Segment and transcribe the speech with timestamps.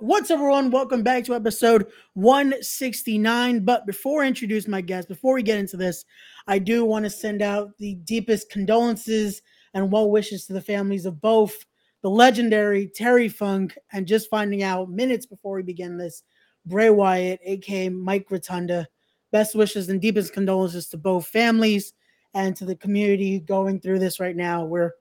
[0.00, 0.70] What's up, everyone?
[0.70, 3.66] Welcome back to episode 169.
[3.66, 6.06] But before I introduce my guest, before we get into this,
[6.46, 9.42] I do want to send out the deepest condolences
[9.74, 11.66] and well wishes to the families of both
[12.00, 16.22] the legendary Terry Funk and just finding out minutes before we begin this,
[16.64, 18.88] Bray Wyatt, aka Mike Rotunda.
[19.32, 21.92] Best wishes and deepest condolences to both families
[22.32, 24.64] and to the community going through this right now.
[24.64, 24.92] We're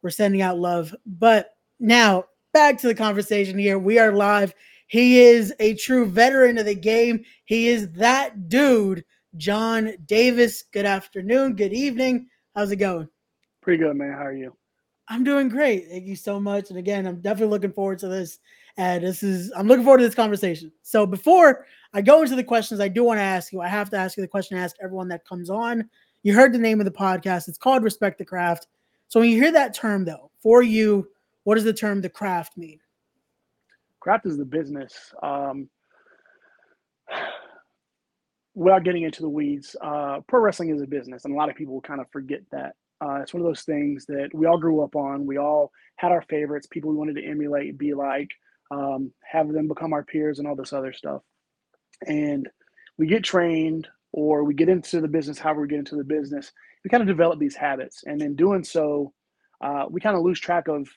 [0.00, 0.94] we're sending out love.
[1.04, 3.78] But now back to the conversation here.
[3.78, 4.54] We are live.
[4.88, 7.24] He is a true veteran of the game.
[7.44, 9.04] He is that dude,
[9.36, 10.64] Jon Davis.
[10.72, 11.54] Good afternoon.
[11.54, 12.28] Good evening.
[12.56, 13.08] How's it going?
[13.62, 14.12] Pretty good, man.
[14.12, 14.56] How are you?
[15.08, 15.88] I'm doing great.
[15.88, 16.70] Thank you so much.
[16.70, 18.38] And again, I'm definitely looking forward to this.
[18.76, 20.72] And this is, I'm looking forward to this conversation.
[20.82, 23.90] So before I go into the questions, I do want to ask you, I have
[23.90, 25.88] to ask you the question I ask everyone that comes on.
[26.22, 27.48] You heard the name of the podcast.
[27.48, 28.66] It's called Respect the Craft.
[29.08, 31.08] So when you hear that term, though, for you,
[31.50, 32.78] what does the term the craft mean?
[33.98, 34.94] Craft is the business.
[35.20, 35.68] Um,
[38.54, 41.56] without getting into the weeds, uh, pro wrestling is a business, and a lot of
[41.56, 42.76] people kind of forget that.
[43.00, 45.26] Uh, it's one of those things that we all grew up on.
[45.26, 48.30] We all had our favorites, people we wanted to emulate, be like,
[48.70, 51.22] um, have them become our peers, and all this other stuff.
[52.06, 52.48] And
[52.96, 55.40] we get trained, or we get into the business.
[55.40, 56.52] However, we get into the business,
[56.84, 59.12] we kind of develop these habits, and in doing so,
[59.60, 60.88] uh, we kind of lose track of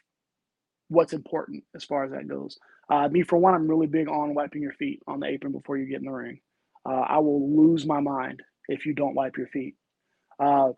[0.89, 2.57] what's important as far as that goes.
[2.89, 5.77] Uh, me, for one, I'm really big on wiping your feet on the apron before
[5.77, 6.39] you get in the ring.
[6.85, 9.75] Uh, I will lose my mind if you don't wipe your feet.
[10.39, 10.71] Uh,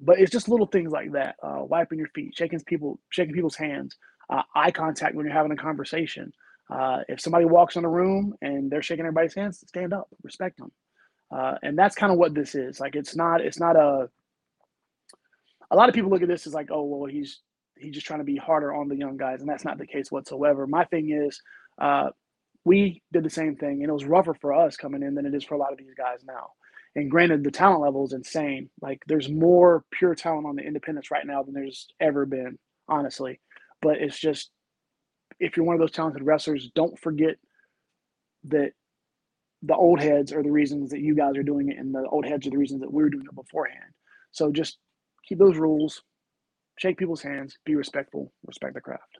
[0.00, 3.56] but it's just little things like that: uh, wiping your feet, shaking people, shaking people's
[3.56, 3.96] hands,
[4.30, 6.32] uh, eye contact when you're having a conversation.
[6.70, 10.58] Uh, if somebody walks in a room and they're shaking everybody's hands, stand up, respect
[10.58, 10.70] them,
[11.62, 12.80] and that's kind of what this is.
[12.80, 14.08] Like, it's not, it's not a.
[15.70, 17.40] A lot of people look at this as like, oh well, he's
[17.80, 20.10] he's just trying to be harder on the young guys, and that's not the case
[20.10, 20.66] whatsoever.
[20.66, 21.40] My thing is,
[21.80, 22.10] uh,
[22.64, 25.34] we did the same thing, and it was rougher for us coming in than it
[25.34, 26.50] is for a lot of these guys now.
[26.96, 28.70] And granted, the talent level is insane.
[28.80, 32.58] Like, there's more pure talent on the independents right now than there's ever been,
[32.88, 33.40] honestly.
[33.80, 34.50] But it's just,
[35.38, 37.36] if you're one of those talented wrestlers, don't forget
[38.44, 38.72] that
[39.62, 42.26] the old heads are the reasons that you guys are doing it, and the old
[42.26, 43.92] heads are the reasons that we're doing it beforehand.
[44.32, 44.78] So just
[45.28, 46.02] keep those rules,
[46.78, 49.18] shake people's hands, be respectful, respect the craft.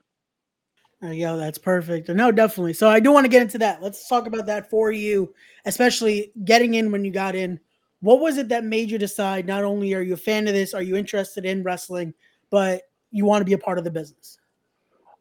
[1.01, 2.09] Uh, yeah, that's perfect.
[2.09, 2.73] No, definitely.
[2.73, 3.81] So I do want to get into that.
[3.81, 5.33] Let's talk about that for you,
[5.65, 7.59] especially getting in when you got in.
[8.01, 10.73] What was it that made you decide not only are you a fan of this,
[10.73, 12.13] are you interested in wrestling,
[12.49, 14.37] but you want to be a part of the business?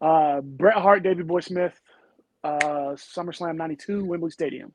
[0.00, 1.80] Uh, Bret Hart, Davey Boy Smith,
[2.44, 4.72] uh, SummerSlam 92, Wembley Stadium.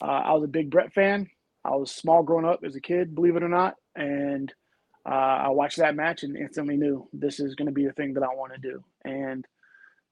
[0.00, 1.28] Uh, I was a big Bret fan.
[1.64, 3.74] I was small growing up as a kid, believe it or not.
[3.94, 4.52] And
[5.04, 5.08] uh,
[5.44, 8.22] I watched that match and instantly knew this is going to be the thing that
[8.22, 8.84] I want to do.
[9.04, 9.46] And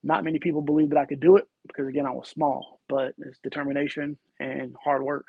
[0.03, 3.13] not many people believe that I could do it because, again, I was small, but
[3.19, 5.25] it's determination and hard work.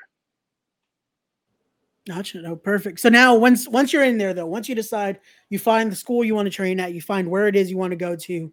[2.05, 2.41] Gotcha.
[2.41, 2.99] No, perfect.
[2.99, 6.25] So now, once once you're in there, though, once you decide you find the school
[6.25, 8.51] you want to train at, you find where it is you want to go to.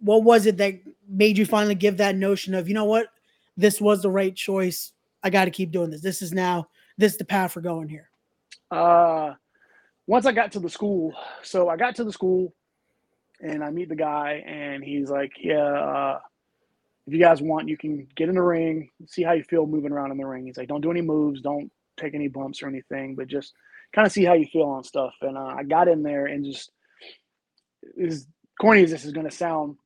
[0.00, 0.74] What was it that
[1.08, 3.08] made you finally give that notion of, you know what,
[3.56, 4.92] this was the right choice.
[5.24, 6.02] I got to keep doing this.
[6.02, 6.68] This is now
[6.98, 8.10] this is the path we're going here.
[8.70, 9.34] Uh,
[10.08, 12.54] once I got to the school, so I got to the school
[13.42, 16.18] and I meet the guy and he's like, yeah, uh,
[17.06, 19.92] if you guys want, you can get in the ring, see how you feel moving
[19.92, 20.46] around in the ring.
[20.46, 23.52] He's like, don't do any moves, don't take any bumps or anything, but just
[23.94, 25.12] kind of see how you feel on stuff.
[25.20, 26.72] And uh, I got in there and just
[28.02, 28.26] as
[28.58, 29.76] corny as this is going to sound,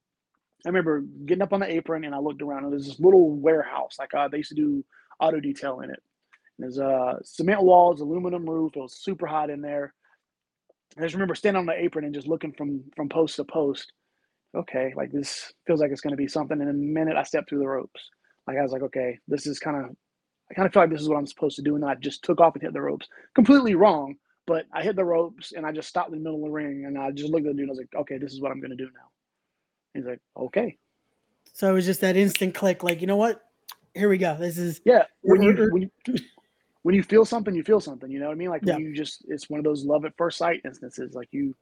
[0.64, 3.28] I remember getting up on the apron and I looked around and there's this little
[3.28, 4.84] warehouse like uh, they used to do
[5.18, 6.00] auto detail in it.
[6.58, 8.76] And there's uh, cement walls, aluminum roof.
[8.76, 9.92] It was super hot in there.
[10.98, 13.92] I just remember standing on the apron and just looking from from post to post.
[14.54, 16.60] Okay, like this feels like it's going to be something.
[16.60, 18.10] And in a minute, I stepped through the ropes.
[18.46, 19.90] Like I was like, okay, this is kind of.
[20.50, 22.22] I kind of feel like this is what I'm supposed to do, and I just
[22.24, 23.08] took off and hit the ropes.
[23.34, 24.16] Completely wrong,
[24.46, 26.84] but I hit the ropes and I just stopped in the middle of the ring
[26.86, 28.50] and I just looked at the dude and I was like, okay, this is what
[28.50, 29.08] I'm going to do now.
[29.94, 30.76] He's like, okay.
[31.52, 33.40] So it was just that instant click, like, you know what?
[33.94, 34.36] Here we go.
[34.38, 35.04] This is yeah.
[35.20, 35.90] When you, when you
[36.82, 38.10] when you feel something, you feel something.
[38.10, 38.50] You know what I mean?
[38.50, 38.76] Like yeah.
[38.76, 41.14] you just it's one of those love at first sight instances.
[41.14, 41.54] Like you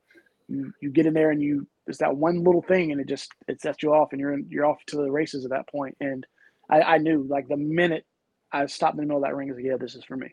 [0.48, 3.30] you you get in there and you it's that one little thing and it just
[3.48, 5.96] it sets you off and you're in, you're off to the races at that point.
[6.00, 6.26] And
[6.70, 8.06] I, I knew like the minute
[8.52, 10.16] I stopped in the middle of that ring, I was like, yeah, this is for
[10.16, 10.28] me.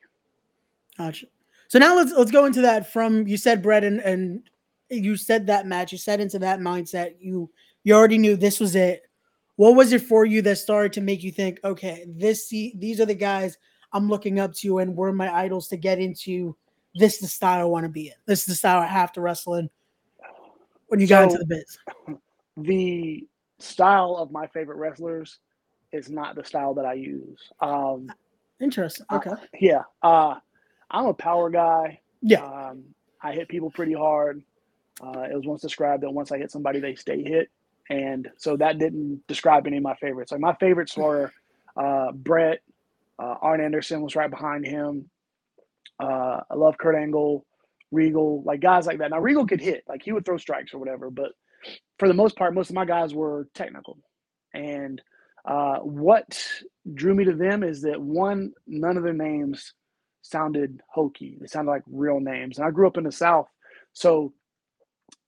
[0.98, 1.28] Gotcha.
[1.68, 4.42] So now let's let's go into that from you said Bret and, and
[4.90, 7.50] you said that match, you said into that mindset, you
[7.84, 9.04] you already knew this was it.
[9.58, 13.02] What was it for you that started to make you think, okay, this see these
[13.02, 13.58] are the guys
[13.94, 16.56] I'm looking up to and were my idols to get into
[16.96, 18.14] this is the style I want to be in.
[18.26, 19.70] This is the style I have to wrestle in
[20.88, 21.78] when you so, got into the biz.
[22.60, 23.28] The
[23.60, 25.38] style of my favorite wrestlers
[25.92, 27.52] is not the style that I use.
[27.60, 28.12] Um,
[28.60, 29.06] Interesting.
[29.12, 29.30] Okay.
[29.30, 29.84] uh, yeah.
[30.02, 30.36] Uh,
[30.90, 32.00] I'm a power guy.
[32.24, 32.44] Yeah.
[32.44, 32.84] Um,
[33.22, 34.42] I hit people pretty hard.
[35.00, 37.52] Uh, it was once described that once I hit somebody, they stay hit.
[37.90, 40.32] And so that didn't describe any of my favorites.
[40.32, 41.32] Like my favorites were
[41.76, 42.62] uh, Bret,
[43.20, 45.10] uh, Arn Anderson was right behind him.
[46.02, 47.46] Uh, I love Kurt Angle,
[47.92, 49.12] Regal, like guys like that.
[49.12, 51.32] Now Regal could hit, like he would throw strikes or whatever, but
[51.98, 53.98] for the most part, most of my guys were technical.
[54.54, 55.02] And
[55.46, 56.40] uh, what
[56.94, 59.74] drew me to them is that one, none of their names
[60.22, 61.38] sounded hokey.
[61.40, 62.58] They sounded like real names.
[62.58, 63.48] And I grew up in the South,
[63.94, 64.34] so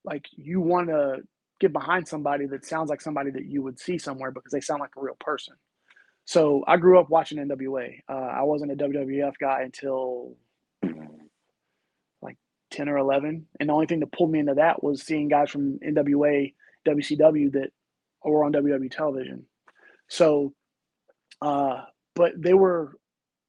[0.06, 1.18] like you want to
[1.60, 4.80] get behind somebody that sounds like somebody that you would see somewhere because they sound
[4.80, 5.56] like a real person.
[6.30, 8.02] So I grew up watching NWA.
[8.08, 10.36] Uh, I wasn't a WWF guy until
[12.22, 12.38] like
[12.70, 13.48] 10 or 11.
[13.60, 16.54] And the only thing that pulled me into that was seeing guys from NWA,
[16.88, 17.72] WCW that
[18.24, 19.48] were on WWE television.
[20.08, 20.54] So,
[21.42, 22.94] uh, but they were,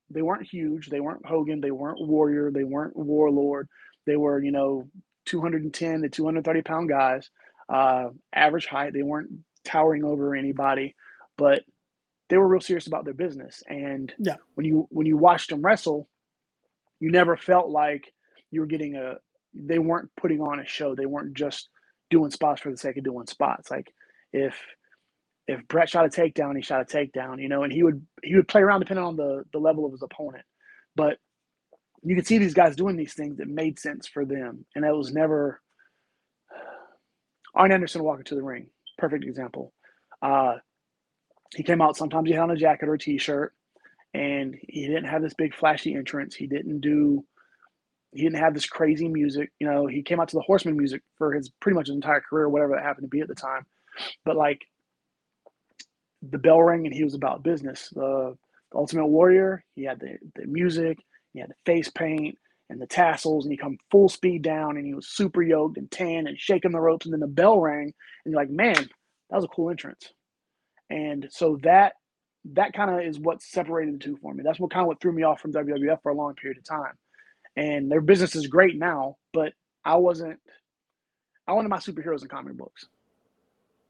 [0.08, 0.88] they weren't huge.
[0.88, 1.60] They weren't Hogan.
[1.60, 2.50] They weren't Warrior.
[2.50, 3.68] They weren't Warlord.
[4.06, 4.88] They were, you know,
[5.26, 7.28] 210 to 230 pound guys,
[7.68, 8.94] uh, average height.
[8.94, 9.32] They weren't
[9.66, 10.94] towering over anybody,
[11.36, 11.62] but
[12.30, 13.62] they were real serious about their business.
[13.68, 14.36] And Yeah.
[14.56, 16.08] when you when you watched them wrestle,
[17.00, 18.12] you never felt like
[18.50, 19.16] you were getting a.
[19.54, 20.94] They weren't putting on a show.
[20.94, 21.70] They weren't just
[22.10, 23.70] doing spots for the sake of doing spots.
[23.70, 23.92] Like
[24.32, 24.56] if
[25.48, 28.36] if Bret shot a takedown, he shot a takedown, you know, and he would he
[28.36, 30.44] would play around depending on the the level of his opponent.
[30.96, 31.18] But
[32.04, 34.94] you could see these guys doing these things that made sense for them, and it
[34.96, 35.60] was never.
[37.54, 38.68] Arn Anderson walking to the ring,
[38.98, 39.74] perfect example.
[40.22, 40.56] Uh,
[41.54, 41.96] he came out.
[41.96, 43.54] Sometimes he had on a jacket or a t-shirt,
[44.14, 46.34] and he didn't have this big flashy entrance.
[46.34, 47.24] He didn't do.
[48.12, 49.52] He didn't have this crazy music.
[49.60, 52.20] You know, he came out to the Horseman music for his pretty much his entire
[52.20, 53.66] career, whatever that happened to be at the time.
[54.24, 54.60] But like
[56.22, 57.88] the bell rang, and he was about business.
[57.92, 58.36] The,
[58.72, 60.98] the Ultimate Warrior, he had the the music,
[61.32, 62.36] he had the face paint
[62.68, 65.90] and the tassels, and he come full speed down, and he was super yoked and
[65.90, 67.92] tan and shaking the ropes, and then the bell rang,
[68.24, 70.12] and you're like, man, that was a cool entrance.
[70.90, 71.94] And so that
[72.52, 74.42] that kind of is what separated the two for me.
[74.42, 76.64] That's what kind of what threw me off from WWF for a long period of
[76.64, 76.94] time.
[77.56, 79.52] And their business is great now, but
[79.84, 80.38] I wasn't.
[81.46, 82.86] I wanted my superheroes in comic books.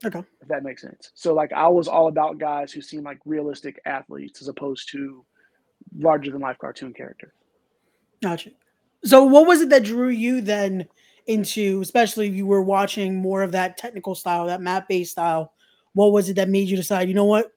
[0.04, 0.22] Okay.
[0.40, 1.12] If that makes sense.
[1.14, 5.24] So like I was all about guys who seemed like realistic athletes as opposed to
[5.98, 7.32] larger than life cartoon characters.
[8.22, 8.50] Gotcha.
[9.04, 10.86] So, what was it that drew you then
[11.26, 15.52] into, especially if you were watching more of that technical style, that map based style?
[15.94, 17.50] What was it that made you decide, you know what,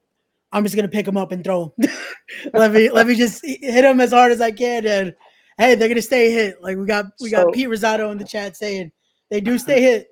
[0.51, 1.89] I'm just gonna pick them up and throw them.
[2.53, 5.15] let me let me just hit them as hard as I can, and
[5.57, 6.62] hey, they're gonna stay hit.
[6.62, 8.91] Like we got we got So- Pete Rosato in the chat saying
[9.30, 10.07] they do stay hit.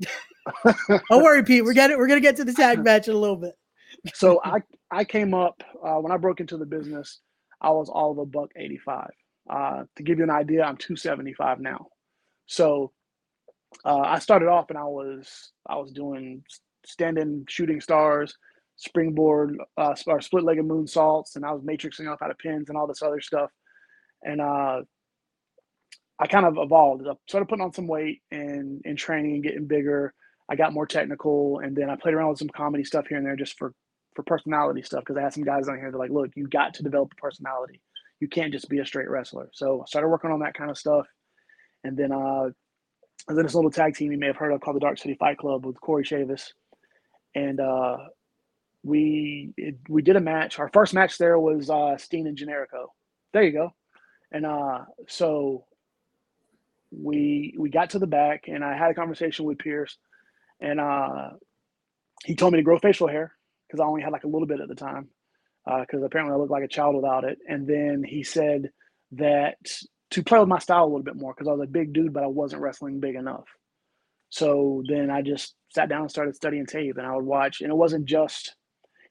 [1.10, 1.64] Don't worry, Pete.
[1.64, 3.54] We're getting we're gonna get to the tag match in a little bit.
[4.16, 7.20] so I I came up uh, when I broke into the business.
[7.62, 9.12] I was all of a buck eighty five.
[9.48, 11.88] Uh, to give you an idea, I'm two seventy five now.
[12.48, 12.92] So
[13.86, 16.44] uh, I started off and I was I was doing
[16.86, 18.36] standing shooting stars,
[18.78, 22.78] springboard, uh, or split legged moonsaults, and I was matrixing off out of pins and
[22.78, 23.52] all this other stuff.
[24.24, 24.82] And uh,
[26.20, 27.08] I kind of evolved.
[27.08, 30.14] I started putting on some weight and in training and getting bigger.
[30.50, 33.26] I got more technical, and then I played around with some comedy stuff here and
[33.26, 33.74] there just for
[34.16, 36.74] for personality stuff because I had some guys on here that like, look, you got
[36.76, 37.82] to develop a personality.
[38.20, 39.50] You can't just be a straight wrestler.
[39.54, 41.08] So I started working on that kind of stuff,
[41.84, 42.50] and then uh,
[43.28, 44.98] I was in this little tag team you may have heard of called the Dark
[44.98, 46.50] City Fight Club with Corey Chavis,
[47.36, 47.98] and uh,
[48.84, 50.60] we it, we did a match.
[50.60, 52.88] Our first match there was uh, Steen and Generico.
[53.34, 53.74] There you go,
[54.32, 55.66] and uh, so
[56.92, 59.98] we we got to the back, and I had a conversation with Pearce,
[60.60, 61.32] and uh,
[62.26, 63.34] he told me to grow facial hair
[63.68, 65.08] because I only had like a little bit at the time,
[65.66, 67.40] because apparently I looked like a child without it.
[67.48, 68.72] And then he said
[69.14, 69.56] that
[70.12, 72.14] to play with my style a little bit more because I was a big dude,
[72.14, 73.46] but I wasn't wrestling big enough.
[74.32, 77.62] So then I just sat down and started studying tape, and I would watch.
[77.62, 78.56] And it wasn't just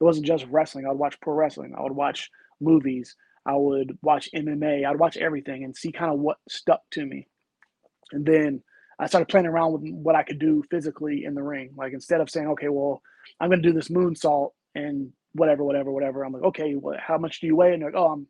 [0.00, 0.86] it wasn't just wrestling.
[0.86, 1.74] I would watch pro wrestling.
[1.78, 3.14] I would watch movies.
[3.46, 4.86] I would watch MMA.
[4.86, 7.26] I'd watch everything and see kind of what stuck to me.
[8.12, 8.62] And then
[8.98, 11.70] I started playing around with what I could do physically in the ring.
[11.76, 13.02] Like instead of saying, okay, well,
[13.38, 16.24] I'm going to do this moonsault and whatever, whatever, whatever.
[16.24, 17.72] I'm like, okay, what, how much do you weigh?
[17.72, 18.26] And they're like, oh, I'm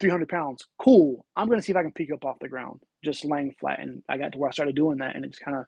[0.00, 0.66] 300 pounds.
[0.78, 1.24] Cool.
[1.36, 3.80] I'm going to see if I can pick up off the ground, just laying flat.
[3.80, 5.64] And I got to where I started doing that, and it just kind of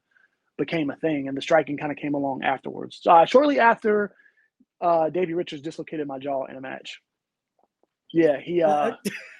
[0.58, 1.28] became a thing.
[1.28, 3.00] And the striking kind of came along afterwards.
[3.02, 4.14] So uh, shortly after,
[4.80, 7.00] uh, Davey Richards dislocated my jaw in a match.
[8.12, 8.92] Yeah, he uh,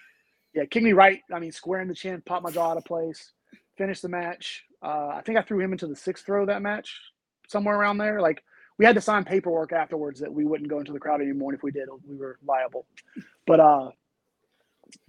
[0.54, 1.20] yeah kicked me right.
[1.32, 3.32] I mean, square in the chin, popped my jaw out of place.
[3.78, 4.64] Finished the match.
[4.82, 6.98] Uh, I think I threw him into the sixth throw that match,
[7.48, 8.20] somewhere around there.
[8.20, 8.42] Like
[8.78, 11.50] we had to sign paperwork afterwards that we wouldn't go into the crowd anymore.
[11.50, 12.86] And if we did, we were liable.
[13.46, 13.90] But uh,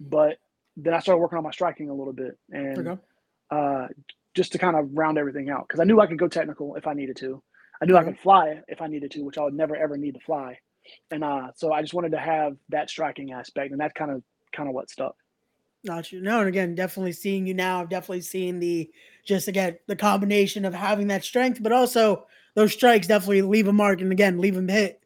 [0.00, 0.38] but
[0.76, 3.00] then I started working on my striking a little bit, and okay.
[3.50, 3.88] uh,
[4.38, 6.86] just to kind of round everything out because I knew I could go technical if
[6.86, 7.42] I needed to.
[7.82, 10.14] I knew I could fly if I needed to, which I would never ever need
[10.14, 10.56] to fly.
[11.10, 14.22] And uh, so I just wanted to have that striking aspect, and that's kind of
[14.52, 15.16] kind of what stuck.
[15.82, 16.22] Not you.
[16.22, 17.80] No, and again, definitely seeing you now.
[17.80, 18.88] I've definitely seen the
[19.26, 23.72] just again the combination of having that strength, but also those strikes definitely leave a
[23.72, 25.00] mark, and again leave them hit.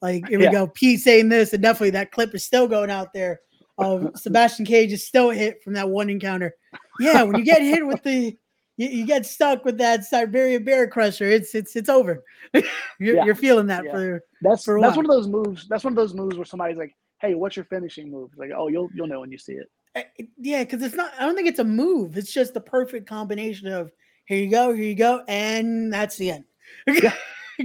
[0.00, 0.48] Like here yeah.
[0.48, 3.40] we go, Pete saying this, and definitely that clip is still going out there
[3.76, 6.54] of Sebastian Cage is still hit from that one encounter.
[7.00, 8.36] Yeah, when you get hit with the
[8.78, 12.24] you, you get stuck with that Siberian bear crusher, it's it's it's over.
[12.54, 12.64] you're,
[12.98, 13.24] yeah.
[13.24, 13.90] you're, feeling that yeah.
[13.90, 15.04] for that's for that's while.
[15.04, 15.68] one of those moves.
[15.68, 18.68] That's one of those moves where somebody's like, "Hey, what's your finishing move?" Like, "Oh,
[18.68, 20.04] you'll you'll know when you see it." Eh,
[20.38, 21.12] yeah, because it's not.
[21.18, 22.16] I don't think it's a move.
[22.16, 23.90] It's just the perfect combination of
[24.26, 26.44] here you go, here you go, and that's the end.
[26.86, 27.14] yeah.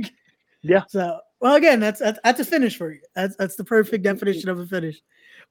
[0.64, 0.84] yeah.
[0.88, 3.02] So, well, again, that's, that's that's a finish for you.
[3.16, 5.02] That's that's the perfect definition of a finish.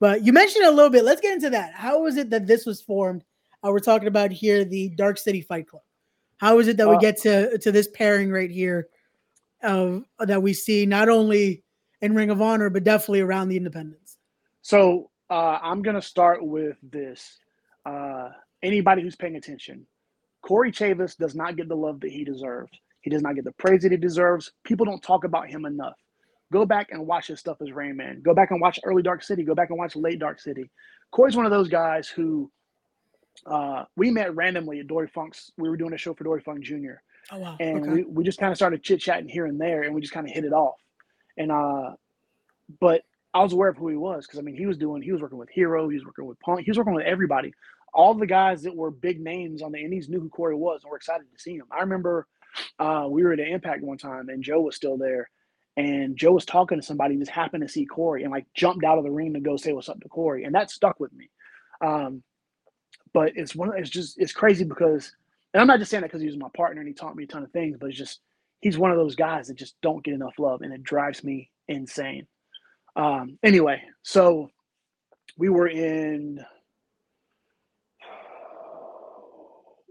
[0.01, 1.05] But you mentioned a little bit.
[1.05, 1.75] Let's get into that.
[1.75, 3.25] How was it that this was formed?
[3.65, 5.83] Uh, we're talking about here the Dark City Fight Club.
[6.39, 8.89] How is it that we uh, get to to this pairing right here,
[9.63, 11.63] of that we see not only
[12.01, 14.17] in Ring of Honor but definitely around the Independents?
[14.63, 17.39] So uh, I'm gonna start with this.
[17.87, 18.31] Uh,
[18.63, 19.87] anybody who's paying attention,
[20.43, 22.73] Corey Chavis does not get the love that he deserves.
[23.03, 24.53] He does not get the praise that he deserves.
[24.65, 25.97] People don't talk about him enough.
[26.53, 28.21] Go back and watch his stuff as Rain Man.
[28.23, 29.43] Go back and watch early Dark City.
[29.43, 30.71] Go back and watch late Dark City.
[31.11, 32.51] Corey's one of those guys who
[33.47, 35.53] uh, we met randomly at Dory Funk's.
[35.57, 37.01] We were doing a show for Dory Funk Jr.
[37.31, 37.57] Oh wow!
[37.61, 37.91] And okay.
[37.91, 40.27] we, we just kind of started chit chatting here and there, and we just kind
[40.27, 40.79] of hit it off.
[41.37, 41.93] And uh,
[42.81, 43.03] but
[43.35, 45.21] I was aware of who he was because I mean he was doing he was
[45.21, 47.53] working with Hero, he was working with Punk, he was working with everybody.
[47.95, 50.91] All the guys that were big names on the Indies knew who Corey was, and
[50.91, 51.67] were excited to see him.
[51.71, 52.27] I remember
[52.79, 55.29] uh, we were at an Impact one time, and Joe was still there,
[55.77, 58.99] and Joe was talking to somebody, just happened to see Corey, and like jumped out
[58.99, 61.29] of the ring to go say what's up to Corey, and that stuck with me.
[61.83, 62.23] Um,
[63.13, 63.73] but it's one.
[63.77, 65.13] It's just it's crazy because,
[65.55, 67.25] and I'm not just saying that because he was my partner and he taught me
[67.25, 68.21] a ton of things, but it's just
[68.61, 71.51] he's one of those guys that just don't get enough love, and it drives me
[71.69, 72.27] insane.
[72.97, 74.51] Um, anyway, so
[75.39, 76.41] we were in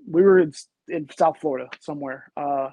[0.10, 0.54] we were in,
[0.88, 2.70] in South Florida somewhere, uh,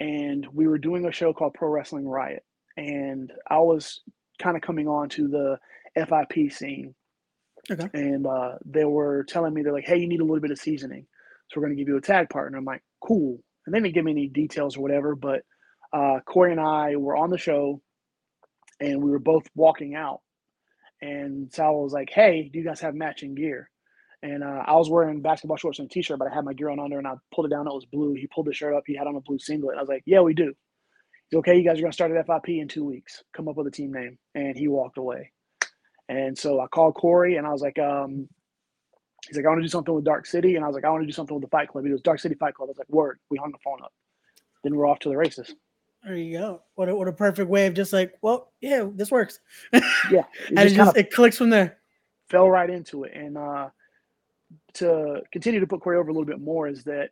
[0.00, 2.44] and we were doing a show called Pro Wrestling Riot,
[2.76, 4.00] and I was
[4.38, 5.58] kind of coming on to the
[5.96, 6.94] FIP scene,
[7.70, 7.88] Okay.
[7.92, 10.58] And uh, they were telling me they're like, "Hey, you need a little bit of
[10.58, 11.06] seasoning,
[11.50, 13.94] so we're going to give you a tag partner." I'm like, "Cool." And they didn't
[13.94, 15.42] give me any details or whatever, but
[15.92, 17.82] uh, Corey and I were on the show,
[18.80, 20.20] and we were both walking out,
[21.02, 23.70] and Sal was like, "Hey, do you guys have matching gear?"
[24.22, 26.70] And uh, I was wearing basketball shorts and a t-shirt, but I had my gear
[26.70, 27.68] on under, and I pulled it down.
[27.68, 28.14] It was blue.
[28.14, 28.84] He pulled the shirt up.
[28.86, 29.76] He had on a blue singlet.
[29.76, 30.54] I was like, "Yeah, we do."
[31.30, 31.56] He's okay.
[31.56, 33.22] You guys are going to start at FIP in two weeks.
[33.36, 35.32] Come up with a team name, and he walked away.
[36.08, 38.28] And so I called Corey and I was like, um,
[39.26, 40.56] he's like, I want to do something with Dark City.
[40.56, 41.84] And I was like, I want to do something with the Fight Club.
[41.84, 42.68] He goes, Dark City Fight Club.
[42.68, 43.18] I was like, word.
[43.30, 43.92] We hung the phone up.
[44.64, 45.54] Then we're off to the races.
[46.04, 46.62] There you go.
[46.76, 49.40] What a, what a perfect way of just like, well, yeah, this works.
[49.72, 50.22] yeah.
[50.48, 51.78] and it just, it clicks from there.
[52.30, 53.12] Fell right into it.
[53.14, 53.68] And uh,
[54.74, 57.10] to continue to put Corey over a little bit more is that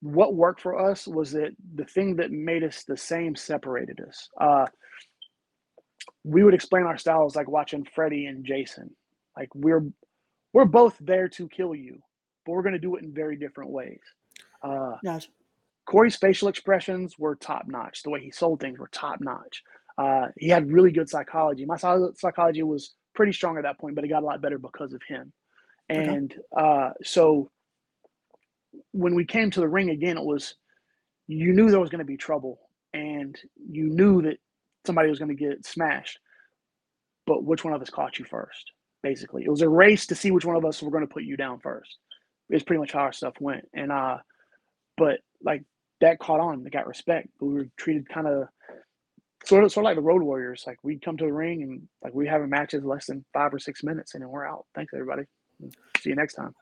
[0.00, 4.28] what worked for us was that the thing that made us the same separated us.
[4.40, 4.66] Uh,
[6.24, 8.90] we would explain our styles like watching Freddy and Jason.
[9.36, 9.84] Like we're
[10.52, 12.00] we're both there to kill you,
[12.44, 14.00] but we're going to do it in very different ways.
[14.62, 15.28] Uh, gotcha.
[15.86, 18.02] Corey's facial expressions were top notch.
[18.02, 19.62] The way he sold things were top notch.
[19.98, 21.64] Uh, he had really good psychology.
[21.64, 24.92] My psychology was pretty strong at that point, but it got a lot better because
[24.92, 25.32] of him.
[25.88, 26.40] And okay.
[26.56, 27.50] uh, so
[28.92, 30.54] when we came to the ring again, it was
[31.26, 32.60] you knew there was going to be trouble,
[32.94, 33.36] and
[33.68, 34.38] you knew that
[34.86, 36.18] somebody was going to get smashed.
[37.26, 38.72] But which one of us caught you first?
[39.02, 41.22] Basically, it was a race to see which one of us were going to put
[41.22, 41.96] you down first.
[42.48, 43.66] It's pretty much how our stuff went.
[43.72, 44.18] And uh,
[44.96, 45.64] but like
[46.00, 46.62] that caught on.
[46.62, 47.28] They got respect.
[47.38, 48.48] But we were treated kind of
[49.44, 50.64] sort of sort of like the road warriors.
[50.66, 53.58] Like we'd come to the ring and like we having matches less than five or
[53.58, 54.66] six minutes, and then we're out.
[54.74, 55.22] Thanks everybody.
[56.00, 56.54] See you next time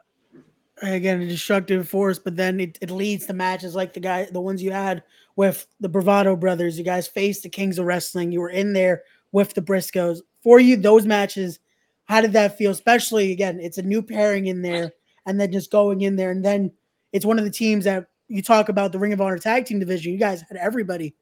[0.83, 4.41] again a destructive force, but then it, it leads to matches like the guy the
[4.41, 5.03] ones you had
[5.37, 6.79] with the Bravado brothers.
[6.79, 8.33] You guys faced the Kings of Wrestling.
[8.33, 10.21] You were in there with the Briscoes.
[10.43, 11.59] For you, those matches,
[12.05, 12.71] how did that feel?
[12.71, 14.93] Especially again, it's a new pairing in there,
[15.27, 16.73] and then just going in there, and then
[17.13, 19.79] it's one of the teams that you talk about the Ring of Honor tag team
[19.79, 20.13] division.
[20.13, 21.15] You guys had everybody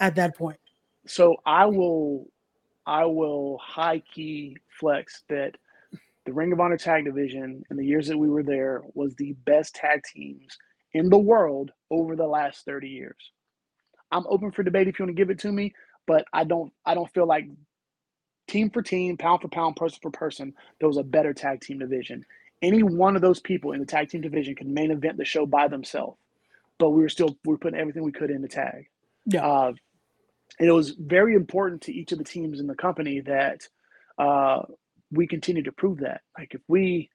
[0.00, 0.58] at that point.
[1.06, 2.28] So I will
[2.86, 5.56] I will high key flex that
[6.26, 9.32] the Ring of Honor tag division in the years that we were there was the
[9.44, 10.58] best tag teams
[10.92, 13.32] in the world over the last 30 years.
[14.10, 15.72] I'm open for debate if you want to give it to me,
[16.06, 17.46] but I don't I don't feel like
[18.48, 21.78] team for team, pound for pound, person for person, there was a better tag team
[21.78, 22.24] division.
[22.62, 25.46] Any one of those people in the tag team division could main event the show
[25.46, 26.18] by themselves,
[26.78, 28.88] but we were still we were putting everything we could in the tag.
[29.26, 29.46] Yeah.
[29.46, 29.72] Uh,
[30.58, 33.68] and it was very important to each of the teams in the company that
[34.18, 34.62] uh,
[35.16, 36.22] we continue to prove that.
[36.38, 37.10] Like if we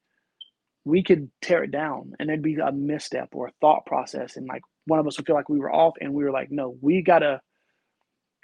[0.86, 4.48] we could tear it down and there'd be a misstep or a thought process and
[4.48, 6.76] like one of us would feel like we were off and we were like no
[6.82, 7.40] we gotta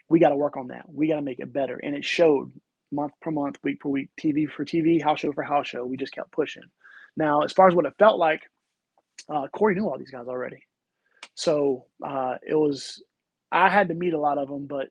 [0.10, 0.86] we gotta work on that.
[0.88, 1.78] We gotta make it better.
[1.78, 2.52] And it showed
[2.92, 5.86] month per month week per week tv for tv house show for house show.
[5.86, 6.64] We just kept pushing.
[7.18, 8.42] Now as far as what it felt like
[9.30, 10.64] uh, corey knew all these guys already.
[11.36, 13.02] So uh, it was
[13.52, 14.88] i had to meet a lot of them but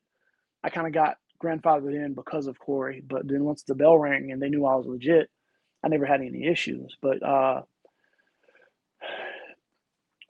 [0.64, 4.32] i kind of got grandfathered in because of corey but then once the bell rang
[4.32, 5.28] and they knew i was legit
[5.86, 7.62] I never had any issues, but uh,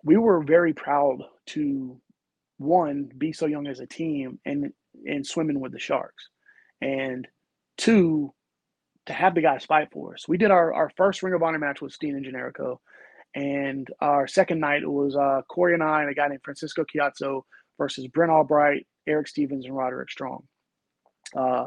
[0.05, 1.99] we were very proud to
[2.59, 4.73] one be so young as a team and
[5.07, 6.29] and swimming with the sharks,
[6.83, 7.27] and
[7.79, 8.35] two
[9.07, 10.29] to have the guys fight for us.
[10.29, 12.79] We did our, our first Ring of Honor match with Steen and Generico,
[13.35, 17.43] and our second night was uh, Corey and I and a guy named Francisco Ciatso
[17.79, 20.43] versus Brent Albright, Erick Stevens, and Roderick Strong.
[21.35, 21.67] Uh,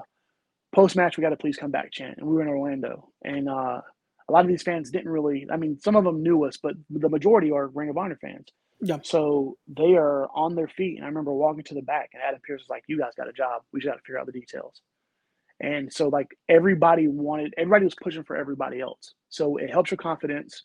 [0.74, 2.18] post match, we got to please come back chant.
[2.18, 3.10] And we were in Orlando.
[3.24, 6.44] And uh, a lot of these fans didn't really, I mean, some of them knew
[6.46, 8.48] us, but the majority are Ring of Honor fans.
[8.82, 9.00] Yeah.
[9.04, 10.98] So they are on their feet.
[10.98, 13.28] And I remember walking to the back, and Adam Pearce was like, You guys got
[13.28, 13.64] a job.
[13.74, 14.82] We just got to figure out the details.
[15.60, 19.14] And so, like, everybody wanted, everybody was pushing for everybody else.
[19.28, 20.64] So it helps your confidence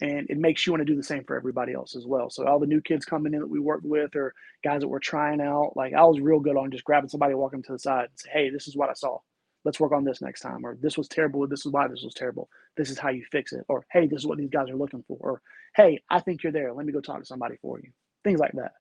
[0.00, 2.30] and it makes you want to do the same for everybody else as well.
[2.30, 5.00] So all the new kids coming in that we worked with or guys that were
[5.00, 8.04] trying out, like I was real good on just grabbing somebody, walking to the side
[8.04, 9.18] and say, Hey, this is what I saw.
[9.64, 11.46] Let's work on this next time or this was terrible.
[11.46, 12.48] This is why this was terrible.
[12.76, 15.04] This is how you fix it or hey this is what these guys are looking
[15.06, 15.42] for or
[15.76, 16.72] hey i think you're there.
[16.72, 17.90] Let me go talk to somebody for you.
[18.24, 18.72] Things like that.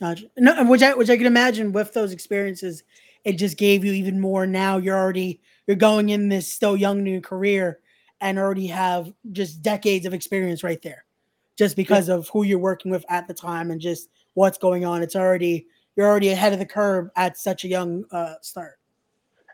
[0.00, 0.26] Gotcha.
[0.36, 2.82] no which i which i can imagine with those experiences
[3.24, 4.46] it just gave you even more.
[4.46, 7.78] Now you're already you're going in this still young new career
[8.20, 11.04] and already have just decades of experience right there
[11.56, 12.14] just because yeah.
[12.14, 15.66] of who you're working with at the time and just what's going on it's already
[15.96, 18.78] you're already ahead of the curve at such a young uh, start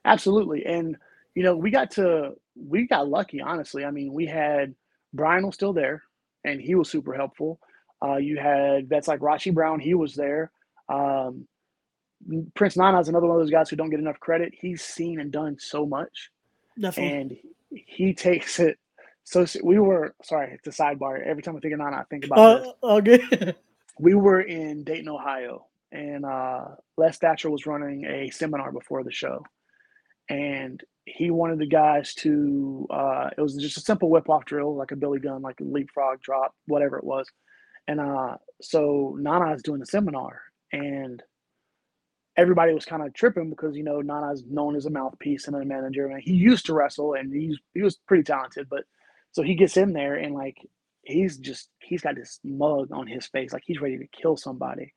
[0.05, 0.67] Absolutely.
[0.67, 0.97] And,
[1.35, 3.85] you know, we got to, we got lucky, honestly.
[3.85, 4.75] I mean, we had
[5.13, 6.03] Bryan was still there
[6.45, 7.59] and he was super helpful.
[8.03, 10.51] Uh, you had vets like Rasche Brown, he was there.
[10.89, 11.47] Um,
[12.55, 14.53] Prince Nana is another one of those guys who don't get enough credit.
[14.59, 16.31] He's seen and done so much.
[16.79, 17.19] Definitely.
[17.19, 17.37] And
[17.87, 18.79] he takes it.
[19.25, 21.25] So we were sorry, it's a sidebar.
[21.25, 22.73] Every time I think of Nana, I think about uh, this.
[22.83, 23.57] Oh, good.
[23.99, 29.13] we were in Dayton, Ohio, and uh, Les Thatcher was running a seminar before the
[29.13, 29.43] show
[30.29, 34.75] and he wanted the guys to uh, it was just a simple whip off drill
[34.75, 37.27] like a billy gun like a leapfrog drop whatever it was
[37.89, 40.41] and uh, so nana is doing the seminar
[40.73, 41.23] and
[42.37, 45.65] everybody was kind of tripping because you know nana's known as a mouthpiece and a
[45.65, 48.85] manager and he used to wrestle and he's he was pretty talented but
[49.33, 50.57] so he gets in there and like
[51.03, 54.93] he's just he's got this mug on his face like he's ready to kill somebody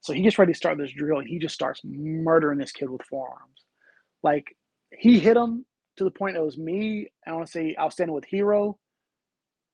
[0.00, 2.90] so he gets ready to start this drill and he just starts murdering this kid
[2.90, 3.62] with forearms
[4.22, 4.56] like
[4.90, 5.64] he hit him
[5.96, 7.08] to the point it was me.
[7.26, 8.78] I want to say I was standing with Hero.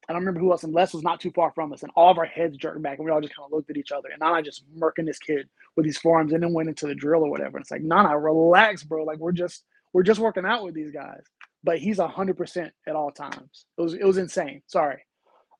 [0.08, 2.10] I don't remember who else, and Les was not too far from us, and all
[2.10, 4.08] of our heads jerked back, and we all just kind of looked at each other.
[4.08, 7.24] And Nana just murking this kid with these forearms, and then went into the drill
[7.24, 7.58] or whatever.
[7.58, 9.04] And it's like, Nana, relax, bro.
[9.04, 11.22] Like we're just we're just working out with these guys.
[11.62, 13.66] But he's hundred percent at all times.
[13.76, 14.62] It was it was insane.
[14.66, 15.02] Sorry,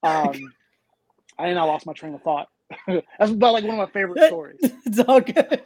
[0.03, 0.29] um,
[1.39, 2.49] I think I lost my train of thought.
[2.87, 4.59] That's about like one of my favorite stories.
[4.63, 5.63] it's all good.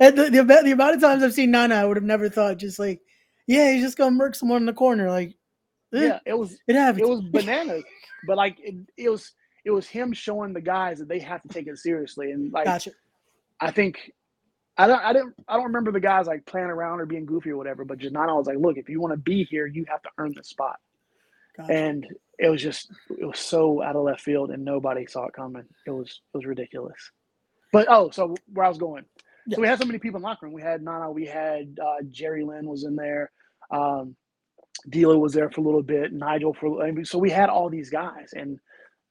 [0.00, 2.58] and the, the, the amount of times I've seen Nana, I would have never thought
[2.58, 3.00] just like
[3.46, 5.10] yeah, he's just gonna murk someone in the corner.
[5.10, 5.34] Like,
[5.92, 7.02] yeah, it was it happens.
[7.02, 7.84] It was bananas,
[8.26, 9.32] but like it, it, was
[9.64, 12.32] it was him showing the guys that they have to take it seriously.
[12.32, 12.92] And like, gotcha.
[13.60, 14.12] I think
[14.76, 17.50] I don't I didn't I don't remember the guys like playing around or being goofy
[17.50, 17.84] or whatever.
[17.84, 20.32] But Janana was like, look, if you want to be here, you have to earn
[20.34, 20.78] the spot.
[21.56, 21.72] Gotcha.
[21.72, 22.06] And
[22.38, 25.64] it was just it was so out of left field, and nobody saw it coming.
[25.86, 27.10] It was it was ridiculous.
[27.72, 29.04] But oh, so where I was going.
[29.50, 30.54] So we had so many people in locker room.
[30.54, 33.32] We had Nana, we had uh, Jerry Lynn was in there.
[33.70, 34.14] Um,
[34.88, 36.12] D'Lo was there for a little bit.
[36.12, 38.58] Nigel for so we had all these guys, and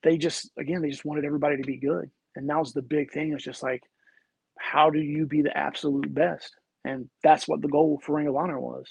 [0.04, 2.10] they just again they just wanted everybody to be good.
[2.36, 3.34] And that was the big thing.
[3.34, 3.84] It's just like,
[4.58, 6.56] how do you be the absolute best?
[6.86, 8.86] And that's what the goal for Ring of Honor was.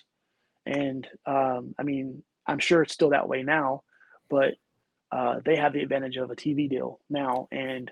[0.66, 3.82] And um, I mean, I'm sure it's still that way now,
[4.28, 4.54] but
[5.10, 7.48] uh, they have the advantage of a TV deal now.
[7.50, 7.90] And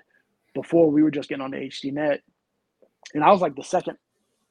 [0.53, 2.19] before we were just getting on the HDNet,
[3.13, 3.97] and I was like the second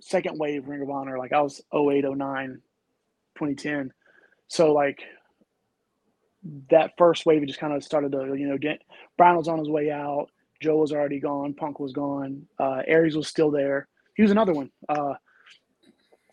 [0.00, 1.18] second wave Ring of Honor.
[1.18, 2.60] Like I was 08, 09,
[3.36, 3.92] 2010.
[4.48, 5.02] So like
[6.70, 8.80] that first wave just kind of started to, you know, get
[9.16, 10.28] Bryan was on his way out.
[10.60, 11.54] Joe was already gone.
[11.54, 12.46] Punk was gone.
[12.58, 13.86] Uh, Aries was still there.
[14.16, 14.70] He was another one.
[14.88, 15.14] Uh,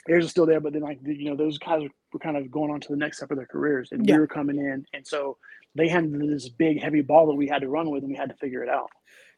[0.10, 2.72] Aries was still there, but then like you know those guys were kind of going
[2.72, 4.16] on to the next step of their careers, and yeah.
[4.16, 5.38] we were coming in, and so
[5.76, 8.30] they had this big heavy ball that we had to run with, and we had
[8.30, 8.90] to figure it out.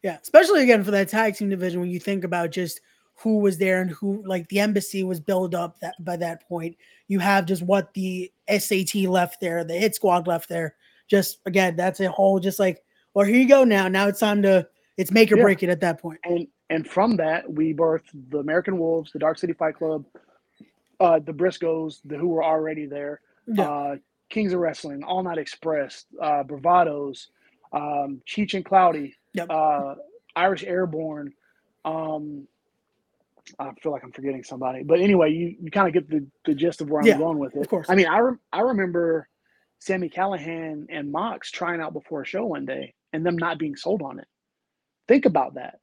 [0.04, 2.82] Yeah, especially again for that tag team division when you think about just
[3.20, 6.78] who was there and who like the embassy was built up that by that point.
[7.08, 10.76] You have just what the SAT left there, the hit squad left there.
[11.08, 13.88] Just again, that's a whole just like, well, here you go now.
[13.88, 15.44] Now it's time to it's make or yeah.
[15.44, 16.20] break it at that point.
[16.24, 20.06] And and from that we birthed the American Wolves, the Dark City Fight Club,
[21.00, 23.68] uh, the Briscoes, the who were already there, yeah.
[23.68, 23.96] uh,
[24.30, 27.28] Kings of Wrestling, All Night Express, uh, Bravados,
[27.74, 29.48] um, Cheech and Cloudy, yep.
[29.50, 29.96] uh,
[30.36, 31.34] Irish Airborne.
[31.86, 32.48] Um,
[33.60, 36.54] I feel like I'm forgetting somebody, but anyway, you, you kind of get the, the
[36.54, 37.62] gist of where I'm yeah, going with it.
[37.62, 37.88] Of course.
[37.90, 39.28] I mean, I re- I remember
[39.80, 43.76] Sami Callihan and Mox trying out before a show one day and them not being
[43.76, 44.28] sold on it.
[45.08, 45.80] Think about that.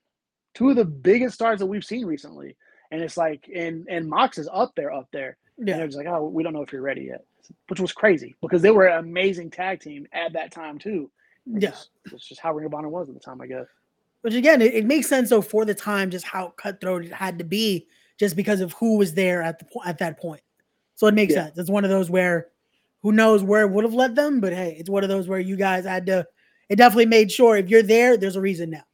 [0.54, 2.56] Two of the biggest stars that we've seen recently,
[2.90, 5.36] and it's like, and and Mox is up there, up there.
[5.58, 5.72] Yeah.
[5.72, 7.24] And they're just like, oh, we don't know if you're ready yet,
[7.68, 11.10] which was crazy because they were an amazing tag team at that time too.
[11.46, 12.14] Yes, yeah.
[12.14, 13.66] it's just how Ring of Honor was at the time, I guess.
[14.24, 17.36] Which again, it, it, makes sense though for the time, just how cutthroat it had
[17.36, 17.86] to be,
[18.18, 20.40] just because of who was there at the at that point.
[20.94, 21.44] So it makes yeah.
[21.44, 21.58] sense.
[21.58, 22.48] It's one of those where,
[23.02, 25.40] who knows where it would have led them, but hey, it's one of those where
[25.40, 26.26] you guys had to.
[26.70, 28.84] It definitely made sure if you're there, there's a reason now.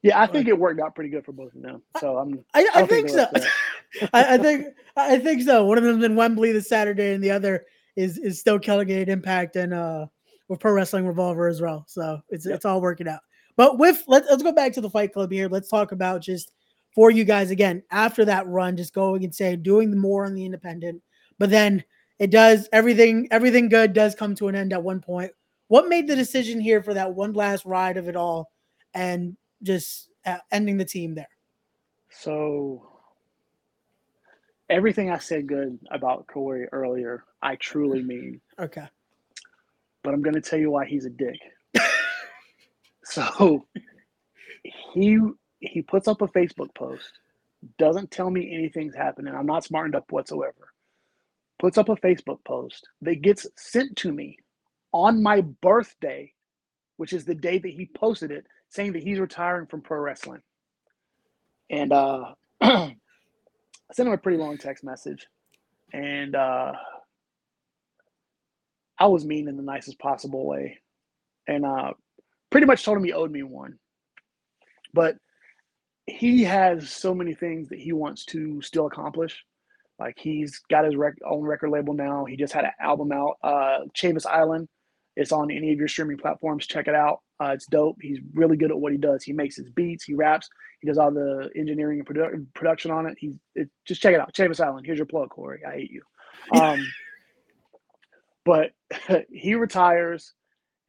[0.00, 1.82] Yeah, I think it worked out pretty good for both of them.
[2.00, 2.42] So I'm.
[2.54, 4.08] I, I, I think, think so.
[4.14, 5.66] I, I, think I think so.
[5.66, 7.66] One of them's in Wembley this Saturday, and the other
[7.96, 10.06] is is still killing it at Impact and uh
[10.48, 11.84] with Pro Wrestling Revolver as well.
[11.86, 12.54] So it's yep.
[12.54, 13.20] it's all working out.
[13.60, 15.46] But with let's let's go back to the Fight Club here.
[15.46, 16.50] Let's talk about just
[16.94, 20.46] for you guys again after that run, just going and say doing more on the
[20.46, 21.02] independent.
[21.38, 21.84] But then
[22.18, 25.32] it does everything everything good does come to an end at one point.
[25.68, 28.50] What made the decision here for that one last ride of it all,
[28.94, 31.28] and just uh, ending the team there?
[32.08, 32.88] So
[34.70, 38.40] everything I said good about Corey earlier, I truly mean.
[38.58, 38.88] Okay.
[40.02, 41.38] But I'm going to tell you why he's a dick.
[43.10, 43.66] So
[44.94, 45.18] he
[45.60, 47.10] he puts up a Facebook post,
[47.78, 49.34] doesn't tell me anything's happening.
[49.34, 50.72] I'm not smartened up whatsoever.
[51.58, 54.38] Puts up a Facebook post that gets sent to me
[54.92, 56.32] on my birthday,
[56.96, 60.40] which is the day that he posted it, saying that he's retiring from pro wrestling.
[61.68, 62.94] And uh, I
[63.92, 65.26] sent him a pretty long text message,
[65.92, 66.72] and uh,
[68.98, 70.78] I was mean in the nicest possible way,
[71.46, 71.92] and uh,
[72.50, 73.78] pretty much told him he owed me one.
[74.92, 75.16] But
[76.06, 79.44] he has so many things that he wants to still accomplish.
[79.98, 82.24] Like he's got his rec- own record label now.
[82.24, 84.68] He just had an album out, uh, Chavis Island.
[85.16, 86.66] It's on any of your streaming platforms.
[86.66, 87.20] Check it out.
[87.42, 87.98] Uh, it's dope.
[88.00, 89.22] He's really good at what he does.
[89.22, 90.04] He makes his beats.
[90.04, 90.48] He raps.
[90.80, 93.16] He does all the engineering and produ- production on it.
[93.18, 94.32] He's it, just check it out.
[94.32, 94.86] Chavis Island.
[94.86, 95.62] Here's your plug, Corey.
[95.66, 96.02] I hate you.
[96.58, 96.86] Um,
[98.44, 98.70] but
[99.30, 100.32] he retires,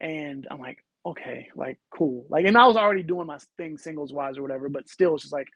[0.00, 2.26] and I'm like, okay, like cool.
[2.28, 5.24] Like, and I was already doing my thing singles wise or whatever, but still, it's
[5.24, 5.48] just like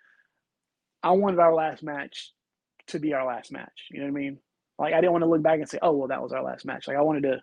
[1.03, 2.33] I wanted our last match
[2.89, 3.89] to be our last match.
[3.91, 4.39] You know what I mean?
[4.79, 6.65] Like, I didn't want to look back and say, oh, well, that was our last
[6.67, 6.87] match.
[6.87, 7.41] Like, I wanted to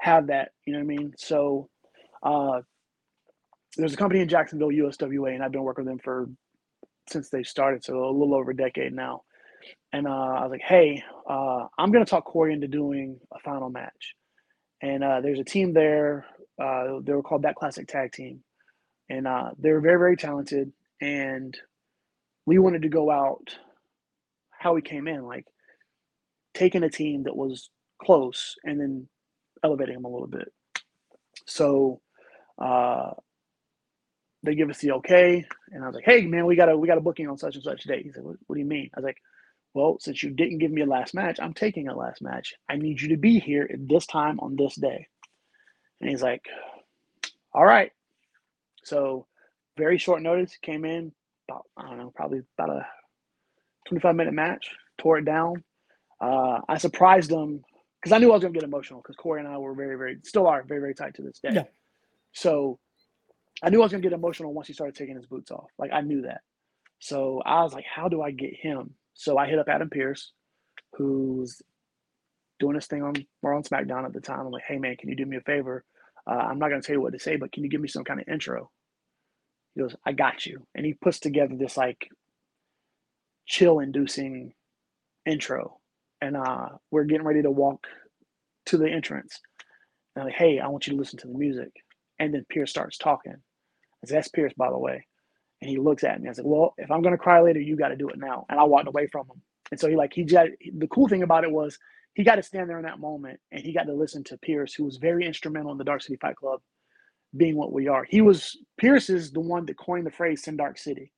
[0.00, 0.50] have that.
[0.64, 1.12] You know what I mean?
[1.18, 1.68] So,
[2.22, 2.60] uh,
[3.76, 6.28] there's a company in Jacksonville, USWA, and I've been working with them for
[7.08, 9.22] since they started, so a little over a decade now.
[9.92, 13.38] And uh, I was like, hey, uh, I'm going to talk Corey into doing a
[13.40, 14.14] final match.
[14.80, 16.26] And uh, there's a team there.
[16.60, 18.42] Uh, they were called That Classic Tag Team.
[19.10, 20.72] And uh, they were very, very talented.
[21.00, 21.58] And
[22.46, 23.56] we wanted to go out
[24.50, 25.46] how we came in, like
[26.54, 27.70] taking a team that was
[28.02, 29.08] close and then
[29.64, 30.52] elevating them a little bit.
[31.46, 32.00] So
[32.62, 33.12] uh,
[34.44, 36.88] they give us the okay, and I was like, "Hey, man, we got a we
[36.88, 38.90] got a booking on such and such date." He said, what, "What do you mean?"
[38.96, 39.18] I was like,
[39.74, 42.54] "Well, since you didn't give me a last match, I'm taking a last match.
[42.70, 45.08] I need you to be here at this time on this day."
[46.00, 46.44] And he's like,
[47.52, 47.92] "All right."
[48.84, 49.26] So,
[49.76, 51.12] very short notice, came in
[51.48, 52.86] about I don't know, probably about a
[53.88, 55.62] 25 minute match, tore it down.
[56.20, 57.64] Uh, I surprised him
[58.00, 59.96] because I knew I was going to get emotional because Corey and I were very,
[59.96, 61.50] very, still are very, very tight to this day.
[61.52, 61.64] Yeah.
[62.32, 62.78] So
[63.62, 65.70] I knew I was gonna get emotional once he started taking his boots off.
[65.78, 66.40] Like I knew that.
[66.98, 68.94] So I was like, how do I get him?
[69.14, 70.32] So I hit up Adam Pearce,
[70.94, 71.60] who's
[72.58, 74.40] doing this thing on on SmackDown at the time.
[74.40, 75.84] I'm like, hey man, can you do me a favor?
[76.30, 78.04] Uh, I'm not gonna tell you what to say, but can you give me some
[78.04, 78.70] kind of intro?
[79.74, 80.66] He goes, I got you.
[80.74, 82.08] And he puts together this like
[83.46, 84.54] chill inducing
[85.26, 85.78] intro.
[86.22, 87.86] And uh, we're getting ready to walk
[88.66, 89.40] to the entrance.
[90.16, 91.70] And I'm like, hey, I want you to listen to the music.
[92.18, 93.34] And then Pearce starts talking.
[93.34, 95.06] I said, that's Pearce, by the way.
[95.60, 96.28] And he looks at me.
[96.28, 98.60] I said, "Well, if I'm gonna cry later, you got to do it now." And
[98.60, 99.42] I walked away from him.
[99.72, 101.78] And so he like he just the cool thing about it was
[102.14, 104.74] he got to stand there in that moment and he got to listen to Pearce,
[104.74, 106.60] who was very instrumental in the Dark City Fight Club
[107.36, 108.04] being what we are.
[108.04, 111.12] He was Pearce is the one that coined the phrase "Sin Dark City."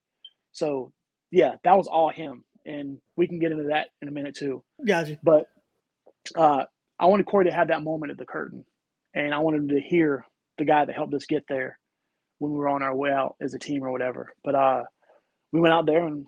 [0.53, 0.93] So
[1.31, 4.63] yeah, that was all him, and we can get into that in a minute too.
[4.87, 5.19] Gotcha.
[5.23, 5.47] But
[6.37, 6.65] uh,
[6.99, 8.65] I wanted Corey to have that moment at the curtain,
[9.15, 10.27] and I wanted him to hear
[10.59, 11.79] the guy that helped us get there
[12.39, 14.35] when we were on our way out as a team or whatever.
[14.45, 14.83] But uh,
[15.53, 16.27] we went out there and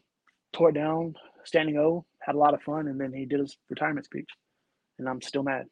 [0.53, 3.57] tore it down, standing O, had a lot of fun, and then he did his
[3.69, 4.29] retirement speech,
[4.99, 5.67] and I'm still mad.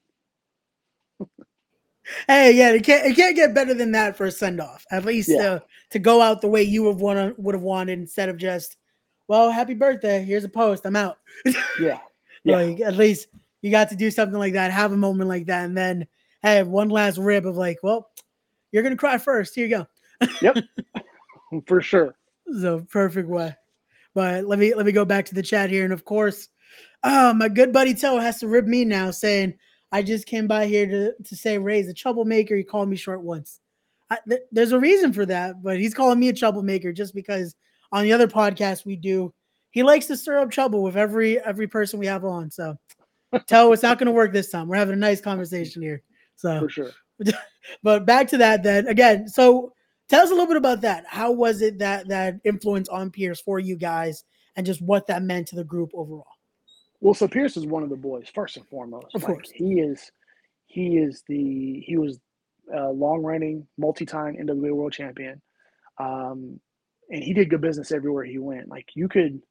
[2.27, 4.85] hey, yeah, it can't it can't get better than that for a send off.
[4.91, 5.43] At least yeah.
[5.43, 5.59] uh,
[5.91, 8.77] to go out the way you would want would have wanted instead of just,
[9.29, 10.25] well, happy birthday.
[10.25, 10.87] Here's a post.
[10.87, 11.19] I'm out.
[11.81, 11.99] yeah.
[12.45, 12.57] yeah.
[12.57, 13.29] Like at least
[13.61, 16.07] you got to do something like that, have a moment like that, and then
[16.43, 18.11] have one last rib of like, well,
[18.73, 19.55] you're gonna cry first.
[19.55, 19.87] Here you go.
[20.41, 20.57] yep,
[21.67, 22.17] for sure.
[22.61, 23.55] So perfect way.
[24.15, 26.49] But let me let me go back to the chat here, and of course,
[27.05, 29.55] oh, my good buddy Toe has to rib me now, saying
[29.91, 32.57] I just came by here to to say Ray's a troublemaker.
[32.57, 33.61] He called me short once.
[34.11, 37.55] I, th- there's a reason for that, but he's calling me a troublemaker just because
[37.93, 39.33] on the other podcast we do,
[39.71, 42.51] he likes to stir up trouble with every every person we have on.
[42.51, 42.77] So
[43.47, 44.69] Toe, it's not going to work this time.
[44.69, 46.03] We're having a nice conversation here.
[46.37, 46.91] So for sure.
[47.83, 49.29] but back to that then again.
[49.29, 49.73] So
[50.09, 51.05] tell us a little bit about that.
[51.07, 54.25] How was it that that influence on Pearce for you guys,
[54.57, 56.27] and just what that meant to the group overall?
[57.03, 59.09] Well, so Pearce is one of the boys first and foremost.
[59.15, 60.13] Of like, course, he is.
[60.67, 62.21] He is the he was
[62.75, 65.43] a long running, multi time NWA world champion,
[66.01, 66.61] um,
[67.11, 68.69] and he did good business everywhere he went.
[68.69, 69.43] Like you could,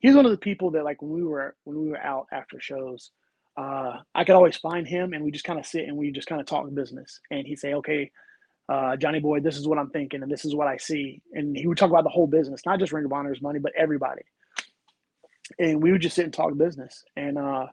[0.00, 2.58] he's one of the people that like when we were when we were out after
[2.58, 3.10] shows,
[3.58, 6.28] uh, I could always find him and we just kind of sit and we just
[6.28, 7.20] kind of talk business.
[7.30, 8.10] And he'd say, okay,
[8.72, 11.20] uh, Johnny Boy, this is what I'm thinking and this is what I see.
[11.34, 13.72] And he would talk about the whole business, not just Ring of Honor's money, but
[13.78, 14.22] everybody.
[15.58, 17.04] And we would just sit and talk business.
[17.16, 17.66] And, uh,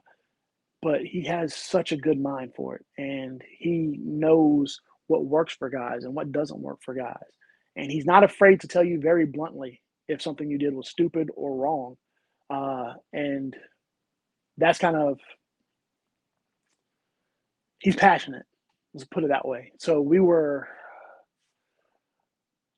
[0.82, 2.84] but he has such a good mind for it.
[2.98, 7.16] And he knows what works for guys and what doesn't work for guys.
[7.76, 11.30] And he's not afraid to tell you very bluntly if something you did was stupid
[11.34, 11.96] or wrong.
[12.50, 13.56] Uh, and
[14.58, 15.18] that's kind of
[17.82, 18.44] he's passionate.
[18.94, 19.72] Let's put it that way.
[19.78, 20.68] So we were.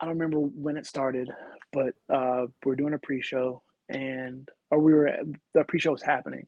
[0.00, 1.30] I don't remember when it started,
[1.72, 5.10] but uh, we are doing a pre-show, and or we were
[5.54, 6.46] the pre-show was happening,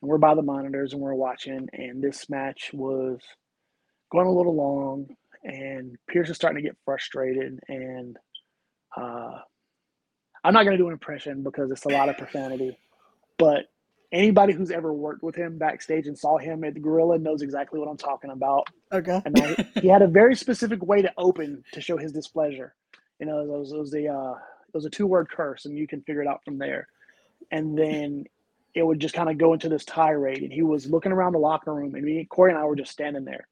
[0.00, 3.20] and we're by the monitors and we're watching, and this match was
[4.10, 5.06] going a little long,
[5.44, 8.16] and Pearce is starting to get frustrated, and
[8.96, 9.38] uh,
[10.44, 12.78] I'm not going to do an impression because it's a lot of profanity,
[13.38, 13.66] but
[14.12, 17.80] anybody who's ever worked with him backstage and saw him at the Gorilla knows exactly
[17.80, 18.66] what I'm talking about.
[18.92, 19.22] Okay.
[19.24, 22.74] And I, he had a very specific way to open to show his displeasure.
[23.18, 24.34] You know, it was, it was a uh,
[24.74, 26.88] was a two word curse, and you can figure it out from there.
[27.50, 28.26] And then
[28.74, 31.38] it would just kind of go into this tirade, and he was looking around the
[31.40, 33.48] locker room, and me, Corey, and I were just standing there.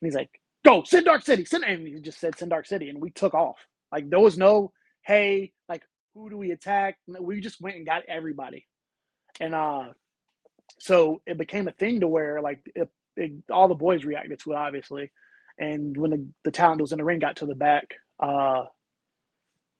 [0.00, 0.30] And he's like,
[0.64, 3.34] "Go, Sin Dark City, Sin," and he just said Sin Dark City, and we took
[3.34, 3.58] off.
[3.92, 5.82] Like there was no, hey, like
[6.14, 6.98] who do we attack?
[7.20, 8.66] We just went and got everybody
[9.40, 9.84] and uh,
[10.80, 14.52] so it became a thing to where like it, it, all the boys reacted to
[14.52, 15.10] it, obviously.
[15.58, 18.64] And when the, the talent was in the ring got to the back, uh,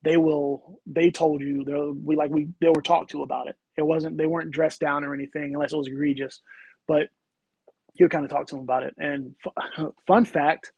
[0.03, 3.57] they will they told you they we like we they were talked to about it.
[3.79, 6.43] It wasn't they weren't dressed down or anything unless it was egregious,
[6.89, 7.09] but
[7.95, 8.95] you kind of talk to them about it.
[8.99, 10.73] And f- fun fact,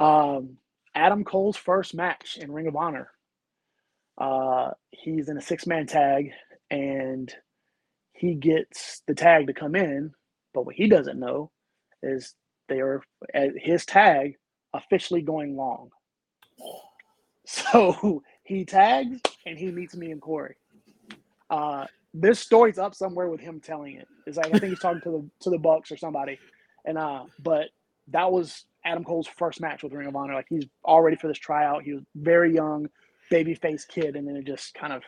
[0.00, 0.56] um,
[0.94, 3.10] Adam Cole's first match in Ring of Honor,
[4.20, 6.30] uh, he's in a six man tag
[6.70, 7.32] and
[8.14, 10.12] he gets the tag to come in,
[10.54, 11.50] but what he doesn't know
[12.02, 12.34] is
[12.68, 13.02] they are
[13.34, 14.34] at his tag
[14.74, 15.90] officially going long.
[17.46, 20.56] So he tags and he meets me and Corey.
[21.50, 24.06] Uh, this story's up somewhere with him telling it.
[24.26, 26.38] It's like I think he's talking to the to the Bucks or somebody.
[26.84, 27.70] And uh, but
[28.08, 30.34] that was Adam Cole's first match with Ring of Honor.
[30.34, 31.82] Like he's all ready for this tryout.
[31.82, 32.88] He was very young,
[33.30, 35.02] baby face kid, and then it just kind of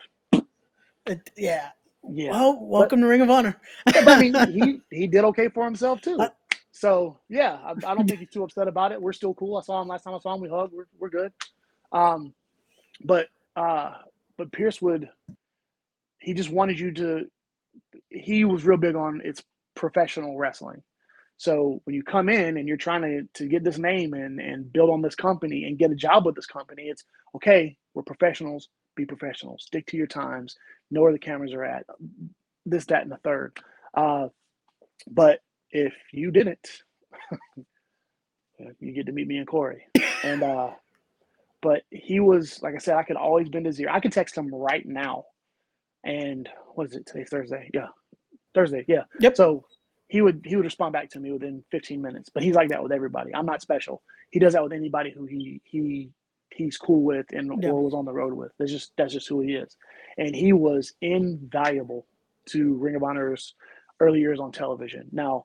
[1.05, 1.69] it, yeah,
[2.09, 2.31] yeah.
[2.31, 3.59] Well, welcome but, to Ring of Honor.
[3.85, 4.33] but I mean,
[4.91, 6.19] he he did okay for himself too.
[6.71, 9.01] So yeah, I, I, don't think he's too upset about it.
[9.01, 9.57] We're still cool.
[9.57, 10.41] I saw him last time I saw him.
[10.41, 10.73] We hugged.
[10.73, 11.31] We're we're good.
[11.91, 12.33] Um,
[13.03, 13.93] but uh,
[14.37, 15.09] but Pearce would.
[16.19, 17.25] He just wanted you to.
[18.09, 19.43] He was real big on it's
[19.75, 20.83] professional wrestling.
[21.37, 24.71] So when you come in and you're trying to, to get this name and, and
[24.71, 27.03] build on this company and get a job with this company, it's
[27.35, 30.55] okay, we're professionals, be professional, stick to your times,
[30.89, 31.85] know where the cameras are at,
[32.65, 33.57] this, that, and the third.
[33.95, 34.29] Uh,
[35.07, 35.39] but
[35.71, 36.67] if you didn't,
[38.79, 39.85] you get to meet me and Corey.
[40.23, 40.71] And uh,
[41.67, 43.89] but he was like I said, I could always bend his ear.
[43.91, 45.25] I could text him right now,
[46.05, 47.25] and what is it today?
[47.25, 47.87] Thursday, yeah,
[48.55, 49.03] Thursday, yeah.
[49.19, 49.35] Yep.
[49.35, 49.65] So
[50.07, 52.29] he would he would respond back to me within 15 minutes.
[52.33, 53.35] But he's like that with everybody.
[53.35, 54.01] I'm not special.
[54.31, 56.09] He does that with anybody who he he
[56.53, 57.71] he's cool with and Yeah.
[57.71, 58.53] or was on the road with.
[58.57, 59.75] That's just that's just who he is.
[60.17, 62.07] And he was invaluable
[62.51, 63.55] to Ring of Honor's
[63.99, 65.09] early years on television.
[65.11, 65.43] Now,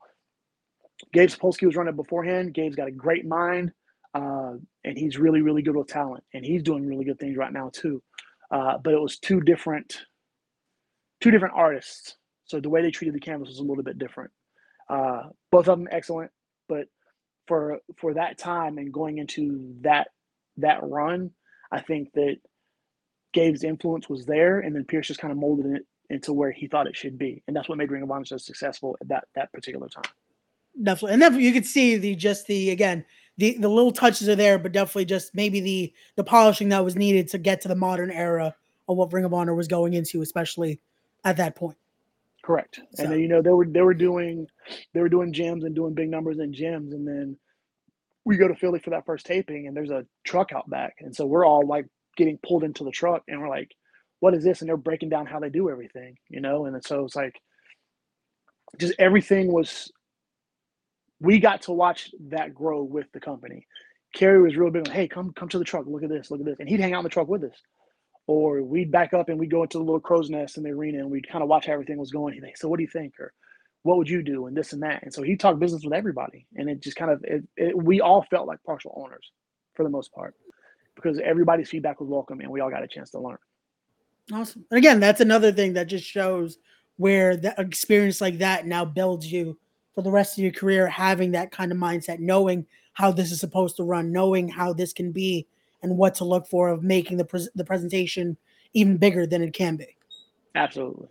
[1.12, 2.54] Gabe Sapolsky was running beforehand.
[2.54, 3.72] Gabe's got a great mind,
[4.14, 7.52] uh, and he's really, really good with talent, and he's doing really good things right
[7.52, 8.02] now too.
[8.50, 9.98] Uh, but it was two different,
[11.20, 12.16] two different artists.
[12.44, 14.30] So the way they treated the canvas was a little bit different.
[14.88, 16.30] Uh, both of them excellent,
[16.68, 16.86] but
[17.46, 20.08] for for that time and going into that
[20.58, 21.30] that run,
[21.70, 22.36] I think that
[23.32, 26.66] Gabe's influence was there, and then Pearce just kind of molded it into where he
[26.66, 29.24] thought it should be, and that's what made Ring of Honor so successful at that
[29.34, 30.04] that particular time.
[30.82, 33.06] Definitely, and definitely you could see the just the again
[33.38, 36.96] the the little touches are there, but definitely just maybe the the polishing that was
[36.96, 38.54] needed to get to the modern era
[38.88, 40.80] of what Ring of Honor was going into, especially
[41.24, 41.76] at that point.
[42.42, 42.80] Correct.
[42.94, 44.46] So- And then you know they were they were doing
[44.92, 47.36] they were doing gyms and doing big numbers in gyms, and then
[48.24, 51.14] we go to Philly for that first taping, and there's a truck out back, and
[51.14, 53.74] so we're all like getting pulled into the truck, and we're like,
[54.20, 57.04] "What is this?" And they're breaking down how they do everything, you know, and so
[57.04, 57.40] it's like
[58.78, 59.90] just everything was.
[61.22, 63.66] We got to watch that grow with the company.
[64.14, 65.86] Cary was real big on, "Hey, come come to the truck.
[65.86, 66.30] Look at this.
[66.30, 67.56] Look at this," and he'd hang out in the truck with us
[68.26, 70.98] or we'd back up and we'd go into the little crow's nest in the arena
[70.98, 72.34] and we'd kind of watch how everything was going.
[72.34, 73.32] He'd say, "So what do you think?" or
[73.82, 75.02] "What would you do?" and this and that.
[75.02, 78.00] And so he talked business with everybody, and it just kind of it, it, we
[78.00, 79.30] all felt like partial owners
[79.74, 80.34] for the most part
[80.94, 83.38] because everybody's feedback was welcome and we all got a chance to learn.
[84.32, 84.64] Awesome.
[84.70, 86.58] And again, that's another thing that just shows
[86.96, 89.58] where the experience like that now builds you
[89.94, 93.40] for the rest of your career, having that kind of mindset, knowing how this is
[93.40, 95.46] supposed to run, knowing how this can be,
[95.82, 98.36] and what to look for of making the pres- the presentation
[98.74, 99.96] even bigger than it can be.
[100.54, 101.08] Absolutely.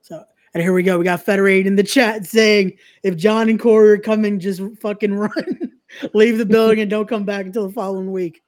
[0.00, 0.98] So, and here we go.
[0.98, 5.14] We got Federated in the chat saying if Jon and Corey are coming, just fucking
[5.14, 5.72] run,
[6.14, 8.42] leave the building, and don't come back until the following week.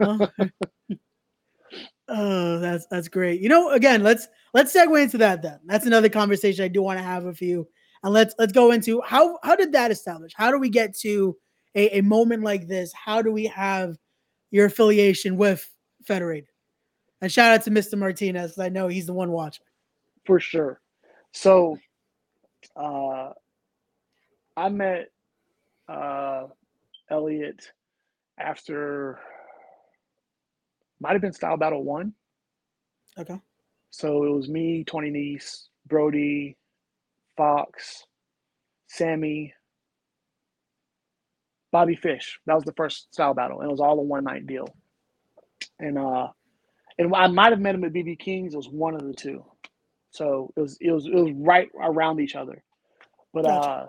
[0.00, 0.28] Oh.
[2.12, 3.40] Oh, that's that's great.
[3.40, 5.60] You know, again, let's let's segue into that then.
[5.64, 7.68] That's another conversation I do want to have with you.
[8.02, 10.32] And let's let's go into how how did that establish?
[10.34, 11.36] How do we get to
[11.74, 12.92] a, a moment like this?
[12.92, 13.96] How do we have
[14.50, 15.68] your affiliation with
[16.06, 16.48] Federated?
[17.20, 17.98] And shout out to Mr.
[17.98, 18.58] Martinez.
[18.58, 19.66] I know he's the one watching.
[20.24, 20.80] For sure.
[21.32, 21.78] So
[22.76, 23.30] uh
[24.56, 25.10] I met
[25.88, 26.46] uh
[27.10, 27.72] Elliot
[28.38, 29.18] after
[31.00, 32.14] might have been Style Battle One.
[33.18, 33.38] Okay.
[33.90, 36.56] So it was me, Tony Nese, Brody,
[37.40, 38.04] Fox,
[38.88, 39.54] Sami,
[41.72, 42.38] Bobby Fish.
[42.46, 44.66] That was the first style battle, and it was all a one night deal.
[45.78, 46.28] And uh,
[46.98, 48.54] and I might have met him at BB King's.
[48.54, 49.44] It was one of the two.
[50.10, 52.62] So it was it was it was right around each other.
[53.32, 53.46] But Gotcha.
[53.46, 53.86] uh,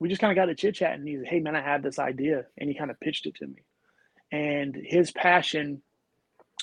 [0.00, 1.98] we just kind of got to chit chat, and he's hey man, I had this
[1.98, 3.64] idea, and he kind of pitched it to me.
[4.32, 5.82] And his passion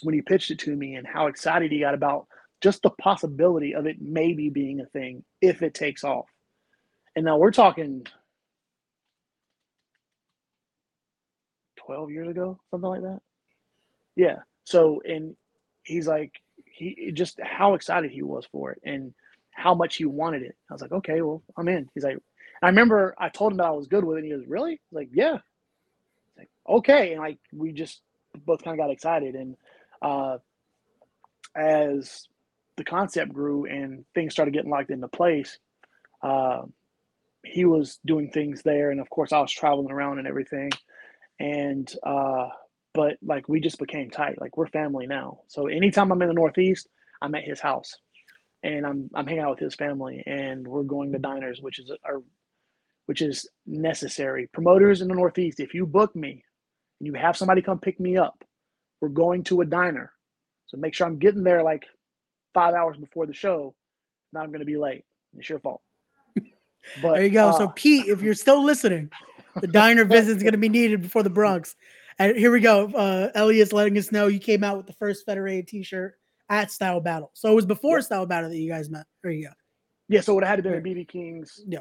[0.03, 2.27] when he pitched it to me, and how excited he got about
[2.61, 6.27] just the possibility of it maybe being a thing if it takes off.
[7.15, 8.05] And now we're talking
[11.77, 13.19] 12 years ago, something like that.
[14.15, 14.39] Yeah.
[14.65, 15.35] So, and
[15.83, 16.33] he's like,
[16.65, 19.13] he just how excited he was for it and
[19.51, 20.55] how much he wanted it.
[20.69, 21.89] I was like, okay, well, I'm in.
[21.93, 22.17] He's like,
[22.61, 24.23] I remember I told him that I was good with it.
[24.23, 24.73] And he goes, really?
[24.73, 25.37] I was like, yeah.
[26.37, 27.13] Like, okay.
[27.13, 28.01] And like, we just
[28.45, 29.35] both kind of got excited.
[29.35, 29.57] And
[30.01, 30.37] uh,
[31.55, 32.27] as
[32.79, 35.59] the concept grew and things started getting locked into place,
[36.23, 36.63] uh,
[37.45, 40.71] he was doing things there, and of course, I was traveling around and everything.
[41.39, 42.47] And uh,
[42.93, 44.41] but like we just became tight.
[44.41, 45.41] Like we're family now.
[45.47, 46.87] So anytime I'm in the Northeast,
[47.21, 47.95] I'm at his house,
[48.63, 51.91] and I'm I'm hanging out with his family, and we're going to diners, which is
[52.05, 52.21] our
[53.05, 54.47] which is necessary.
[54.53, 56.43] Promoters in the Northeast, if you book me
[56.99, 58.43] and you have somebody come pick me up,
[59.01, 60.11] we're going to a diner.
[60.67, 61.85] So make sure I'm getting there like
[62.53, 63.73] five hours before the show.
[64.33, 65.03] Now I'm going to be late.
[65.37, 65.81] It's your fault.
[67.01, 67.49] But There you go.
[67.49, 69.11] uh, so Pete, if you're still listening,
[69.59, 71.75] the diner visit is going to be needed before the Bronx.
[72.17, 72.87] And here we go.
[72.91, 76.15] Uh, Elliot's letting us know you came out with the first Federated T-shirt
[76.49, 77.31] at Style Battle.
[77.33, 78.03] So it was before Yeah.
[78.03, 79.05] Style Battle that you guys met.
[79.23, 79.53] There you go.
[80.07, 81.79] yeah, so it had to be BB King's Yeah.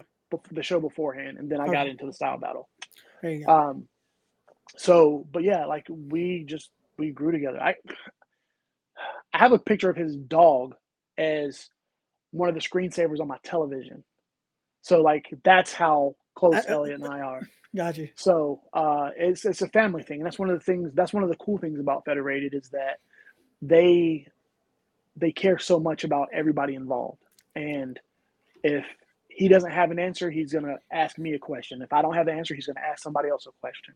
[0.52, 2.68] the show beforehand, and then I got into the style battle.
[3.22, 3.52] There you go.
[3.52, 3.88] Um,
[4.76, 7.60] so, but yeah, like we just we grew together.
[7.62, 7.74] I
[9.38, 10.74] I have a picture of his dog
[11.16, 11.70] as
[12.32, 14.02] one of the screensavers on my television.
[14.82, 17.42] So like that's how close I- Elliot and I are.
[17.76, 18.08] Gotcha.
[18.16, 20.90] So uh, it's it's a family thing, and that's one of the things.
[20.94, 22.98] That's one of the cool things about Federated is that
[23.62, 24.26] they
[25.16, 27.22] they care so much about everybody involved.
[27.54, 28.00] And
[28.64, 28.86] if
[29.28, 31.82] he doesn't have an answer, he's gonna ask me a question.
[31.82, 33.94] If I don't have the answer, he's gonna ask somebody else a question.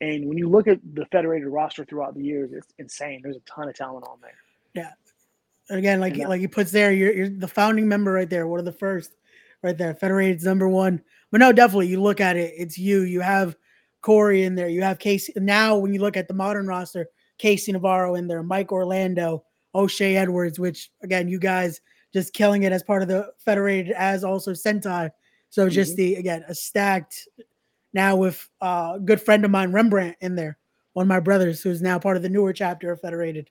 [0.00, 3.20] And when you look at the Federated roster throughout the years, it's insane.
[3.22, 4.34] There's a ton of talent on there.
[4.76, 4.92] Yeah.
[5.68, 8.46] Again, like like he puts there, you're, you're the founding member right there.
[8.46, 9.12] One of the first,
[9.62, 9.94] right there.
[9.94, 11.02] Federated's number one.
[11.32, 13.02] But no, definitely, you look at it, it's you.
[13.02, 13.56] You have
[14.00, 14.68] Corey in there.
[14.68, 15.32] You have Casey.
[15.36, 17.08] Now, when you look at the modern roster,
[17.38, 21.80] Casey Navarro in there, Mike Orlando, O'Shea Edwards, which again, you guys
[22.12, 25.10] just killing it as part of the Federated, as also Sentai.
[25.50, 25.96] So just mm-hmm.
[25.96, 27.28] the again a stacked
[27.92, 30.58] now with uh, a good friend of mine, Rembrandt, in there,
[30.92, 33.50] one of my brothers who's now part of the newer chapter of Federated.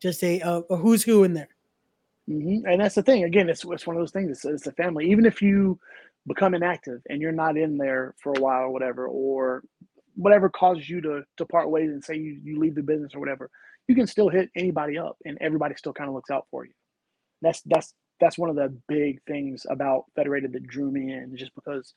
[0.00, 1.48] Just a, a, a who's who in there.
[2.28, 2.66] Mm-hmm.
[2.66, 3.24] And that's the thing.
[3.24, 4.30] Again, it's, it's one of those things.
[4.30, 5.10] It's, it's a family.
[5.10, 5.78] Even if you
[6.26, 9.62] become inactive and you're not in there for a while or whatever, or
[10.16, 13.20] whatever causes you to to part ways and say you, you leave the business or
[13.20, 13.50] whatever,
[13.88, 16.72] you can still hit anybody up and everybody still kind of looks out for you.
[17.42, 21.54] That's that's that's one of the big things about Federated that drew me in, just
[21.54, 21.94] because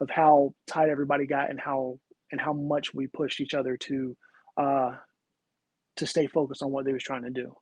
[0.00, 1.98] of how tight everybody got and how
[2.32, 4.16] and how much we pushed each other to
[4.56, 4.92] uh
[6.00, 7.54] to stay focused on what they was trying to do.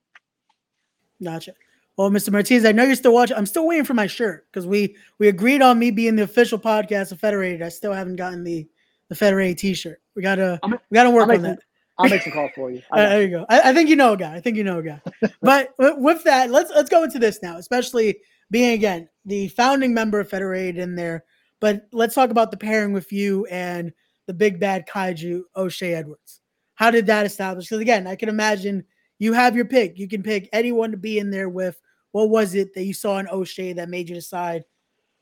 [1.23, 1.53] Gotcha.
[1.97, 2.31] Well, Mr.
[2.31, 3.37] Martinez, I know you're still watching.
[3.37, 6.59] I'm still waiting for my shirt because we we agreed on me being the official
[6.59, 7.61] podcast of Federated.
[7.61, 8.69] I still haven't gotten the
[9.09, 10.01] the Federated T-shirt.
[10.15, 11.59] We gotta I'm, we gotta work on that.
[11.99, 12.83] I'll make some calls for you.
[12.93, 13.47] Uh, there you go.
[13.49, 14.33] I, I, think you know a guy.
[14.33, 15.01] I think you know a guy.
[15.43, 18.19] but with that, let's let's go into this now, especially
[18.51, 21.25] being again the founding member of Federated in there.
[21.59, 23.93] But let's talk about the pairing with you and
[24.27, 26.41] the big bad kaiju O'Shea Edwards.
[26.79, 27.67] How did that establish?
[27.67, 28.85] Because again, I can imagine
[29.19, 29.99] you have your pick.
[29.99, 31.77] You can pick anyone to be in there with.
[32.13, 34.63] What was it that you saw in O'Shea that made you decide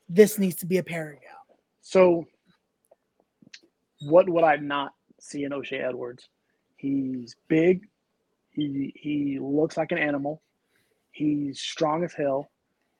[0.07, 1.55] this needs to be a pairing now?
[1.81, 2.27] So,
[4.01, 6.29] what would I not see in O'Shea Edwards?
[6.75, 7.87] He's big.
[8.51, 10.43] He he looks like an animal.
[11.09, 12.51] He's strong as hell.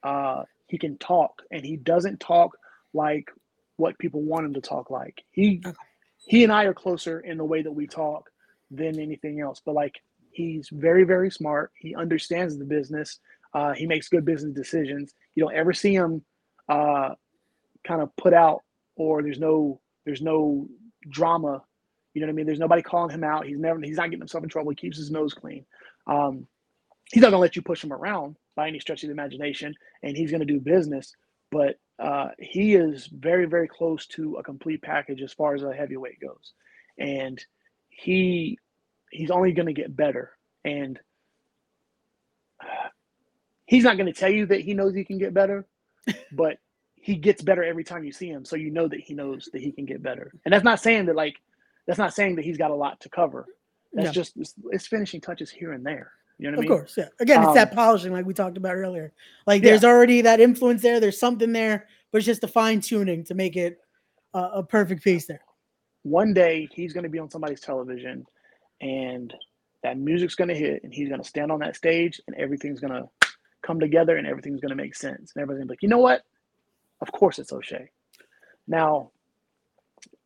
[0.01, 2.57] Uh, he can talk, and he doesn't talk
[2.95, 3.29] like
[3.75, 5.21] what people want him to talk like.
[5.29, 5.77] He okay.
[6.25, 8.31] he and I are closer in the way that we talk
[8.71, 9.61] than anything else.
[9.63, 9.95] But like
[10.31, 11.71] he's very very smart.
[11.77, 13.19] He understands the business.
[13.53, 15.13] Uh, he makes good business decisions.
[15.35, 16.23] You don't ever see him
[16.69, 17.15] uh,
[17.85, 18.63] kind of put out,
[18.95, 20.67] or there's no there's no
[21.09, 21.63] drama
[22.17, 22.45] you know what I mean?
[22.47, 23.45] There's nobody calling him out.
[23.45, 24.71] He's never he's not getting himself in trouble.
[24.71, 25.63] He keeps his nose clean.
[26.07, 26.47] Um,
[27.11, 30.17] he's not gonna let you push him around by any stretch of the imagination, and
[30.17, 31.15] he's gonna do business.
[31.51, 35.71] But uh, he is very very close to a complete package as far as a
[35.71, 36.53] heavyweight goes,
[36.97, 37.39] and
[37.97, 38.59] he
[39.11, 40.31] he's only gonna get better.
[40.63, 40.99] And
[42.61, 42.89] uh,
[43.65, 45.65] he's not gonna tell you that he knows he can get better,
[46.31, 46.57] but
[46.95, 48.45] he gets better every time you see him.
[48.45, 50.31] So you know that he knows that he can get better.
[50.45, 51.35] And that's not saying that like
[51.87, 53.45] that's not saying that he's got a lot to cover.
[53.93, 54.11] That's yeah.
[54.11, 56.11] just it's, it's, finishing touches here and there.
[56.37, 56.71] You know what I mean?
[56.71, 57.07] Of course, yeah.
[57.19, 59.11] Again, it's um, that polishing, like we talked about earlier.
[59.47, 59.89] Like there's yeah.
[59.89, 60.99] already that influence there.
[60.99, 63.79] There's something there, but it's just the fine tuning to make it
[64.35, 65.41] uh, a perfect piece there.
[66.07, 68.25] One day he's going to be on somebody's television,
[68.79, 69.33] and
[69.83, 72.79] that music's going to hit, and he's going to stand on that stage, and everything's
[72.79, 73.09] going to
[73.61, 76.21] come together, and everything's going to make sense, and everything's like, you know what?
[77.01, 77.89] Of course, it's O'Shea.
[78.67, 79.11] Now,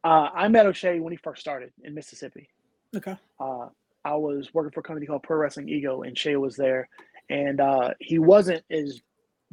[0.04, 2.50] uh, I met O'Shea when he first started in Mississippi.
[2.96, 3.18] Okay.
[3.40, 3.68] Uh,
[4.06, 6.90] I was working for a company called Pro Wrestling Ego, and Shea was there,
[7.30, 9.02] and uh, he wasn't as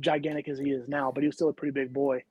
[0.00, 2.22] gigantic as he is now, but he was still a pretty big boy.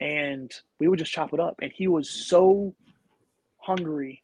[0.00, 2.74] And we would just chop it up, and he was so
[3.60, 4.22] hungry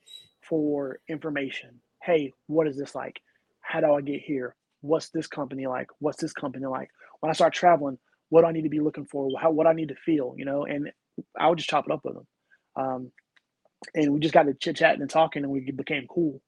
[0.48, 1.80] for information.
[2.02, 3.20] Hey, what is this like?
[3.60, 4.54] How do I get here?
[4.80, 5.88] What's this company like?
[5.98, 6.90] What's this company like?
[7.20, 9.28] When I start traveling, what do I need to be looking for?
[9.40, 10.64] How what I need to feel, you know?
[10.64, 10.90] And
[11.38, 12.26] I would just chop it up with him.
[12.76, 13.12] Um,
[13.94, 16.40] and we just got to chit chatting and talking, and we became cool.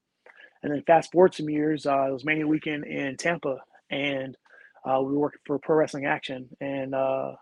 [0.63, 3.59] And then fast forward some years, uh, it was Mania weekend in Tampa,
[3.91, 4.37] and
[4.85, 7.33] uh, we working for Pro Wrestling Action and uh,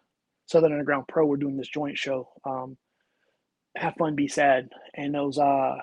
[0.47, 1.27] Southern Underground Pro.
[1.27, 2.77] We're doing this joint show, um,
[3.77, 5.77] Have Fun, Be Sad, and it was uh,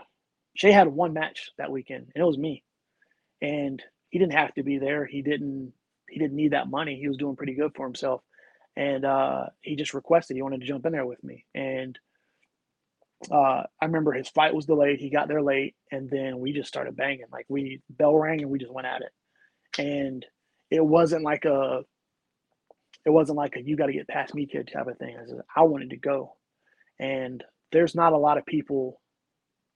[0.55, 2.63] Shea had one match that weekend, and it was me.
[3.41, 5.05] And he didn't have to be there.
[5.05, 5.73] He didn't.
[6.09, 6.97] He didn't need that money.
[6.99, 8.21] He was doing pretty good for himself,
[8.75, 11.97] and uh, he just requested he wanted to jump in there with me, and
[13.31, 14.99] uh, I remember his flight was delayed.
[14.99, 17.25] He got there late, and then we just started banging.
[17.31, 19.11] Like we bell rang and we just went at it.
[19.81, 20.25] And
[20.69, 21.81] it wasn't like a,
[23.05, 25.15] it wasn't like a you got to get past me kid type of thing.
[25.17, 26.35] I, said, I wanted to go,
[26.99, 29.01] and there's not a lot of people,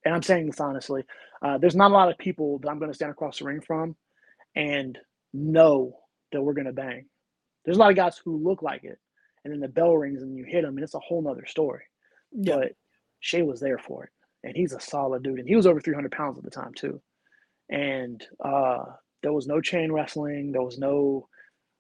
[0.06, 1.04] and I'm saying this honestly,
[1.42, 3.62] uh, there's not a lot of people that I'm going to stand across the ring
[3.62, 3.98] from,
[4.56, 4.98] and
[5.34, 5.98] know
[6.32, 7.08] that we're going to bang.
[7.66, 9.00] There's a lot of guys who look like it,
[9.44, 11.84] and then the bell rings and you hit them, and it's a whole nother story.
[12.32, 12.58] Yeah.
[12.58, 12.74] But
[13.20, 14.10] Shea was there for it.
[14.44, 15.40] and he's a solid dude.
[15.40, 17.02] And he was over 300 pounds at the time too.
[17.70, 18.84] And uh,
[19.24, 20.52] there was no chain wrestling.
[20.52, 21.28] There was no,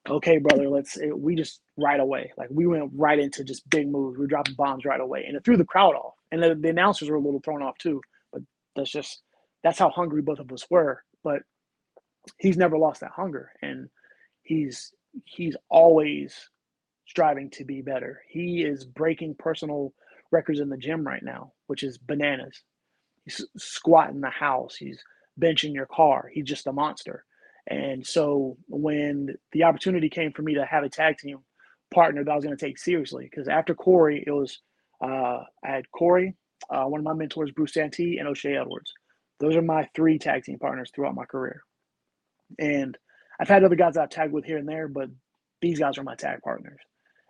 [0.09, 0.97] okay, brother, let's.
[0.97, 4.17] It, we just right away, like we went right into just big moves.
[4.17, 6.15] We were dropping bombs right away, and it threw the crowd off.
[6.31, 8.01] And the, the announcers were a little thrown off too.
[8.31, 8.41] But
[8.75, 9.21] that's just
[9.63, 11.03] that's how hungry both of us were.
[11.23, 11.41] But
[12.37, 13.89] he's never lost that hunger, and
[14.43, 14.91] he's
[15.25, 16.35] he's always
[17.07, 18.21] striving to be better.
[18.27, 19.93] He is breaking personal
[20.31, 22.61] records in the gym right now, which is bananas.
[23.23, 24.75] He's squatting the house.
[24.75, 25.01] He's
[25.39, 26.29] benching your car.
[26.33, 27.25] He's just a monster.
[27.67, 31.39] And so when the opportunity came for me to have a tag team
[31.93, 34.59] partner that I was going to take seriously, because after Corey, it was
[35.03, 36.35] uh, I had Corey,
[36.69, 38.93] uh, one of my mentors, Bruce Santee, and O'Shea Edwards.
[39.39, 41.61] Those are my three tag team partners throughout my career.
[42.57, 42.97] And
[43.39, 45.09] I've had other guys I've tagged with here and there, but
[45.61, 46.79] these guys are my tag partners.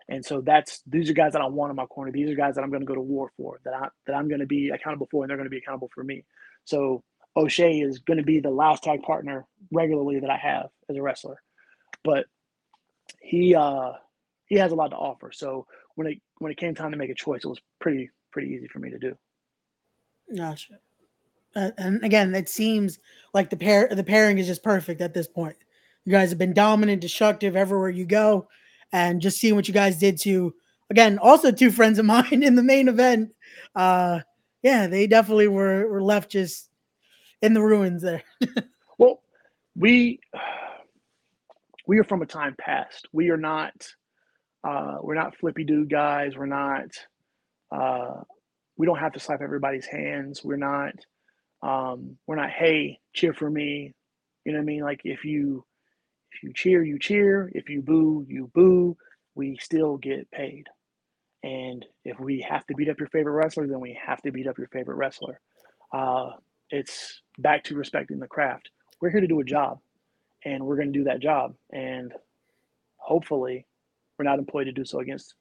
[0.08, 2.10] And so that's these are guys that I want in my corner.
[2.10, 4.28] These are guys that I'm going to go to war for, that I that I'm
[4.28, 6.24] going to be accountable for, and they're going to be accountable for me.
[6.64, 7.02] So
[7.38, 11.02] O'Shea is going to be the last tag partner regularly that I have as a
[11.02, 11.40] wrestler,
[12.04, 12.26] but
[13.20, 13.92] he uh,
[14.46, 15.30] he has a lot to offer.
[15.32, 18.48] So when it when it came time to make a choice, it was pretty pretty
[18.48, 19.16] easy for me to do.
[20.36, 20.74] Gotcha.
[21.54, 22.98] Uh, and again, it seems
[23.32, 25.56] like the pair the pairing is just perfect at this point.
[26.04, 28.48] You guys have been dominant, destructive everywhere you go,
[28.92, 30.54] and just seeing what you guys did to
[30.90, 33.30] again, also two friends of mine in the main event.
[33.76, 34.20] Uh,
[34.62, 36.68] yeah, they definitely were were left just
[37.42, 38.22] in the ruins there.
[38.98, 39.20] well,
[39.76, 40.20] we
[41.86, 43.08] we are from a time past.
[43.12, 43.88] We are not
[44.66, 46.36] uh, we're not flippy dude guys.
[46.36, 46.88] We're not
[47.74, 48.22] uh,
[48.76, 50.42] we don't have to slap everybody's hands.
[50.44, 50.94] We're not
[51.62, 53.94] um, we're not hey cheer for me.
[54.44, 54.82] You know what I mean?
[54.82, 55.64] Like if you
[56.32, 57.50] if you cheer, you cheer.
[57.54, 58.96] If you boo, you boo.
[59.34, 60.66] We still get paid.
[61.44, 64.48] And if we have to beat up your favorite wrestler, then we have to beat
[64.48, 65.40] up your favorite wrestler.
[65.92, 66.30] Uh,
[66.70, 68.70] it's back to respecting the craft.
[69.00, 69.78] We're here to do a job,
[70.44, 71.54] and we're going to do that job.
[71.72, 72.12] And
[72.96, 73.66] hopefully,
[74.18, 75.34] we're not employed to do so against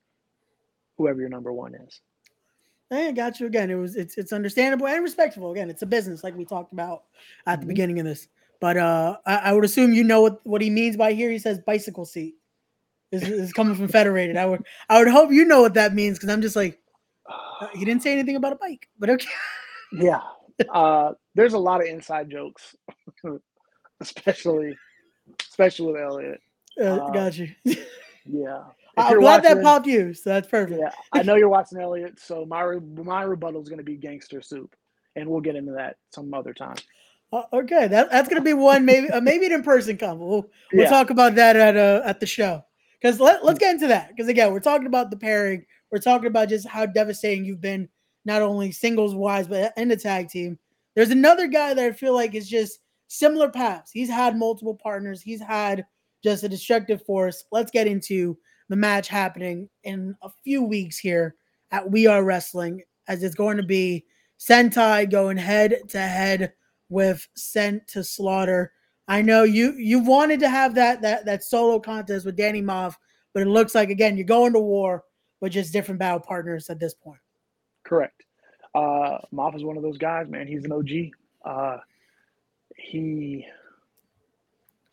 [0.97, 2.01] whoever your number one is.
[2.91, 3.69] I got you again.
[3.69, 5.51] It was it's it's understandable and respectable.
[5.51, 7.03] Again, it's a business like we talked about
[7.45, 7.67] at the mm-hmm.
[7.69, 8.27] beginning of this.
[8.59, 11.29] But uh, I, I, would assume you know what, what he means by here.
[11.29, 12.35] He says bicycle seat.
[13.11, 14.35] This is coming from Federated.
[14.37, 16.79] I would I would hope you know what that means because I'm just like
[17.29, 19.27] uh, he didn't say anything about a bike, but okay.
[19.91, 20.21] yeah,
[20.69, 22.75] uh, there's a lot of inside jokes,
[24.01, 24.75] especially
[25.39, 26.41] especially with Elliot.
[26.79, 27.49] Uh, uh, got you.
[28.25, 28.63] yeah.
[28.97, 30.79] I'm glad watching, that popped you, so that's perfect.
[30.81, 34.41] Yeah, I know you're watching Elliot, so my my rebuttal is going to be gangster
[34.41, 34.75] soup,
[35.15, 36.77] and we'll get into that some other time.
[37.31, 40.25] Uh, okay, that, that's gonna be one maybe uh, maybe an in person combo.
[40.25, 40.89] We'll, we'll yeah.
[40.89, 42.63] talk about that at uh, at the show
[43.01, 45.65] because let, let's get into that because again we're talking about the pairing.
[45.91, 47.89] We're talking about just how devastating you've been,
[48.27, 50.59] not only singles wise but in the tag team.
[50.95, 53.89] There's another guy that I feel like is just similar paths.
[53.91, 55.21] He's had multiple partners.
[55.21, 55.85] He's had
[56.23, 57.45] just a destructive force.
[57.51, 58.37] Let's get into
[58.69, 61.35] the match happening in a few weeks here
[61.71, 64.05] at We Are Wrestling, as it's going to be
[64.39, 66.53] Sentai going head to head
[66.89, 68.73] with Sent to Slaughter.
[69.07, 72.95] I know you you wanted to have that that that solo contest with Danny Maff,
[73.33, 75.05] but it looks like again you're going to war
[75.39, 77.19] with just different battle partners at this point.
[77.87, 78.23] Correct.
[78.75, 80.47] Uh Maff is one of those guys, man.
[80.47, 80.89] He's an OG.
[81.45, 81.77] Uh
[82.75, 83.45] he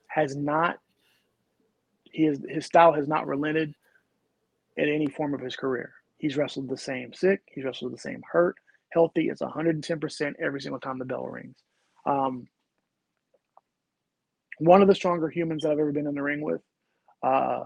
[0.09, 0.79] has not
[2.13, 3.75] his his style has not relented
[4.77, 5.93] in any form of his career.
[6.19, 8.57] He's wrestled the same sick, he's wrestled the same hurt,
[8.91, 9.29] healthy.
[9.29, 11.57] It's 110% every single time the bell rings.
[12.07, 12.47] Um,
[14.59, 16.63] one of the stronger humans that I've ever been in the ring with.
[17.23, 17.65] Uh,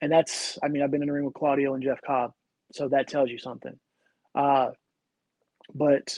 [0.00, 2.32] and that's, I mean, I've been in the ring with Claudio and Jeff Cobb,
[2.72, 3.78] so that tells you something.
[4.36, 4.70] Uh,
[5.74, 6.16] but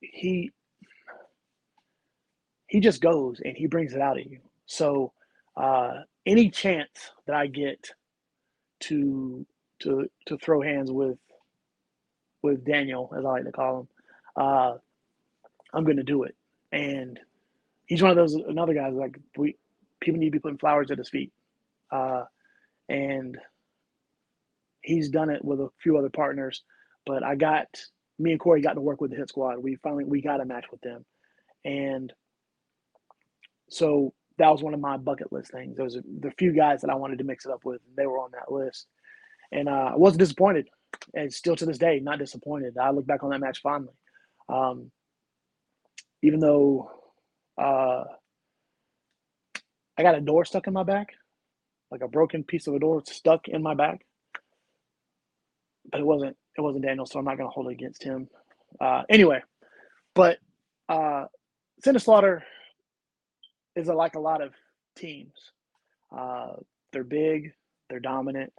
[0.00, 0.52] he
[2.68, 4.40] he just goes and he brings it out of you.
[4.66, 5.12] So
[5.56, 6.90] uh, any chance
[7.26, 7.92] that I get
[8.82, 9.46] to
[9.80, 11.18] to to throw hands with
[12.42, 13.88] with Daniel, as I like to call him,
[14.36, 14.74] uh,
[15.74, 16.36] I'm going to do it.
[16.72, 17.18] And
[17.86, 19.56] he's one of those another guys like we
[20.00, 21.32] people need to be putting flowers at his feet,
[21.92, 22.24] uh,
[22.88, 23.38] and
[24.82, 26.62] he's done it with a few other partners.
[27.08, 27.68] But I got
[28.18, 29.58] me and Corey got to work with the Hit Squad.
[29.58, 31.06] We finally we got a match with them,
[31.64, 32.12] and
[33.70, 35.74] so that was one of my bucket list things.
[35.78, 37.80] Those was a, the few guys that I wanted to mix it up with.
[37.86, 38.86] And they were on that list,
[39.50, 40.68] and uh, I wasn't disappointed.
[41.14, 42.76] And still to this day, not disappointed.
[42.76, 43.94] I look back on that match fondly,
[44.50, 44.90] um,
[46.22, 46.90] even though
[47.56, 48.04] uh,
[49.96, 51.14] I got a door stuck in my back,
[51.90, 54.04] like a broken piece of a door stuck in my back.
[55.90, 58.28] But it wasn't it wasn't Daniel, so I'm not going to hold it against him.
[58.80, 59.42] Uh, anyway,
[60.14, 60.38] but
[60.88, 61.26] uh,
[61.82, 62.44] Slaughter
[63.76, 64.52] is a, like a lot of
[64.96, 65.34] teams.
[66.16, 66.54] Uh,
[66.92, 67.52] they're big,
[67.90, 68.52] they're dominant,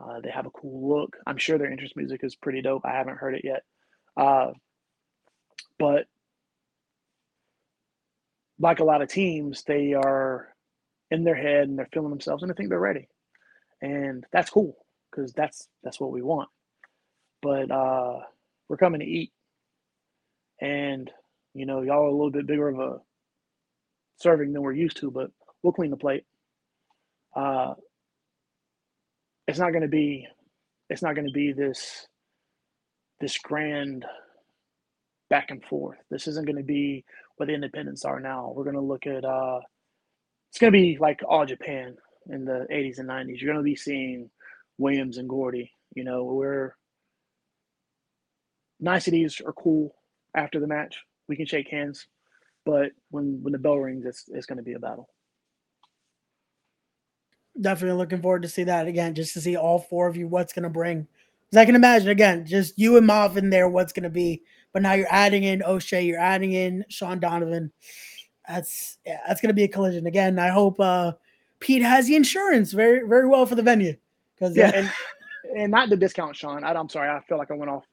[0.00, 1.16] uh, they have a cool look.
[1.26, 2.82] I'm sure their interest music is pretty dope.
[2.84, 3.62] I haven't heard it yet.
[4.16, 4.52] Uh,
[5.78, 6.06] but
[8.58, 10.48] like a lot of teams, they are
[11.10, 13.08] in their head and they're feeling themselves and they think they're ready.
[13.82, 14.76] And that's cool
[15.10, 16.48] because that's that's what we want.
[17.42, 18.20] But uh,
[18.68, 19.32] we're coming to eat.
[20.60, 21.10] And,
[21.54, 23.00] you know, y'all are a little bit bigger of a
[24.18, 25.30] serving than we're used to, but
[25.62, 26.24] we'll clean the plate.
[27.34, 27.74] Uh,
[29.48, 30.26] it's not going to be
[30.88, 32.06] it's not going to be this
[33.20, 34.04] this grand
[35.30, 35.98] back and forth.
[36.10, 37.04] This isn't going to be
[37.36, 38.52] what the independents are now.
[38.54, 39.60] We're going to look at uh,
[40.50, 41.96] it's going to be like all Japan
[42.28, 43.40] in the 80s and 90s.
[43.40, 44.28] You're going to be seeing
[44.78, 45.72] Williams and Gordy.
[45.94, 46.74] You know, we're
[48.82, 49.94] niceties are cool
[50.34, 50.96] after the match.
[51.28, 52.06] We can shake hands,
[52.66, 55.08] but when when the bell rings, it's it's going to be a battle
[57.60, 60.52] definitely looking forward to see that again, just to see all four of you what's
[60.52, 61.06] going to bring.
[61.50, 64.42] Because I can imagine again, just you and Maff in there, what's going to be.
[64.72, 67.70] But now you're adding in O'Shea, you're adding in Sean Donovan.
[68.48, 70.38] That's yeah, that's going to be a collision again.
[70.38, 71.12] I hope uh,
[71.60, 73.94] Pete has the insurance very very well for the venue.
[74.34, 74.92] Because yeah, and
[75.56, 76.64] and not to discount Sean.
[76.64, 77.84] I, I'm sorry, I feel like I went off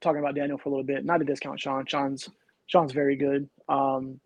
[0.00, 1.04] talking about Daniel for a little bit.
[1.04, 1.86] Not to discount Sean.
[1.86, 2.28] Sean's
[2.66, 3.48] Sean's very good.
[3.68, 4.20] Um,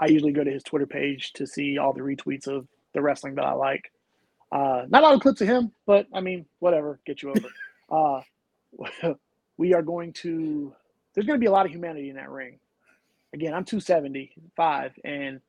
[0.00, 3.34] I usually go to his Twitter page to see all the retweets of the wrestling
[3.36, 3.90] that I like.
[4.50, 7.48] Uh, not a lot of clips of him, but I mean, whatever, get you over.
[9.02, 9.14] uh,
[9.56, 10.74] we are going to.
[11.14, 12.58] There's going to be a lot of humanity in that ring.
[13.34, 15.40] Again, I'm 275, and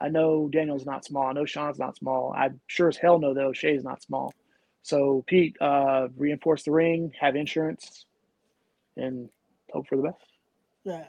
[0.00, 1.26] I know Daniel's not small.
[1.26, 2.32] I know Sean's not small.
[2.36, 4.32] I sure as hell know that O'Shea's not small.
[4.82, 8.06] So Pete, uh, reinforce the ring, have insurance,
[8.96, 9.28] and
[9.72, 10.16] hope for the best.
[10.84, 11.04] Yeah.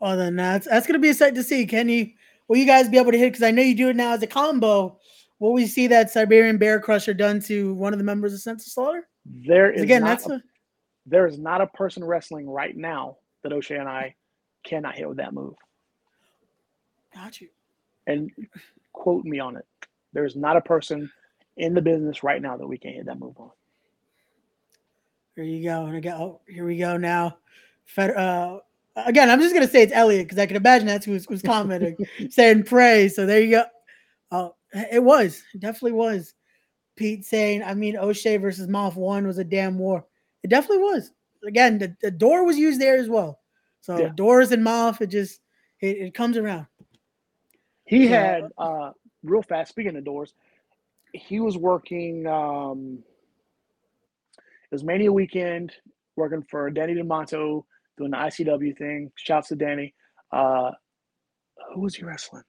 [0.00, 1.66] Well, then uh, that's that's gonna be a sight to see.
[1.66, 2.10] Can you?
[2.46, 3.32] Will you guys be able to hit?
[3.32, 4.98] Because I know you do it now as a combo.
[5.38, 8.60] Will we see that Siberian Bear Crusher done to one of the members of Sent
[8.60, 9.06] to Slaughter?
[9.24, 10.42] There is again, that's a, a,
[11.06, 14.14] there is not a person wrestling right now that O'Shea and I
[14.64, 15.54] cannot hit with that move.
[17.14, 17.48] Got you.
[18.06, 18.30] And
[18.92, 19.66] quote me on it.
[20.12, 21.10] There is not a person
[21.56, 23.50] in the business right now that we can't hit that move on.
[25.38, 25.86] Here you go.
[25.86, 27.38] And again, oh, here we go now.
[27.84, 28.58] Fed, uh,
[28.96, 31.96] again, I'm just gonna say it's Elliot because I can imagine that's who's, who's commenting,
[32.28, 33.14] saying praise.
[33.14, 33.64] So there you go.
[34.32, 35.44] Oh, it was.
[35.54, 36.34] It definitely was.
[36.96, 40.04] Pete saying, I mean, O'Shea versus Maff one was a damn war.
[40.42, 41.12] It definitely was.
[41.46, 43.38] Again, the, the door was used there as well.
[43.80, 44.08] So yeah.
[44.16, 45.40] doors and Maff, it just
[45.80, 46.66] it, it comes around.
[47.84, 48.90] He so, had uh
[49.22, 50.34] real fast, speaking of doors,
[51.12, 53.04] he was working um
[54.70, 55.72] it was Mania weekend,
[56.16, 57.64] working for Danny Demanto,
[57.96, 59.10] doing the ICW thing.
[59.16, 59.94] Shouts to Danny.
[60.32, 60.70] Uh
[61.74, 62.44] who was he wrestling?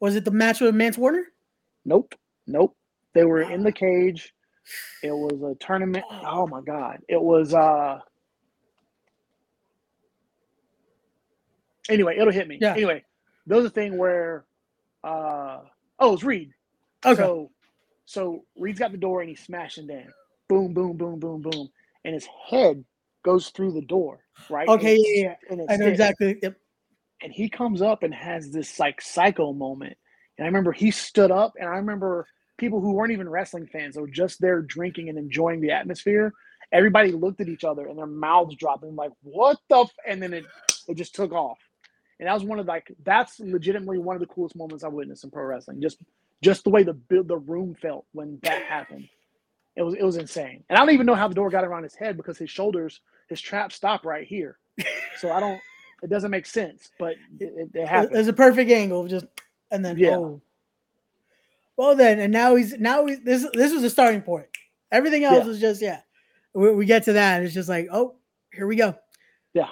[0.00, 1.24] Was it the match with Mance Warner?
[1.84, 2.14] Nope.
[2.46, 2.76] Nope.
[3.14, 4.34] They were in the cage.
[5.02, 6.04] It was a tournament.
[6.10, 6.98] Oh my god.
[7.08, 8.00] It was uh
[11.88, 12.58] anyway, it'll hit me.
[12.60, 12.72] Yeah.
[12.72, 13.04] Anyway,
[13.46, 14.44] there's a thing where
[15.04, 15.58] uh
[15.98, 16.52] oh it's Reed.
[17.04, 17.20] Okay.
[17.20, 17.50] So
[18.04, 20.12] so Reed's got the door and he's smashing down.
[20.50, 21.70] Boom, boom, boom, boom, boom.
[22.04, 22.84] And his head
[23.24, 24.20] goes through the door,
[24.50, 24.68] right?
[24.68, 25.64] Okay, yeah, yeah.
[25.68, 26.38] I know exactly.
[26.42, 26.56] Yep
[27.22, 29.96] and he comes up and has this like psycho moment.
[30.38, 32.26] And I remember he stood up, and I remember
[32.56, 36.32] people who weren't even wrestling fans, they were just there drinking and enjoying the atmosphere.
[36.72, 39.80] Everybody looked at each other and their mouths dropped and like, what the?
[39.80, 39.90] F-?
[40.06, 40.44] And then it
[40.88, 41.58] it just took off.
[42.18, 45.24] And that was one of like that's legitimately one of the coolest moments I witnessed
[45.24, 45.80] in pro wrestling.
[45.80, 45.98] Just
[46.42, 49.08] just the way the the room felt when that happened.
[49.80, 50.62] It was it was insane.
[50.68, 53.00] And I don't even know how the door got around his head because his shoulders,
[53.30, 54.58] his trap stopped right here.
[55.16, 55.58] So I don't
[56.02, 58.12] it doesn't make sense, but it, it happens.
[58.12, 59.24] There's a perfect angle, just
[59.70, 60.16] and then yeah.
[60.16, 60.42] Oh.
[61.78, 64.48] Well then, and now he's now he's, this this was a starting point.
[64.92, 65.46] Everything else yeah.
[65.46, 66.00] was just yeah.
[66.52, 68.16] We, we, get to that, it's just like oh,
[68.52, 68.94] here we go.
[69.54, 69.68] Yeah.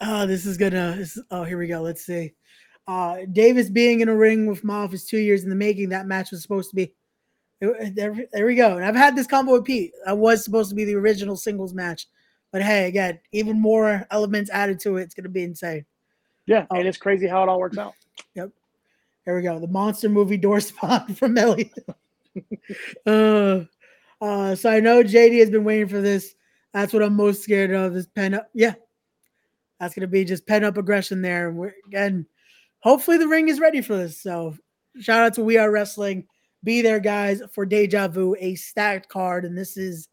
[0.00, 0.94] oh, this is gonna.
[0.98, 1.80] This, oh, here we go.
[1.80, 2.34] Let's see.
[2.86, 5.88] Uh, Davis being in a ring with Maff is two years in the making.
[5.88, 6.92] That match was supposed to be.
[7.94, 8.76] There, there we go.
[8.76, 9.92] And I've had this combo with Pete.
[10.06, 12.06] I was supposed to be the original singles match
[12.52, 15.04] but hey, again, even more elements added to it.
[15.04, 15.84] It's going to be insane.
[16.46, 17.94] Yeah, and it's crazy how it all works out.
[18.34, 18.50] Yep.
[19.24, 19.58] Here we go.
[19.58, 21.72] The monster movie door spot from Elliot.
[23.06, 23.60] uh,
[24.20, 26.34] uh, so I know JD has been waiting for this.
[26.74, 27.94] That's what I'm most scared of.
[27.94, 28.48] This pen up.
[28.54, 28.74] Yeah,
[29.80, 31.50] that's gonna be just pen up aggression there.
[31.52, 32.26] We're, again,
[32.80, 34.20] hopefully the ring is ready for this.
[34.20, 34.56] So
[35.00, 36.26] shout out to We Are Wrestling.
[36.64, 40.08] Be there, guys, for Deja Vu, a stacked card, and this is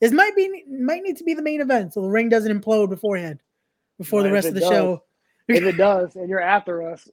[0.00, 2.88] this might be might need to be the main event, so the ring doesn't implode
[2.88, 3.40] beforehand,
[3.98, 5.02] before the rest of the does, show.
[5.48, 7.08] if it does, and you're after us,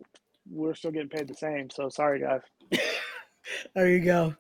[0.50, 1.70] we're still getting paid the same.
[1.70, 2.42] So sorry, guys.
[3.76, 4.36] there you go.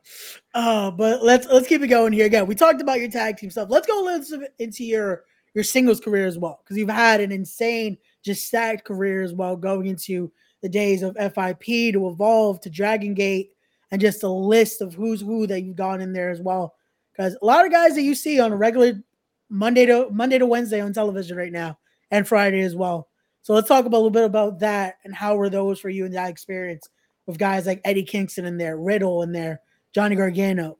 [0.53, 2.25] Uh, but let's let's keep it going here.
[2.25, 3.69] Again, we talked about your tag team stuff.
[3.69, 5.23] Let's go a little bit into your
[5.53, 9.55] your singles career as well, because you've had an insane, just stacked career as well,
[9.55, 10.31] going into
[10.61, 13.51] the days of FIP to evolve to Dragon Gate,
[13.95, 16.75] and just a list of who's who that you've gone in there as well.
[17.13, 19.01] Because a lot of guys that you see on a regular
[19.47, 21.77] Monday to Monday to Wednesday on television right now,
[22.11, 23.07] and Friday as well.
[23.41, 26.03] So let's talk about, a little bit about that and how were those for you
[26.03, 26.89] in that experience
[27.25, 29.61] with guys like Eddie Kingston in there, Riddle in there,
[29.93, 30.77] Johnny Gargano,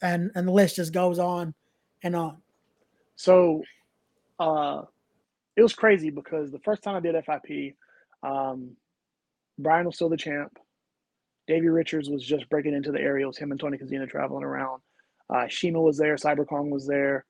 [0.00, 1.54] and and the list just goes on
[2.04, 2.36] and on.
[3.16, 3.64] So
[4.38, 4.82] uh,
[5.56, 7.74] it was crazy because the first time I did FIP,
[8.22, 8.76] um,
[9.58, 10.60] Bryan was still the champ.
[11.46, 13.24] Davey Richards was just breaking into the area.
[13.24, 14.80] It was him and Tony Kozina traveling around.
[15.28, 16.14] Uh, Shima was there.
[16.16, 17.24] Cyber Kong was there.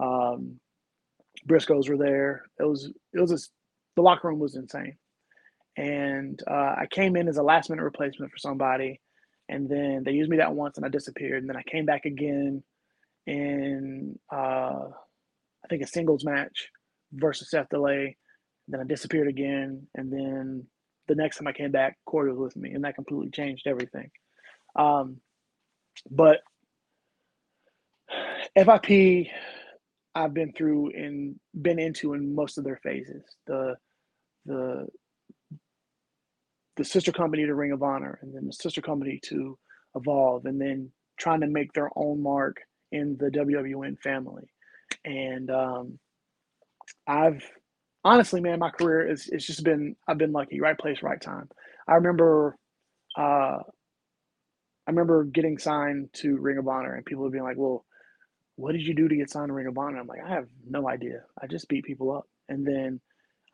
[0.00, 0.58] Um,
[1.48, 2.46] Briscoes were there.
[2.58, 3.50] It was it was just,
[3.96, 4.96] the locker room was insane.
[5.76, 9.00] And uh, I came in as a last minute replacement for somebody,
[9.48, 11.42] and then they used me that once, and I disappeared.
[11.42, 12.62] And then I came back again
[13.26, 14.88] in uh,
[15.64, 16.68] I think a singles match
[17.12, 18.16] versus Seth Delay.
[18.68, 20.66] Then I disappeared again, and then
[21.08, 24.10] the next time I came back, Corey was with me, and that completely changed everything.
[24.76, 25.18] Um,
[26.10, 26.40] but
[28.56, 29.28] FIP,
[30.14, 33.22] I've been through and been into in most of their phases.
[33.46, 33.76] The
[34.46, 34.86] the
[36.76, 39.58] the sister company to Ring of Honor, and then the sister company to
[39.94, 42.56] Evolve, and then trying to make their own mark
[42.92, 44.48] in the WWN family
[45.04, 45.98] and um,
[47.06, 47.42] I've
[48.04, 51.48] honestly, man, my career is it's just been I've been lucky, right place, right time.
[51.88, 52.56] I remember,
[53.18, 53.58] uh,
[54.86, 57.84] I remember getting signed to Ring of Honor, and people would be like, "Well,
[58.56, 60.48] what did you do to get signed to Ring of Honor?" I'm like, I have
[60.68, 61.24] no idea.
[61.40, 63.00] I just beat people up, and then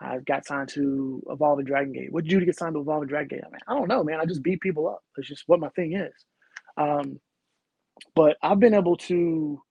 [0.01, 2.13] I got signed to Evolve and Dragon Gate.
[2.13, 3.45] What did you do to get signed to Evolve and Dragon Gate?
[3.69, 4.21] I I don't know, man.
[4.21, 5.03] I just beat people up.
[5.17, 6.15] It's just what my thing is.
[6.77, 7.21] Um,
[8.15, 9.63] but I've been able to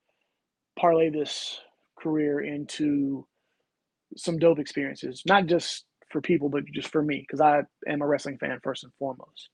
[0.80, 1.60] parlay this
[2.00, 3.28] career into
[4.16, 8.08] some dope experiences, not just for people, but just for me, because I am a
[8.08, 9.50] wrestling fan first and foremost.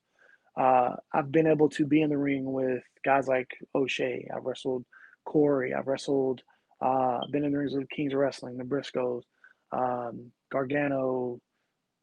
[0.59, 4.27] Uh, I've been able to be in the ring with guys like O'Shea.
[4.35, 4.85] I've wrestled
[5.25, 5.73] Corey.
[5.73, 6.41] I've wrestled,
[6.81, 9.23] uh, been in the rings with Kings of Wrestling, the Briscoes,
[9.71, 11.39] um, Gargano,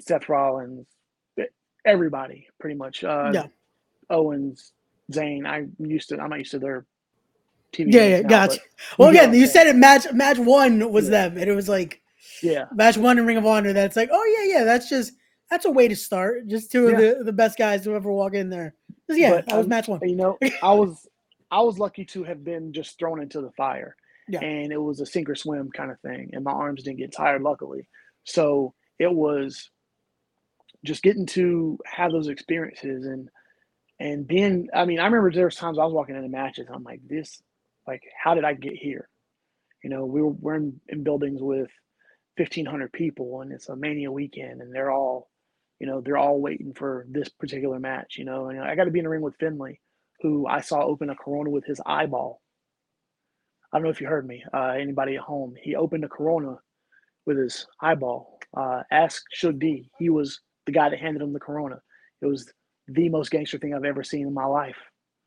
[0.01, 0.87] Seth Rollins,
[1.85, 3.05] everybody pretty much.
[3.05, 3.47] Uh, yeah.
[4.09, 4.73] Owens,
[5.13, 5.47] Zayn.
[5.47, 6.19] I'm used to.
[6.19, 6.87] I'm not used to their
[7.73, 7.93] TV.
[7.93, 8.61] Yeah, yeah, gotcha.
[8.99, 9.77] Well, again, you said it.
[9.77, 11.29] Match match one was yeah.
[11.29, 12.01] them, and it was like,
[12.43, 13.73] yeah, match one in Ring of Honor.
[13.73, 14.65] That's like, oh yeah, yeah.
[14.65, 15.13] That's just
[15.51, 16.47] that's a way to start.
[16.47, 16.91] Just two yeah.
[16.91, 18.75] of the, the best guys to ever walk in there.
[19.09, 20.01] Yeah, but, that was um, match one.
[20.09, 21.09] You know, I was
[21.51, 23.97] I was lucky to have been just thrown into the fire,
[24.29, 24.41] yeah.
[24.41, 27.13] and it was a sink or swim kind of thing, and my arms didn't get
[27.13, 27.87] tired, luckily.
[28.25, 29.71] So it was
[30.85, 33.29] just getting to have those experiences and
[33.99, 36.83] and being i mean i remember there was times i was walking into matches i'm
[36.83, 37.43] like this
[37.87, 39.09] like how did i get here
[39.85, 41.71] you know we were, we're in, in buildings with
[42.41, 45.29] 1500 people and it's a mania weekend and they're all
[45.79, 48.91] you know they're all waiting for this particular match you know and i got to
[48.91, 49.79] be in the ring with finlay
[50.23, 52.41] who i saw open a corona with his eyeball
[53.73, 56.57] i don't know if you heard me uh, anybody at home he opened a corona
[57.27, 59.91] with his eyeball uh, ask Shug D.
[59.99, 61.81] He was the guy that handed him the corona.
[62.23, 62.51] It was
[62.89, 64.77] the most gangster thing I've ever seen in my life.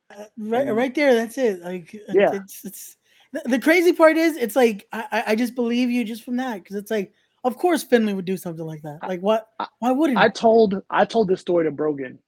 [0.09, 1.16] Uh, right, and, right there.
[1.16, 1.61] That's it.
[1.61, 2.97] Like, yeah, it's, it's
[3.34, 6.63] the, the crazy part is, it's like I, I just believe you just from that
[6.63, 7.13] because it's like,
[7.43, 8.99] of course, Finlay would do something like that.
[9.05, 9.47] Like, what?
[9.79, 10.19] Why wouldn't?
[10.19, 12.19] I told I told this story to Brogan,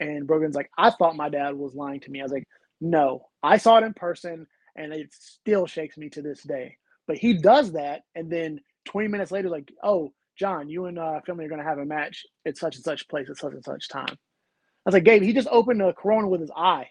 [0.00, 2.20] and Brogan's like, I thought my dad was lying to me.
[2.20, 2.48] I was like,
[2.80, 6.76] no, I saw it in person, and it still shakes me to this day.
[7.06, 11.20] But he does that, and then 20 minutes later, like, oh, Jon, you and uh,
[11.26, 13.64] Finlay are going to have a match at such and such place at such and
[13.64, 14.08] such time.
[14.08, 16.88] I was like, Gabe, he just opened a Corona with his eye.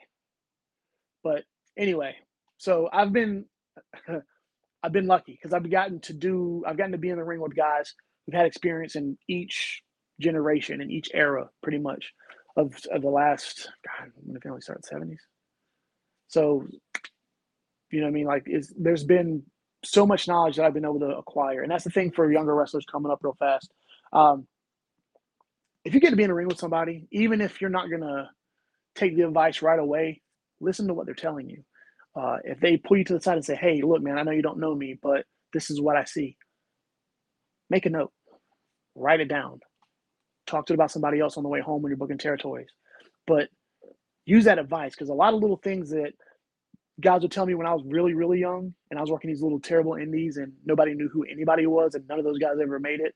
[1.23, 1.43] But
[1.77, 2.15] anyway,
[2.57, 3.45] so I've been
[4.83, 7.39] I've been lucky because I've gotten to do I've gotten to be in the ring
[7.39, 7.93] with guys
[8.25, 9.81] who've had experience in each
[10.19, 12.13] generation in each era, pretty much
[12.57, 15.21] of of the last God when did Finlay start seventies.
[16.27, 16.65] So
[17.91, 18.25] you know what I mean?
[18.25, 19.43] Like is there's been
[19.85, 22.55] so much knowledge that I've been able to acquire, and that's the thing for younger
[22.55, 23.71] wrestlers coming up real fast.
[24.11, 24.47] Um,
[25.85, 28.29] if you get to be in a ring with somebody, even if you're not gonna
[28.95, 30.21] take the advice right away,
[30.59, 31.63] listen to what they're telling you.
[32.15, 34.31] Uh, if they pull you to the side and say, "Hey, look, man, I know
[34.31, 36.37] you don't know me, but this is what I see,"
[37.69, 38.11] make a note,
[38.95, 39.61] write it down,
[40.47, 42.69] talk to about somebody else on the way home when you're booking territories,
[43.27, 43.49] but
[44.25, 46.13] use that advice because a lot of little things that
[47.01, 49.41] guys would tell me when I was really, really young and I was working these
[49.41, 52.79] little terrible indies and nobody knew who anybody was and none of those guys ever
[52.79, 53.15] made it.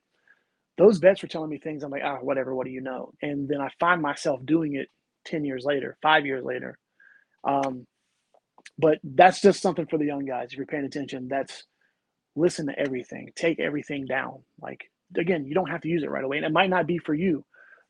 [0.77, 1.83] Those vets were telling me things.
[1.83, 2.53] I'm like, ah, whatever.
[2.55, 3.13] What do you know?
[3.21, 4.89] And then I find myself doing it
[5.25, 6.77] 10 years later, five years later.
[7.43, 7.85] Um,
[8.78, 10.49] but that's just something for the young guys.
[10.51, 11.63] If you're paying attention, that's
[12.36, 14.43] listen to everything, take everything down.
[14.61, 14.86] Like,
[15.18, 16.38] again, you don't have to use it right away.
[16.38, 17.45] And it might not be for you,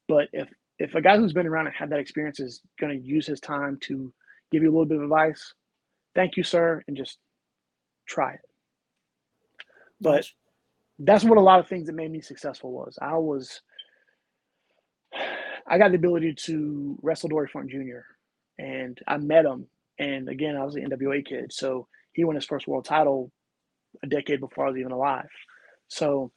[0.08, 0.50] but if,
[0.80, 3.40] if a guy who's been around and had that experience is going to use his
[3.42, 4.14] time to
[4.52, 5.54] give you a little bit of advice,
[6.16, 7.18] thank you, sir, and just
[8.08, 8.42] try it.
[10.02, 10.26] But
[11.00, 12.98] that's what a lot of things that made me successful was.
[13.02, 13.62] I was
[15.68, 18.02] I got the ability to wrestle Dory Funk Jr.
[18.60, 19.68] and I met him.
[20.00, 21.52] And again, I was an NWA kid.
[21.52, 23.32] So he won his first world title
[24.04, 25.30] a decade before I was even alive.
[25.88, 26.32] So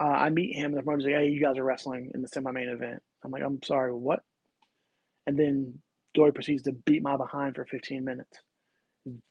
[0.00, 2.28] uh, I meet him and the promoter's like, hey, you guys are wrestling in the
[2.28, 3.02] semi main event.
[3.24, 4.20] I'm like, I'm sorry, what?
[5.26, 5.78] And then
[6.14, 8.38] Dory proceeds to beat my behind for 15 minutes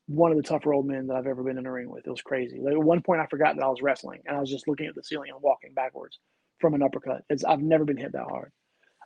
[0.08, 2.06] one of the tougher old men that I've ever been in a ring with.
[2.06, 2.60] It was crazy.
[2.62, 4.88] Like at one point, I forgot that I was wrestling, and I was just looking
[4.88, 6.20] at the ceiling and walking backwards
[6.60, 7.24] from an uppercut.
[7.30, 8.52] It's I've never been hit that hard.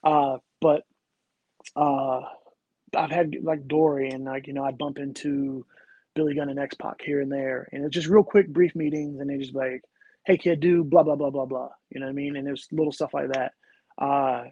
[0.03, 0.83] Uh, but
[1.75, 2.21] uh,
[2.95, 5.65] I've had like Dory, and like you know, I bump into
[6.15, 9.19] Billy Gunn and X Pac here and there, and it's just real quick, brief meetings,
[9.19, 9.83] and they just like,
[10.25, 12.35] "Hey kid, do blah blah blah blah blah." You know what I mean?
[12.35, 13.53] And there's little stuff like that.
[13.97, 14.45] Uh,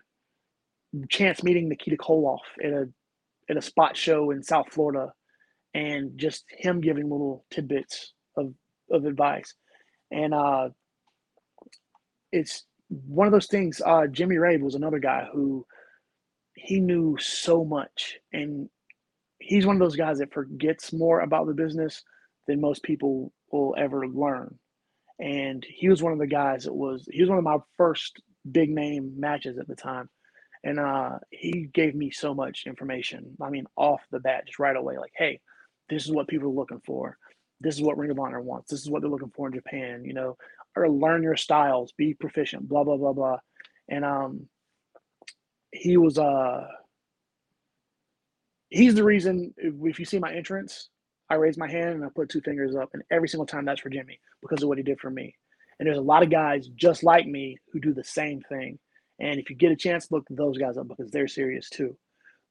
[1.09, 2.89] chance meeting Nikita Koloff at a
[3.49, 5.13] at a spot show in South Florida
[5.73, 8.53] and just him giving little tidbits of,
[8.91, 9.53] of advice.
[10.11, 10.69] And uh,
[12.31, 13.81] it's one of those things.
[13.85, 15.65] Uh, Jimmy Rave was another guy who
[16.57, 18.69] he knew so much, and
[19.39, 22.03] he's one of those guys that forgets more about the business
[22.47, 24.57] than most people will ever learn.
[25.19, 28.21] And he was one of the guys that was he was one of my first
[28.51, 30.09] big name matches at the time.
[30.63, 33.37] And uh, he gave me so much information.
[33.41, 35.39] I mean, off the bat, just right away, like, hey,
[35.89, 37.17] this is what people are looking for.
[37.61, 38.71] This is what Ring of Honor wants.
[38.71, 40.37] This is what they're looking for in Japan, you know,
[40.75, 43.37] or learn your styles, be proficient, blah, blah, blah, blah.
[43.87, 44.47] And um
[45.77, 46.67] he was uh
[48.69, 50.89] he's the reason if, you see my entrance,
[51.29, 53.81] I raise my hand and I put two fingers up, and every single time that's
[53.81, 55.35] for Jimmy because of what he did for me.
[55.79, 58.79] And there's a lot of guys just like me who do the same thing.
[59.19, 61.95] And if you get a chance, look those guys up because they're serious too.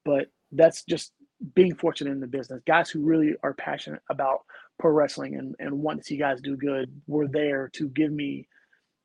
[0.05, 1.11] But that's just
[1.53, 2.61] being fortunate in the business.
[2.65, 4.39] Guys who really are passionate about
[4.79, 8.47] pro wrestling and, and want to see guys do good were there to give me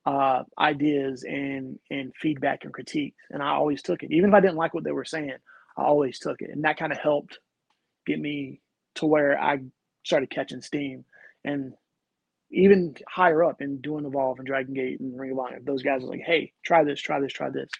[0.04, 4.12] uh, ideas and and feedback and critiques, And I always took it.
[4.12, 5.34] Even if I didn't like what they were saying,
[5.76, 6.50] I always took it.
[6.50, 7.38] And that kind of helped
[8.06, 8.60] get me
[8.96, 9.60] to where I
[10.04, 11.04] started catching steam.
[11.44, 11.72] And
[12.50, 16.02] even higher up in doing Evolve and Dragon Gate and Ring of Honor, those guys
[16.02, 17.70] are like, hey, try this, try this, try this.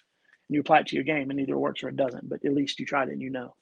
[0.49, 2.43] And you apply it to your game and either it works or it doesn't, but
[2.43, 3.53] at least you tried it and you know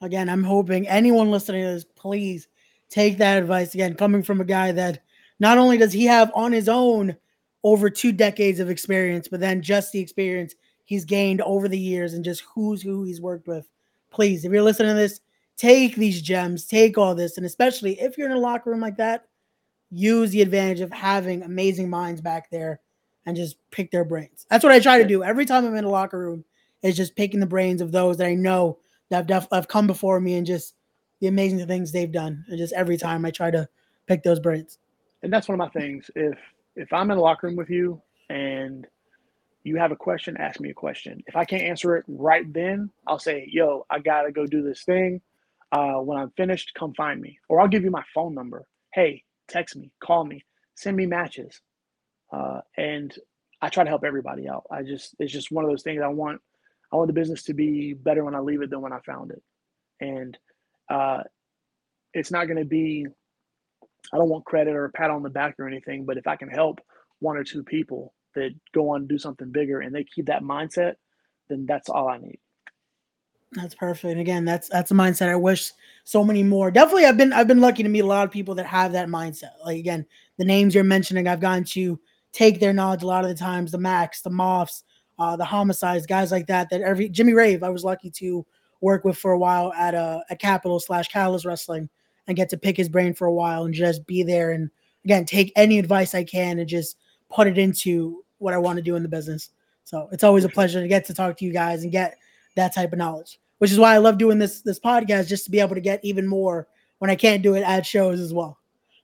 [0.00, 2.48] again, I'm hoping anyone listening to this, please
[2.88, 5.02] take that advice again, coming from a guy that
[5.40, 7.16] not only does he have on his own
[7.64, 12.14] over two decades of experience, but then just the experience he's gained over the years
[12.14, 13.68] and just who's who he's worked with.
[14.10, 15.20] Please, if you're listening to this,
[15.56, 18.96] take these gems, take all this, and especially if you're in a locker room like
[18.96, 19.26] that,
[19.90, 22.80] use the advantage of having amazing minds back there
[23.26, 24.46] and just pick their brains.
[24.48, 26.44] That's what I try to do every time I'm in a locker room.
[26.80, 28.78] Is just picking the brains of those that I know
[29.08, 30.76] that have, def- have come before me and just
[31.18, 32.44] the amazing things they've done.
[32.46, 33.68] And just every time I try to
[34.06, 34.78] pick those brains.
[35.22, 36.10] And that's one of my things.
[36.16, 36.38] If
[36.76, 38.86] if I'm in a locker room with you and
[39.64, 41.22] you have a question, ask me a question.
[41.26, 44.84] If I can't answer it right then, I'll say, "Yo, I gotta go do this
[44.84, 45.20] thing.
[45.72, 48.66] Uh, when I'm finished, come find me, or I'll give you my phone number.
[48.94, 50.44] Hey, text me, call me,
[50.76, 51.60] send me matches."
[52.32, 53.14] Uh, and
[53.62, 54.64] I try to help everybody out.
[54.70, 56.40] I just it's just one of those things I want
[56.92, 59.32] I want the business to be better when I leave it than when I found
[59.32, 59.42] it.
[60.00, 60.38] And
[60.90, 61.22] uh,
[62.14, 63.06] it's not going to be,
[64.12, 66.36] I don't want credit or a pat on the back or anything, but if I
[66.36, 66.80] can help
[67.20, 70.94] one or two people that go on do something bigger and they keep that mindset,
[71.48, 72.38] then that's all I need.
[73.52, 74.12] That's perfect.
[74.12, 75.72] And again, that's that's a mindset I wish
[76.04, 76.70] so many more.
[76.70, 79.08] Definitely I've been I've been lucky to meet a lot of people that have that
[79.08, 79.52] mindset.
[79.64, 80.04] Like again,
[80.36, 81.98] the names you're mentioning, I've gotten to
[82.32, 84.84] take their knowledge a lot of the times, the Max, the Maffs,
[85.18, 86.68] uh, the homicides, guys like that.
[86.68, 88.44] That every Jimmy Rave, I was lucky to
[88.82, 91.88] work with for a while at a, a Capital slash Catalyst Wrestling
[92.28, 94.70] and get to pick his brain for a while and just be there and
[95.04, 96.96] again take any advice I can and just
[97.30, 99.50] put it into what I want to do in the business.
[99.84, 102.18] So it's always a pleasure to get to talk to you guys and get
[102.54, 105.50] that type of knowledge, which is why I love doing this this podcast just to
[105.50, 106.68] be able to get even more
[106.98, 108.58] when I can't do it at shows as well.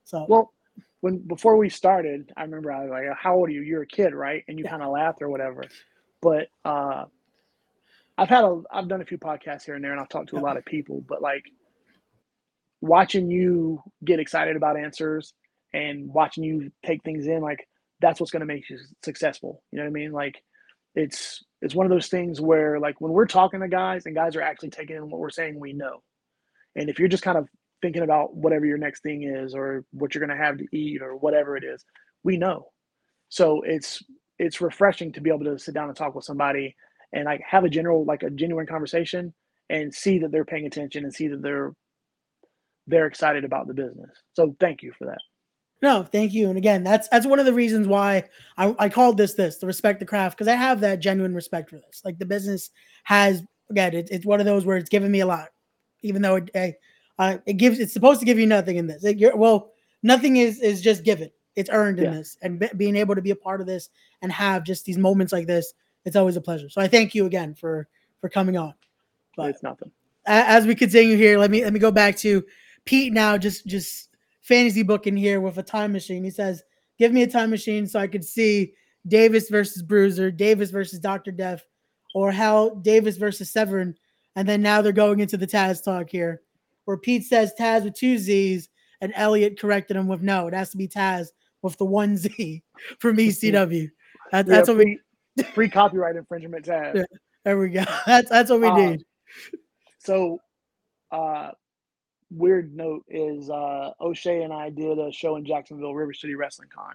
[0.05, 0.53] So well,
[1.01, 3.63] when before we started, I remember I was like, "How old are you?
[3.63, 4.71] You're a kid, right?" And you yeah.
[4.71, 5.65] kind of laughed or whatever.
[6.21, 7.07] But uh,
[8.19, 10.37] I've had a I've done a few podcasts here and there, and I've talked to
[10.37, 11.03] a lot of people.
[11.09, 11.45] But like
[12.85, 15.33] watching you get excited about answers
[15.73, 17.67] and watching you take things in, like
[18.01, 19.63] that's what's going to make you successful.
[19.73, 20.13] You know what I mean?
[20.13, 20.43] Like
[20.95, 24.37] it's it's one of those things where like when we're talking to guys and guys
[24.37, 26.03] are actually taking in what we're saying, we know.
[26.77, 27.49] And if you're just kind of
[27.81, 31.01] thinking about whatever your next thing is or what you're going to have to eat
[31.01, 31.83] or whatever it is,
[32.23, 32.67] we know.
[33.31, 34.03] So it's
[34.39, 36.77] it's refreshing to be able to sit down and talk with somebody
[37.15, 39.33] and like have a general like a genuine conversation
[39.71, 41.73] and see that they're paying attention and see that they're
[42.87, 44.11] they're excited about the business.
[44.35, 45.19] So thank you for that.
[45.83, 46.49] No, thank you.
[46.49, 48.25] And again, that's that's one of the reasons why
[48.57, 51.69] I, I called this this the respect the craft because I have that genuine respect
[51.69, 52.01] for this.
[52.05, 52.71] Like the business
[53.03, 55.49] has again, it, it's one of those where it's given me a lot,
[56.03, 56.81] even though it
[57.19, 59.05] uh, it gives it's supposed to give you nothing in this.
[59.05, 59.73] It, well,
[60.03, 61.31] nothing is is just given.
[61.55, 62.11] It's earned in yeah.
[62.13, 63.91] this, and be, being able to be a part of this
[64.23, 65.75] and have just these moments like this,
[66.05, 66.69] it's always a pleasure.
[66.69, 67.89] So I thank you again for
[68.21, 68.75] for coming on.
[69.37, 69.91] But it's nothing.
[70.27, 72.43] As we continue here, let me let me go back to
[72.85, 73.37] Pete now.
[73.39, 74.09] Just just
[74.43, 76.25] fantasy book in here with a time machine.
[76.25, 76.63] He says,
[76.99, 78.75] "Give me a time machine so I could see
[79.07, 81.65] Davis versus Bruiser, Davis versus Doctor Death,
[82.15, 83.97] or how Davis versus Severn."
[84.37, 86.43] And then now they're going into the Taz talk here,
[86.85, 88.69] where Pete says Taz with two Z's,
[89.01, 90.49] and Elliot corrected him with no.
[90.49, 91.29] It has to be Taz
[91.63, 92.63] with the one Z
[92.99, 93.91] from ECW.
[94.33, 94.99] That, that's yeah, what we
[95.55, 96.97] free copyright infringement tab.
[97.05, 97.05] Yeah,
[97.45, 97.85] there we go.
[98.07, 99.05] That's that's what we um, need.
[99.99, 100.41] So,
[101.13, 101.51] uh,
[102.35, 106.69] weird note is uh, O'Shea and I did a show in Jacksonville, River City Wrestling
[106.75, 106.95] Con,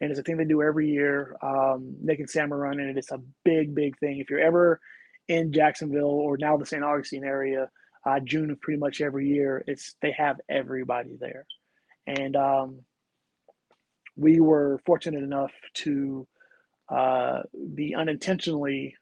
[0.00, 1.36] and it's a thing they do every year.
[1.42, 2.98] Um, Nick and Sam are running it.
[2.98, 4.18] It's a big, big thing.
[4.18, 4.80] If you're ever
[5.28, 6.84] in Jacksonville or now the St.
[6.84, 7.70] Augustine area,
[8.04, 11.46] uh, June of pretty much every year, it's they have everybody there,
[12.06, 12.80] and um,
[14.16, 16.26] we were fortunate enough to
[16.88, 17.42] uh,
[17.74, 18.94] be unintentionally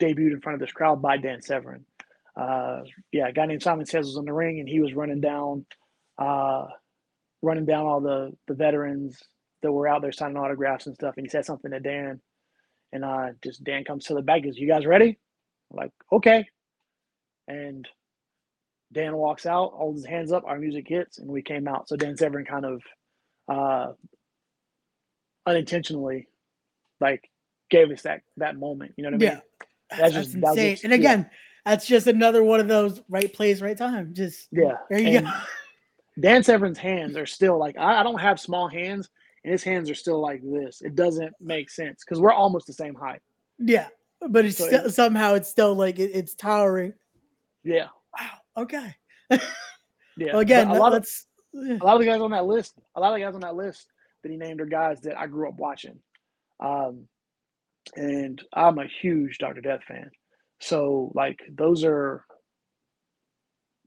[0.00, 1.84] debuted in front of this crowd by Dan Severn.
[2.38, 2.82] Uh,
[3.12, 5.66] yeah, a guy named Simon Says was in the ring, and he was running down,
[6.18, 6.66] uh,
[7.42, 9.20] running down all the the veterans
[9.62, 11.14] that were out there signing autographs and stuff.
[11.16, 12.20] And he said something to Dan,
[12.92, 15.18] and uh, just Dan comes to the back, goes, "You guys ready?"
[15.72, 16.46] I'm like, okay.
[17.48, 17.86] And
[18.92, 21.88] Dan walks out, holds his hands up, our music hits, and we came out.
[21.88, 22.82] So Dan Severn kind of
[23.48, 23.92] uh,
[25.46, 26.28] unintentionally
[27.00, 27.28] like
[27.70, 28.92] gave us that that moment.
[28.96, 29.28] You know what I mean?
[29.28, 29.40] Yeah.
[29.90, 30.54] That's, that's just insane.
[30.54, 31.38] That just, and again, yeah.
[31.68, 34.14] That's just another one of those right place, right time.
[34.14, 34.76] Just yeah.
[34.88, 35.32] There you and go.
[36.20, 39.08] Dan Severn's hands are still like I, I, don't have small hands,
[39.44, 40.80] and his hands are still like this.
[40.80, 43.20] It doesn't make sense because we're almost the same height.
[43.58, 43.86] Yeah,
[44.28, 46.94] but it's so still, it, somehow it's still like it, it's towering.
[47.62, 47.88] Yeah.
[48.18, 48.62] Wow.
[48.62, 48.94] Okay.
[49.30, 50.32] yeah.
[50.32, 51.08] Well, again, a lot of
[51.54, 53.54] a lot of the guys on that list, a lot of the guys on that
[53.54, 53.86] list
[54.22, 55.98] that he named are guys that I grew up watching.
[56.58, 57.06] Um,
[57.94, 59.60] and I'm a huge Dr.
[59.60, 60.10] Death fan.
[60.60, 62.24] So like those are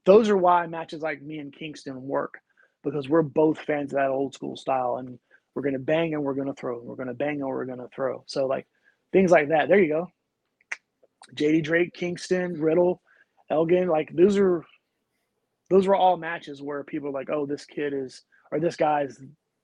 [0.04, 2.40] those are why matches like me and Kingston work
[2.82, 5.18] because we're both fans of that old school style and
[5.54, 6.80] we're gonna bang and we're gonna throw.
[6.82, 8.24] We're gonna bang and we're gonna throw.
[8.26, 8.66] So like
[9.12, 9.68] things like that.
[9.68, 10.08] There you go.
[11.34, 13.00] JD Drake, Kingston, Riddle,
[13.50, 14.64] Elgin, like those are
[15.70, 19.20] those were all matches where people are like, oh, this kid is or this guy's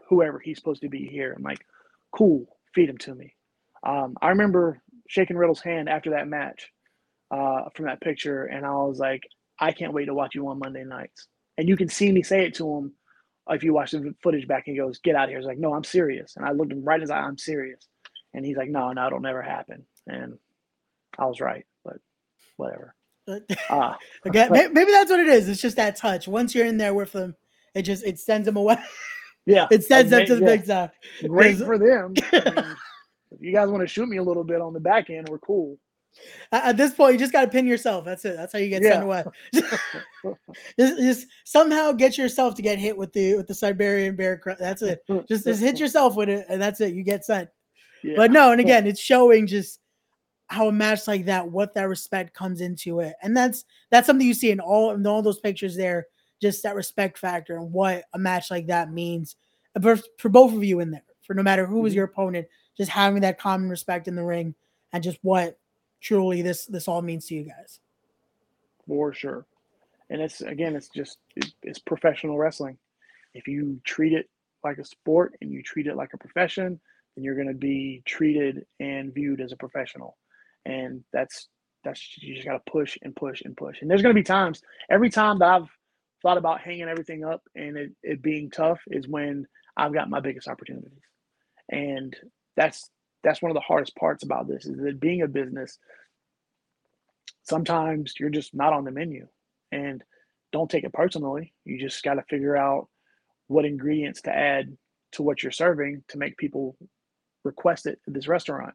[0.09, 1.35] whoever he's supposed to be here.
[1.37, 1.65] I'm like,
[2.13, 3.35] cool, feed him to me.
[3.83, 6.71] Um, I remember shaking Riddle's hand after that match
[7.31, 9.23] uh, from that picture, and I was like,
[9.61, 11.27] I can't wait to watch you on Monday nights.
[11.57, 12.93] And you can see me say it to him
[13.51, 14.65] if you watch the footage back.
[14.67, 16.73] And he goes, "Get out of here!" He's like, "No, I'm serious." And I looked
[16.73, 17.19] him right in his eye.
[17.19, 17.89] I'm serious.
[18.35, 20.39] And he's like, "No, no, it'll never happen." And
[21.19, 21.97] I was right, but
[22.57, 22.95] whatever.
[23.69, 23.93] Uh,
[24.27, 25.51] okay, maybe that's what it is.
[25.51, 26.27] It's just that touch.
[26.27, 27.37] Once you're in there with them,
[27.75, 28.79] it just it sends them away.
[29.45, 30.57] Yeah, it sends them to the yeah.
[30.57, 30.91] big time.
[31.27, 32.15] Great for them.
[32.33, 32.77] I mean,
[33.33, 35.39] if you guys want to shoot me a little bit on the back end, we're
[35.41, 35.77] cool.
[36.51, 38.05] At this point, you just got to pin yourself.
[38.05, 38.37] That's it.
[38.37, 38.93] That's how you get yeah.
[38.93, 39.25] sent away.
[40.79, 44.41] just, just, somehow get yourself to get hit with the with the Siberian bear.
[44.59, 45.05] That's it.
[45.29, 46.95] Just, just hit yourself with it, and that's it.
[46.95, 47.49] You get sent.
[48.03, 48.15] Yeah.
[48.17, 49.81] But no, and again, it's showing just
[50.49, 54.27] how a match like that, what that respect comes into it, and that's that's something
[54.27, 56.07] you see in all in all those pictures there.
[56.41, 59.35] Just that respect factor and what a match like that means
[59.83, 61.03] for, for both of you in there.
[61.23, 61.97] For no matter who was mm-hmm.
[61.97, 62.47] your opponent,
[62.77, 64.55] just having that common respect in the ring
[64.93, 65.59] and just what
[66.01, 67.81] truly this this all means to you guys.
[68.87, 69.47] For sure,
[70.11, 71.19] and it's again, it's just
[71.63, 72.79] it's professional wrestling.
[73.35, 74.29] If you treat it
[74.65, 76.81] like a sport and you treat it like a profession,
[77.15, 80.17] then you're going to be treated and viewed as a professional,
[80.65, 81.49] and that's
[81.85, 83.81] that's you just got to push and push and push.
[83.81, 85.69] And there's going to be times every time that I've
[86.23, 89.47] thought about hanging everything up and it, it being tough is when
[89.77, 91.01] I've got my biggest opportunities.
[91.71, 92.17] And
[92.57, 92.91] that's
[93.23, 95.79] that's one of the hardest parts about this is that being a business
[97.49, 99.27] sometimes you're just not on the menu
[99.73, 100.03] and
[100.53, 101.53] don't take it personally.
[101.65, 102.89] You just got to figure out
[103.49, 104.77] what ingredients to add
[105.13, 106.77] to what you're serving to make people
[107.45, 108.75] request it at this restaurant.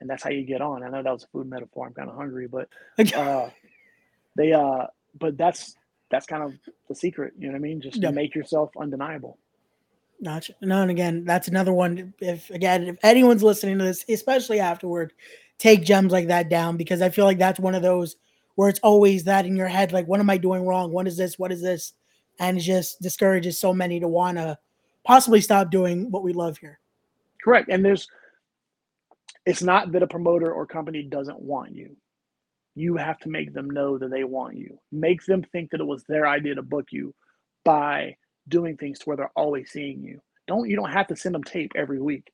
[0.00, 0.82] And that's how you get on.
[0.82, 1.86] I know that was a food metaphor.
[1.86, 2.68] I'm kind of hungry, but
[3.14, 3.50] uh,
[4.36, 4.86] they uh
[5.18, 5.74] but that's
[6.10, 6.52] that's kind of
[6.88, 7.80] the secret, you know what I mean?
[7.80, 8.14] Just yep.
[8.14, 9.38] make yourself undeniable.
[10.24, 10.54] Gotcha.
[10.62, 12.14] No, and again, that's another one.
[12.20, 15.12] If again, if anyone's listening to this, especially afterward,
[15.58, 18.16] take gems like that down because I feel like that's one of those
[18.54, 20.90] where it's always that in your head, like, what am I doing wrong?
[20.90, 21.38] What is this?
[21.38, 21.92] What is this?
[22.40, 24.58] And it just discourages so many to want to
[25.04, 26.80] possibly stop doing what we love here.
[27.42, 27.68] Correct.
[27.70, 28.08] And there's,
[29.44, 31.94] it's not that a promoter or company doesn't want you.
[32.74, 34.78] You have to make them know that they want you.
[34.90, 37.14] Make them think that it was their idea to book you
[37.64, 38.16] by
[38.48, 40.20] doing things to where they're always seeing you.
[40.46, 42.32] Don't you don't have to send them tape every week.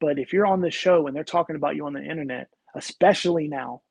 [0.00, 3.48] But if you're on this show and they're talking about you on the internet, especially
[3.48, 3.82] now,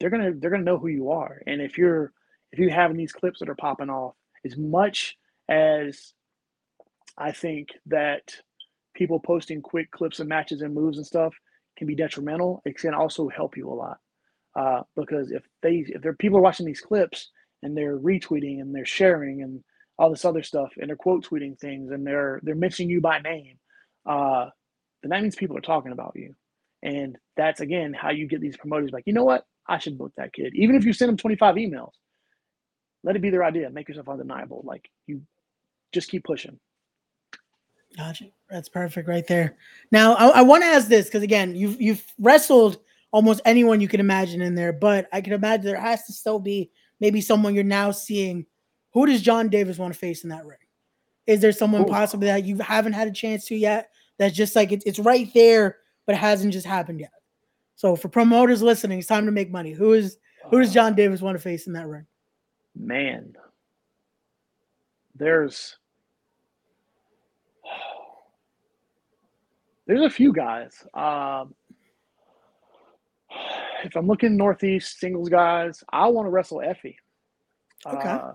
[0.00, 1.42] they're gonna they're gonna know who you are.
[1.46, 2.12] And if you're
[2.52, 5.16] if you having these clips that are popping off, as much
[5.48, 6.12] as
[7.16, 8.36] I think that
[8.94, 11.34] people posting quick clips of matches and moves and stuff
[11.76, 13.98] can be detrimental, it can also help you a lot.
[14.56, 17.30] Uh, because if they if there people are watching these clips
[17.62, 19.62] and they're retweeting and they're sharing and
[20.00, 23.18] all this other stuff and they're quote tweeting things and they're they're mentioning you by
[23.18, 23.58] name,
[24.06, 24.46] uh,
[25.02, 26.34] then that means people are talking about you.
[26.82, 29.44] And that's again how you get these promoters like, you know what?
[29.68, 30.54] I should book that kid.
[30.54, 31.92] Even if you send them 25 emails,
[33.04, 33.68] let it be their idea.
[33.68, 34.62] Make yourself undeniable.
[34.64, 35.20] Like you
[35.92, 36.58] just keep pushing.
[37.94, 38.26] Gotcha.
[38.48, 39.58] That's perfect right there.
[39.92, 42.78] Now I, I want to ask this because again, you've you've wrestled
[43.12, 46.38] almost anyone you can imagine in there, but I can imagine there has to still
[46.38, 46.70] be
[47.00, 48.46] maybe someone you're now seeing.
[48.92, 50.58] Who does Jon Davis want to face in that ring?
[51.26, 51.86] Is there someone Ooh.
[51.86, 53.90] possibly that you haven't had a chance to yet?
[54.18, 57.12] That's just like it's, it's right there, but it hasn't just happened yet.
[57.76, 59.72] So for promoters listening, it's time to make money.
[59.72, 60.18] Who is
[60.50, 62.06] who does Jon Davis want to face in that ring?
[62.74, 63.34] Man,
[65.14, 65.76] there's
[69.86, 70.74] there's a few guys.
[70.94, 71.54] Um,
[73.84, 76.96] if I'm looking Northeast singles guys, I want to wrestle Effy.
[77.86, 78.08] Okay.
[78.08, 78.32] Uh,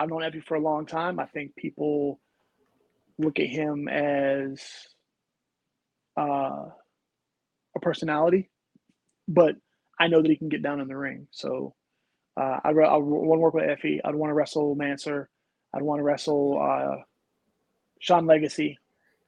[0.00, 1.20] I've known Effy for a long time.
[1.20, 2.20] I think people
[3.18, 4.62] look at him as
[6.18, 6.66] uh,
[7.76, 8.50] a personality
[9.30, 9.54] but
[9.98, 11.28] I know that he can get down in the ring.
[11.30, 11.74] So
[12.38, 14.00] uh, I, I want to work with Effy.
[14.04, 15.30] I'd want to wrestle Mansoor.
[15.72, 17.02] I'd want to wrestle uh,
[18.00, 18.76] Sean Legacy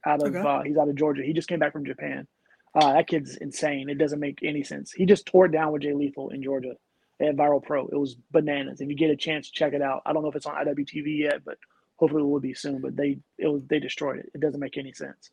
[0.05, 0.45] out of okay.
[0.45, 1.23] uh, he's out of Georgia.
[1.23, 2.27] He just came back from Japan.
[2.75, 3.89] Uh, that kid's insane.
[3.89, 4.91] It doesn't make any sense.
[4.91, 6.73] He just tore it down with Jay Lethal in Georgia
[7.21, 7.87] at Viral Pro.
[7.87, 8.81] It was bananas.
[8.81, 10.01] If you get a chance, to check it out.
[10.05, 11.57] I don't know if it's on IWTV yet, but
[11.97, 12.81] hopefully it will be soon.
[12.81, 14.31] But they it was they destroyed it.
[14.33, 15.29] It doesn't make any sense.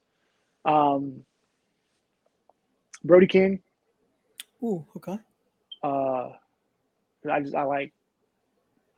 [0.65, 1.25] Um,
[3.03, 3.61] Brody King,
[4.63, 5.19] Ooh, okay.
[5.83, 6.31] Uh,
[7.31, 7.93] I just I like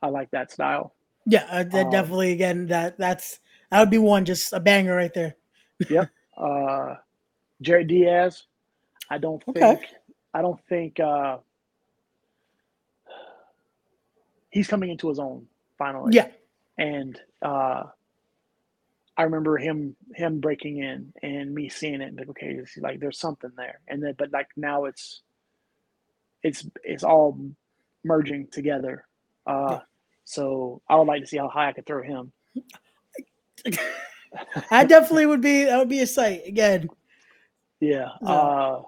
[0.01, 0.93] I like that style.
[1.25, 3.39] Yeah, uh, that um, definitely again that that's
[3.71, 5.35] that would be one just a banger right there.
[5.89, 6.09] yep.
[6.37, 6.95] Uh,
[7.61, 8.43] Jared Diaz.
[9.09, 9.59] I don't okay.
[9.59, 9.81] think
[10.33, 11.37] I don't think uh,
[14.53, 15.47] he's coming into his own
[15.77, 16.15] finally.
[16.15, 16.27] Yeah.
[16.77, 17.83] And uh,
[19.17, 23.19] I remember him him breaking in and me seeing it and like, okay, like there's
[23.19, 23.79] something there.
[23.87, 25.21] And then but like now it's
[26.43, 27.39] it's it's all
[28.03, 29.05] merging together.
[29.47, 29.79] Uh, yeah.
[30.23, 32.31] So I would like to see how high I could throw him.
[34.71, 35.65] I definitely would be.
[35.65, 36.89] That would be a sight again.
[37.79, 38.09] Yeah.
[38.25, 38.81] Uh,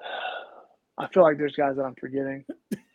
[0.98, 2.44] I feel like there's guys that I'm forgetting.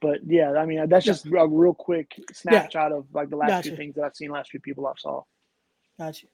[0.00, 2.98] But yeah, I mean that's just a real quick snapshot yeah.
[2.98, 3.68] of like the last gotcha.
[3.68, 5.22] few things that I've seen, last few people I've saw.
[5.98, 6.26] Gotcha.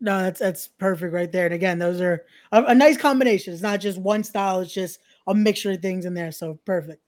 [0.00, 1.46] No, that's that's perfect right there.
[1.46, 3.54] And again, those are a, a nice combination.
[3.54, 6.32] It's not just one style; it's just a mixture of things in there.
[6.32, 7.00] So perfect.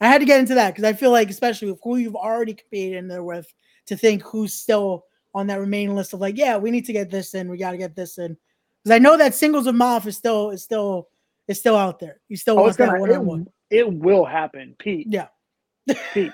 [0.00, 2.54] I had to get into that because I feel like, especially with who you've already
[2.54, 3.52] competed in there with,
[3.86, 7.10] to think who's still on that remaining list of like, yeah, we need to get
[7.10, 8.36] this in, we got to get this in,
[8.84, 11.08] because I know that singles of Maff is still is still
[11.48, 12.20] is still out there.
[12.28, 13.46] You still oh, want that one on one.
[13.70, 15.08] It will happen, Pete.
[15.10, 15.28] Yeah,
[16.14, 16.32] Pete.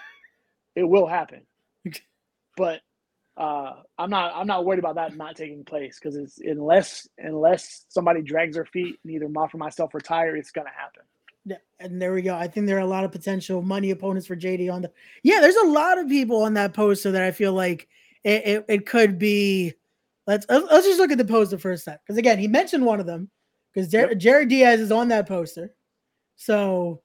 [0.77, 1.43] It will happen,
[2.57, 2.81] but
[3.37, 7.87] uh, I'm not I'm not worried about that not taking place because it's unless unless
[7.89, 11.03] somebody drags their feet and either Maff or myself retire, it's gonna happen.
[11.45, 12.35] Yeah, and there we go.
[12.35, 14.91] I think there are a lot of potential money opponents for JD on the.
[15.23, 17.89] Yeah, there's a lot of people on that poster that I feel like
[18.23, 19.75] it, it, it could be.
[20.27, 22.99] Let's let's just look at the poster for a sec, because again, he mentioned one
[22.99, 23.31] of them,
[23.73, 24.19] because Jer- yep.
[24.19, 25.75] Jared Diaz is on that poster.
[26.37, 27.03] So,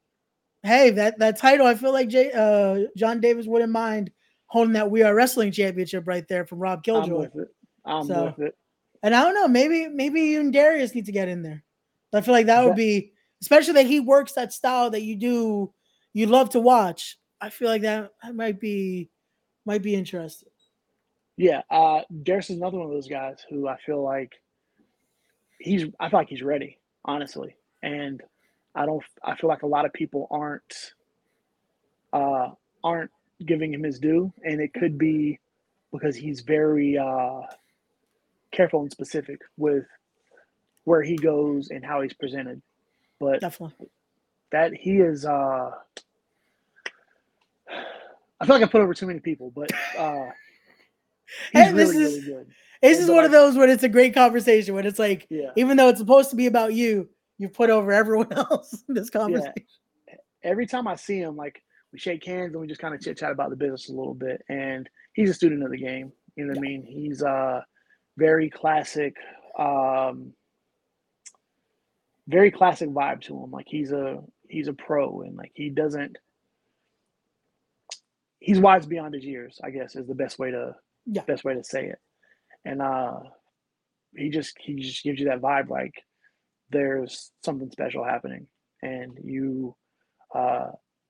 [0.64, 4.12] hey, that that title, I feel like Jay, uh, Jon Davis wouldn't mind
[4.48, 7.16] holding that We Are Wrestling Championship right there from Rob Killjoy.
[7.16, 7.48] I'm with it.
[7.86, 8.56] I'm so, with it.
[9.04, 11.64] And I don't know, maybe maybe you and Darius need to get in there.
[12.14, 15.74] I feel like that would be especially that he works that style that you do,
[16.14, 17.18] you love to watch.
[17.40, 19.10] I feel like that, that might be
[19.66, 20.50] might be interesting.
[21.38, 24.34] Yeah, uh Darius is another one of those guys who I feel like
[25.60, 27.56] he's I feel like he's ready, honestly.
[27.82, 28.22] And
[28.76, 30.94] I don't I feel like a lot of people aren't
[32.14, 32.50] uh
[32.84, 33.12] aren't
[33.46, 35.40] giving him his due and it could be
[35.94, 37.42] because he's very uh
[38.54, 39.86] careful and specific with
[40.86, 42.62] where he goes and how he's presented.
[43.20, 43.88] But Definitely.
[44.52, 45.72] that he is uh
[48.42, 50.28] I feel like I put over too many people, but uh
[51.54, 52.48] he's Hey, really, is- really good.
[52.82, 55.52] This And is one of those when it's a great conversation when it's like Yeah.
[55.56, 57.10] even though it's supposed to be about you,
[57.40, 59.54] you put over everyone else in this conversation.
[60.44, 61.62] every time I see him, like
[61.92, 64.14] we shake hands and we just kind of chit chat about the business a little
[64.14, 64.44] bit.
[64.50, 66.12] And he's a student of the game.
[66.36, 66.84] You know what I mean?
[66.84, 67.66] He's a
[68.18, 69.16] very classic,
[69.58, 70.34] um
[72.28, 73.50] very classic vibe to him.
[73.52, 76.18] Like he's a he's a pro and like he doesn't
[78.40, 80.76] he's wise beyond his years, I guess is the best way to
[81.06, 81.24] Yeah.
[81.24, 82.00] best way to say it.
[82.66, 83.20] And uh
[84.16, 85.94] he just he just gives you that vibe like
[86.72, 88.48] there's something special happening
[88.82, 89.76] and you
[90.36, 90.70] uh,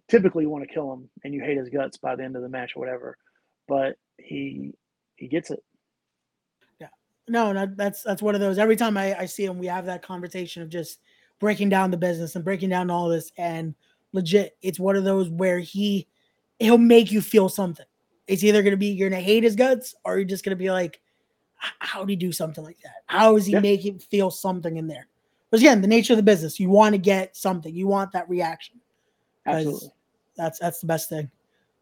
[0.09, 2.49] typically want to kill him and you hate his guts by the end of the
[2.49, 3.17] match or whatever.
[3.67, 4.73] But he
[5.15, 5.63] he gets it.
[7.29, 8.57] No, no, that's that's one of those.
[8.57, 10.99] Every time I, I see him, we have that conversation of just
[11.39, 13.31] breaking down the business and breaking down all this.
[13.37, 13.75] And
[14.13, 16.07] legit, it's one of those where he
[16.57, 17.85] he'll make you feel something.
[18.27, 21.01] It's either gonna be you're gonna hate his guts or you're just gonna be like,
[21.55, 23.03] how did he do something like that?
[23.05, 23.59] How is he Yeah.
[23.59, 25.07] make it feel something in there?
[25.51, 28.29] But again, the nature of the business, you want to get something, you want that
[28.29, 28.79] reaction.
[29.45, 29.89] Absolutely.
[30.37, 31.29] That's that's the best thing.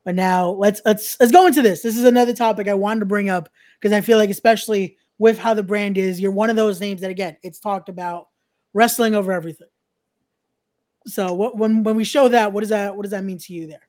[0.03, 1.81] But now let's let's let's go into this.
[1.81, 3.49] This is another topic I wanted to bring up
[3.79, 7.01] because I feel like especially with how the brand is, you're one of those names
[7.01, 8.29] that again it's talked about
[8.73, 9.67] wrestling over everything.
[11.05, 13.53] So what when when we show that, what does that what does that mean to
[13.53, 13.87] you there?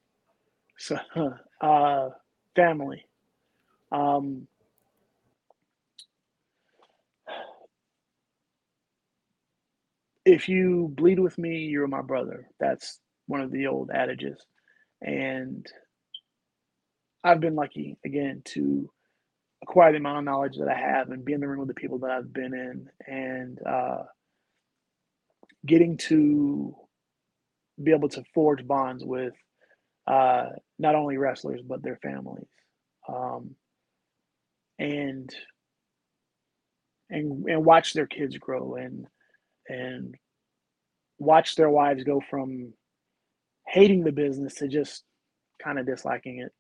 [0.76, 0.98] So
[1.60, 2.10] uh
[2.56, 3.06] family.
[3.92, 4.48] Um
[10.28, 12.48] if you bleed with me, you're my brother.
[12.60, 14.40] That's one of the old adages.
[15.02, 15.66] And
[17.24, 18.90] I've been lucky again to
[19.62, 21.74] acquire the amount of knowledge that I have and be in the room with the
[21.74, 24.02] people that I've been in and uh,
[25.66, 26.76] getting to
[27.82, 29.34] be able to forge bonds with
[30.06, 30.46] uh,
[30.78, 32.48] not only wrestlers but their families
[33.08, 33.54] um,
[34.78, 35.34] and
[37.10, 39.06] and and watch their kids grow and
[39.68, 40.14] and
[41.18, 42.72] watch their wives go from
[43.66, 45.04] hating the business to just
[45.62, 46.52] kind of disliking it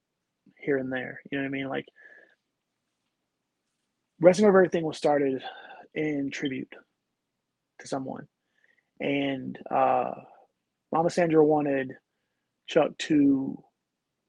[0.58, 1.20] here and there.
[1.30, 1.68] You know what I mean?
[1.68, 1.86] Like
[4.20, 5.42] Wrestling Over Everything was started
[5.94, 6.72] in tribute
[7.80, 8.26] to someone.
[9.00, 10.12] And uh,
[10.92, 11.92] Mama Sandra wanted
[12.66, 13.62] Chuck to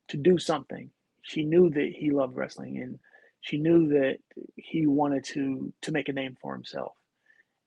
[0.10, 0.90] to do something.
[1.24, 3.00] She knew that he loved wrestling and
[3.42, 4.18] she knew that
[4.56, 6.94] he wanted to to make a name for himself.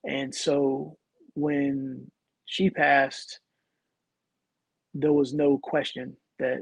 [0.05, 0.97] And so
[1.35, 2.11] when
[2.45, 3.39] she passed,
[4.93, 6.61] there was no question that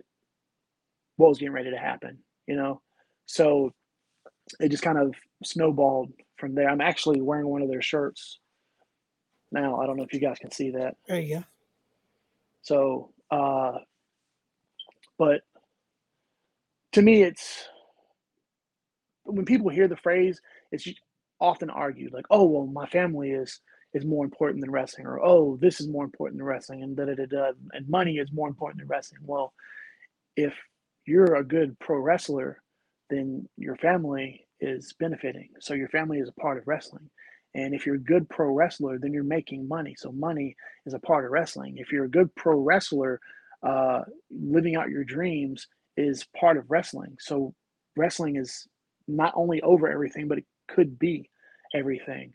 [1.18, 2.82] what was getting ready to happen, you know?
[3.26, 3.74] So
[4.60, 6.70] it just kind of snowballed from there.
[6.70, 8.40] I'm actually wearing one of their shirts
[9.52, 9.80] now.
[9.80, 10.96] I don't know if you guys can see that.
[11.08, 11.44] There you go.
[12.64, 13.80] So, uh,
[15.18, 15.42] but
[16.94, 17.66] to me, it's
[19.24, 20.42] when people hear the phrase,
[20.72, 20.88] it's
[21.40, 23.62] often argued like, "Oh, well, my family is
[23.94, 27.06] is more important than wrestling," or "Oh, this is more important than wrestling," and da
[27.06, 29.22] da da da, and money is more important than wrestling.
[29.26, 29.54] Well,
[30.36, 30.54] if
[31.06, 32.62] you're a good pro wrestler,
[33.10, 35.50] then your family is benefiting.
[35.60, 37.10] So your family is a part of wrestling.
[37.54, 39.96] And if you're a good pro wrestler, then you're making money.
[39.98, 40.56] So money
[40.86, 41.78] is a part of wrestling.
[41.78, 43.20] If you're a good pro wrestler,
[43.64, 47.18] uh, living out your dreams is part of wrestling.
[47.20, 47.54] So
[47.98, 48.68] wrestling is
[49.08, 51.30] not only over everything, but it could be
[51.76, 52.34] everything.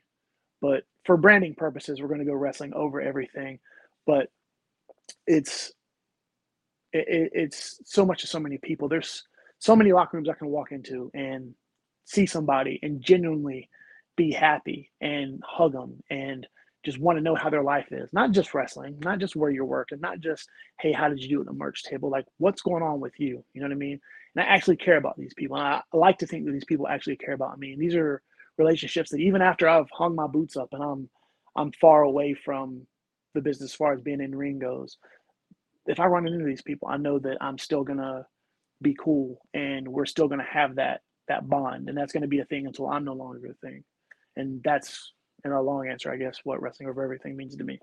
[0.60, 3.60] But for branding purposes, we're going to go wrestling over everything.
[4.06, 4.30] But
[5.26, 5.72] it's
[6.94, 8.88] it, it- it's so much to so many people.
[8.88, 9.24] There's
[9.60, 11.54] so many locker rooms I can walk into and
[12.06, 13.70] see somebody and genuinely
[14.16, 16.48] be happy and hug them and
[16.86, 18.12] just want to know how their life is.
[18.14, 20.48] Not just wrestling, not just where you're working, not just
[20.80, 22.10] hey, how did you do at the merch table?
[22.10, 23.44] Like what's going on with you?
[23.54, 24.00] You know what I mean?
[24.36, 25.58] And I actually care about these people.
[25.58, 27.74] And I like to think that these people actually care about me.
[27.74, 28.22] And these are
[28.58, 31.08] relationships that even after I've hung my boots up and I'm
[31.56, 32.86] I'm far away from
[33.34, 34.98] the business as far as being in ring goes,
[35.86, 38.26] if I run into these people, I know that I'm still gonna
[38.82, 42.44] be cool and we're still gonna have that that bond, and that's gonna be a
[42.44, 43.84] thing until I'm no longer a thing.
[44.36, 45.12] And that's
[45.44, 47.80] in a long answer, I guess, what wrestling over everything means to me.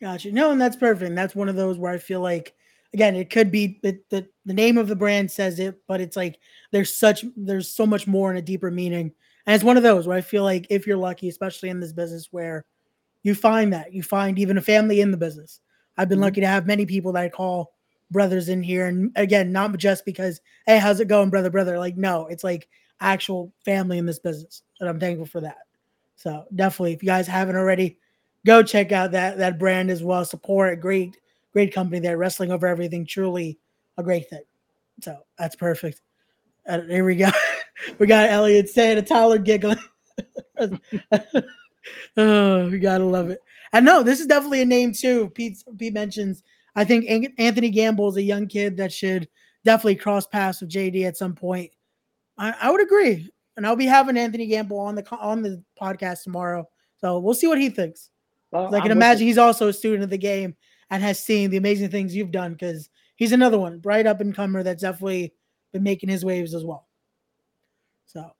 [0.00, 0.32] Gotcha.
[0.32, 1.08] No, and that's perfect.
[1.08, 2.54] And that's one of those where I feel like,
[2.92, 6.16] again, it could be that the the name of the brand says it, but it's
[6.16, 6.38] like
[6.72, 9.12] there's such there's so much more and a deeper meaning.
[9.46, 11.92] And it's one of those where I feel like if you're lucky, especially in this
[11.92, 12.64] business where
[13.24, 15.60] you find that you find even a family in the business.
[15.96, 16.24] I've been mm-hmm.
[16.24, 17.72] lucky to have many people that I call
[18.10, 21.78] brothers in here, and again, not just because hey, how's it going, brother, brother?
[21.78, 22.68] Like no, it's like
[23.00, 25.58] actual family in this business, and I'm thankful for that.
[26.16, 27.98] So definitely, if you guys haven't already,
[28.46, 30.24] go check out that that brand as well.
[30.24, 31.16] Support a great
[31.52, 32.18] great company there.
[32.18, 33.58] Wrestling over everything, truly
[33.96, 34.44] a great thing.
[35.00, 36.02] So that's perfect.
[36.68, 37.30] Uh, here we go.
[37.98, 39.78] we got Elliot saying a Tyler giggling.
[42.16, 43.40] oh, we gotta love it.
[43.72, 45.30] I know this is definitely a name too.
[45.30, 46.42] Pete Pete mentions.
[46.76, 47.06] I think
[47.38, 49.28] Anthony Gamble is a young kid that should
[49.64, 51.70] definitely cross paths with JD at some point.
[52.36, 56.22] I, I would agree, and I'll be having Anthony Gamble on the on the podcast
[56.22, 56.68] tomorrow.
[56.98, 58.10] So we'll see what he thinks.
[58.50, 60.54] Well, I can I'm imagine he's also a student of the game
[60.90, 64.34] and has seen the amazing things you've done because he's another one, bright up and
[64.34, 65.34] comer that's definitely
[65.72, 66.86] been making his waves as well.
[68.14, 68.30] So,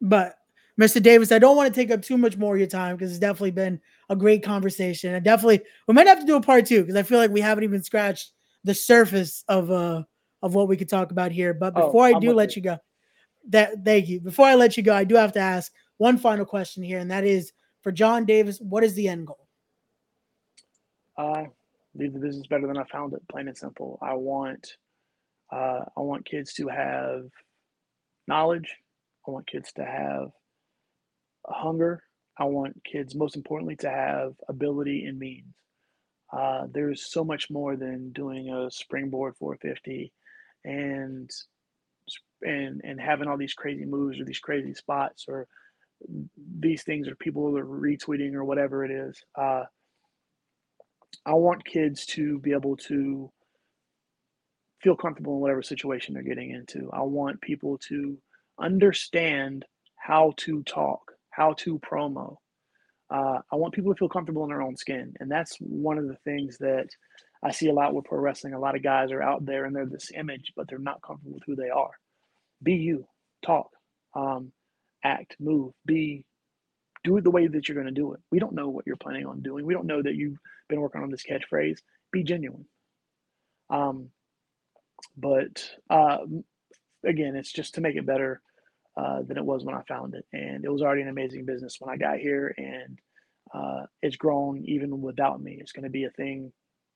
[0.00, 0.36] but
[0.80, 1.02] Mr.
[1.02, 3.20] Davis, I don't want to take up too much more of your time because it's
[3.20, 5.14] definitely been a great conversation.
[5.14, 7.40] And definitely, we might have to do a part two because I feel like we
[7.40, 8.32] haven't even scratched
[8.64, 10.02] the surface of uh
[10.42, 11.54] of what we could talk about here.
[11.54, 12.78] But oh, before oh, I do let you go,
[13.50, 14.20] that thank you.
[14.20, 17.10] Before I let you go, I do have to ask one final question here, and
[17.10, 17.52] that is
[17.84, 19.46] for Jon Davis, what is the end goal?
[21.16, 21.44] Uh,
[21.94, 23.20] leave the business better than I found it.
[23.30, 23.98] Plain and simple.
[24.02, 24.76] I want,
[25.52, 27.26] uh, I want kids to have
[28.26, 28.74] knowledge.
[29.26, 30.30] I want kids to have
[31.46, 32.02] hunger.
[32.38, 35.54] I want kids, most importantly, to have ability and means.
[36.32, 40.12] Uh, there's so much more than doing a springboard 450
[40.64, 41.30] and
[42.42, 45.46] and and having all these crazy moves or these crazy spots or
[46.58, 49.22] these things or people are retweeting or whatever it is.
[49.38, 49.64] Uh,
[51.24, 53.30] I want kids to be able to
[54.82, 56.90] feel comfortable in whatever situation they're getting into.
[56.92, 58.18] I want people to
[58.60, 59.64] understand
[59.96, 62.36] how to talk, how to promo.
[63.10, 65.14] Uh, I want people to feel comfortable in their own skin.
[65.20, 66.88] And that's one of the things that
[67.42, 68.54] I see a lot with pro wrestling.
[68.54, 71.34] A lot of guys are out there and they're this image, but they're not comfortable
[71.34, 71.90] with who they are.
[72.62, 73.06] Be you,
[73.44, 73.70] talk,
[74.14, 74.52] um,
[75.04, 76.24] act, move, be
[77.04, 78.20] do it the way that you're going to do it.
[78.32, 79.66] We don't know what you're planning on doing.
[79.66, 81.78] We don't know that you've been working on this catchphrase.
[82.10, 82.64] Be genuine.
[83.68, 84.08] Um,
[85.16, 86.18] but uh,
[87.06, 88.40] again, it's just to make it better
[88.96, 90.24] uh, than it was when I found it.
[90.32, 92.98] And it was already an amazing business when I got here, and
[93.54, 95.58] uh, it's grown even without me.
[95.60, 96.52] It's going to be a thing.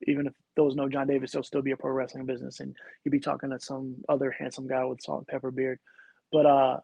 [0.07, 2.75] Even if was no Jon Davis, there'll still be a pro wrestling business, and
[3.05, 5.79] you'd be talking to some other handsome guy with salt and pepper beard.
[6.33, 6.77] But uh,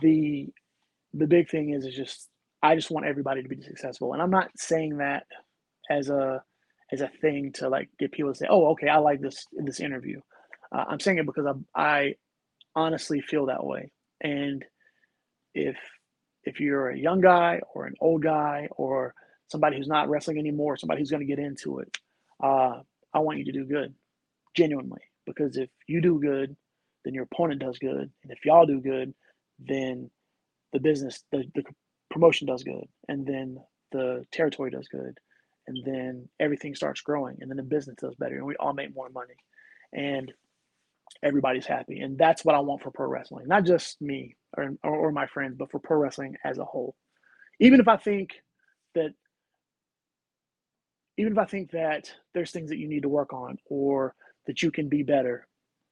[0.00, 0.48] the
[1.14, 2.28] the big thing is is just
[2.62, 4.12] I just want everybody to be successful.
[4.12, 5.24] And I'm not saying that
[5.90, 6.42] as a
[6.92, 9.80] as a thing to like get people to say, "Oh, okay, I like this this
[9.80, 10.20] interview."
[10.72, 12.14] Uh, I'm saying it because I, I
[12.74, 13.90] honestly feel that way.
[14.20, 14.64] And
[15.54, 15.76] if
[16.44, 19.14] if you're a young guy or an old guy or
[19.48, 21.96] somebody who's not wrestling anymore, somebody who's going to get into it,
[22.42, 22.80] uh,
[23.12, 23.94] I want you to do good,
[24.56, 25.02] genuinely.
[25.26, 26.56] Because if you do good,
[27.04, 29.14] then your opponent does good, and if y'all do good,
[29.58, 30.10] then
[30.72, 31.62] the business, the, the
[32.10, 33.58] promotion does good, and then
[33.92, 35.18] the territory does good,
[35.66, 38.94] and then everything starts growing, and then the business does better, and we all make
[38.94, 39.34] more money,
[39.92, 40.32] and
[41.22, 45.12] everybody's happy, and that's what I want for pro wrestling, not just me or, or,
[45.12, 46.94] my friends, but for pro wrestling as a whole.
[47.60, 48.30] Even if I think
[48.94, 49.10] that
[51.16, 54.14] even if I think that there's things that you need to work on or
[54.46, 55.46] that you can be better,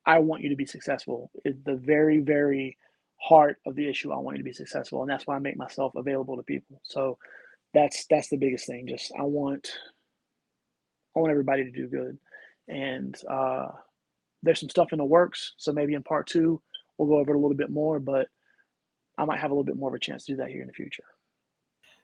[0.07, 1.31] I want you to be successful.
[1.45, 2.79] It's the very, very
[3.21, 4.11] heart of the issue.
[4.11, 6.81] I want you to be successful, and that's why I make myself available to people.
[6.85, 7.19] So
[7.75, 8.87] that's that's the biggest thing.
[8.87, 9.71] Just I want
[11.15, 12.19] I want everybody to do good,
[12.69, 13.69] and uh,
[14.43, 15.55] there's some stuff in the works.
[15.57, 16.61] So maybe in part two
[16.97, 18.29] we'll go over it a little bit more, but
[19.17, 20.67] I might have a little bit more of a chance to do that here in
[20.67, 21.05] the future.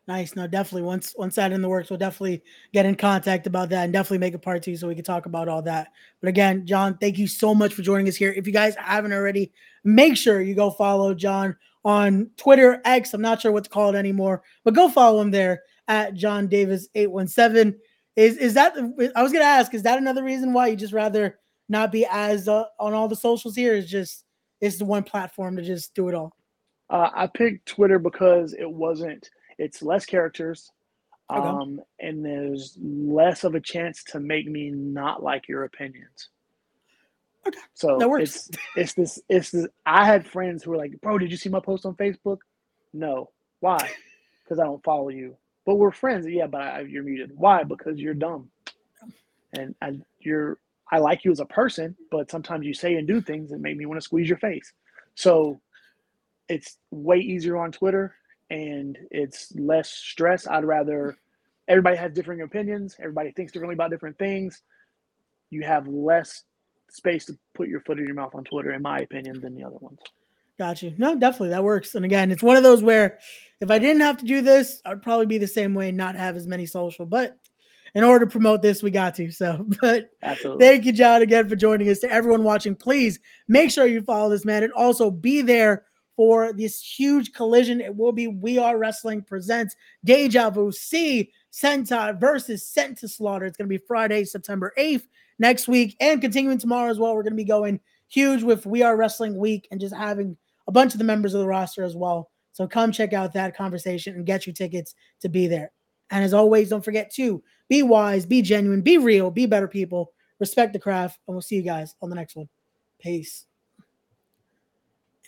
[0.07, 0.37] Nice.
[0.37, 0.83] No, definitely.
[0.83, 2.43] Once once that in the works, we'll definitely
[2.75, 5.25] get in contact about that and definitely make a part two so we can talk
[5.25, 5.93] about all that.
[6.21, 8.31] But again, Jon, thank you so much for joining us here.
[8.31, 9.51] If you guys haven't already,
[9.83, 11.57] make sure you go follow Jon
[11.87, 13.15] on Twitter, X.
[13.15, 16.49] I'm not sure what to call it anymore, but go follow him there at Jon
[16.49, 17.79] Davis 817.
[18.17, 18.77] Is is that
[19.17, 21.39] I was gonna ask, is that another reason why you just rather
[21.69, 23.75] not be as uh, on all the socials here?
[23.75, 24.25] Is just
[24.61, 26.37] it's the one platform to just do it all.
[26.91, 29.29] Uh, I picked Twitter because it wasn't
[29.59, 30.71] it's less characters,
[31.31, 31.41] okay.
[31.41, 36.29] um, and there's less of a chance to make me not like your opinions.
[37.47, 37.59] Okay.
[37.75, 38.23] So that works.
[38.23, 39.19] It's, it's this.
[39.29, 39.67] It's this.
[39.87, 42.39] I had friends who were like, "Bro, did you see my post on Facebook?"
[42.93, 43.31] No.
[43.61, 43.91] Why?
[44.45, 45.39] Because I don't follow you.
[45.65, 46.27] But we're friends.
[46.29, 47.31] Yeah, but I, you're muted.
[47.35, 47.63] Why?
[47.65, 48.51] Because you're dumb,
[49.55, 50.59] and I, you're
[50.93, 53.77] I like you as a person, but sometimes you say and do things that make
[53.77, 54.73] me want to squeeze your face.
[55.15, 55.61] So
[56.49, 58.15] it's way easier on Twitter
[58.51, 60.47] and it's less stress.
[60.47, 61.17] I'd rather
[61.69, 64.63] everybody has different opinions, everybody thinks differently about different things.
[65.51, 66.45] You have less
[66.91, 69.65] space to put your foot in your mouth on Twitter, in my opinion, than the
[69.65, 69.99] other ones.
[70.59, 70.95] Got you.
[70.99, 71.95] No, definitely that works.
[71.95, 73.19] And again, it's one of those where
[73.61, 76.37] if I didn't have to do this, I'd probably be the same way not have
[76.37, 77.07] as many social.
[77.07, 77.37] But
[77.95, 79.31] in order to promote this, we got to.
[79.31, 80.67] So, but Absolutely.
[80.67, 82.01] thank you, Jon, again for joining us.
[82.01, 83.19] To everyone watching, please
[83.49, 85.85] make sure you follow this man and also be there
[86.17, 87.81] for this huge collision.
[87.81, 93.47] It will be We Are Wrestling presents Deja Vu C Sentai versus Sent to Slaughter.
[93.47, 95.07] It's going to be Friday, September 8th
[95.39, 97.15] next week, and continuing tomorrow as well.
[97.15, 100.73] We're going to be going huge with We Are Wrestling Week and just having a
[100.73, 102.31] bunch of the members of the roster as well.
[102.53, 105.73] So come check out that conversation and get your tickets to be there.
[106.11, 110.13] And as always, don't forget to be wise, be genuine, be real, be better people,
[110.39, 112.49] respect the craft, and we'll see you guys on the next one.
[113.01, 113.47] Peace.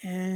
[0.03, 0.23] And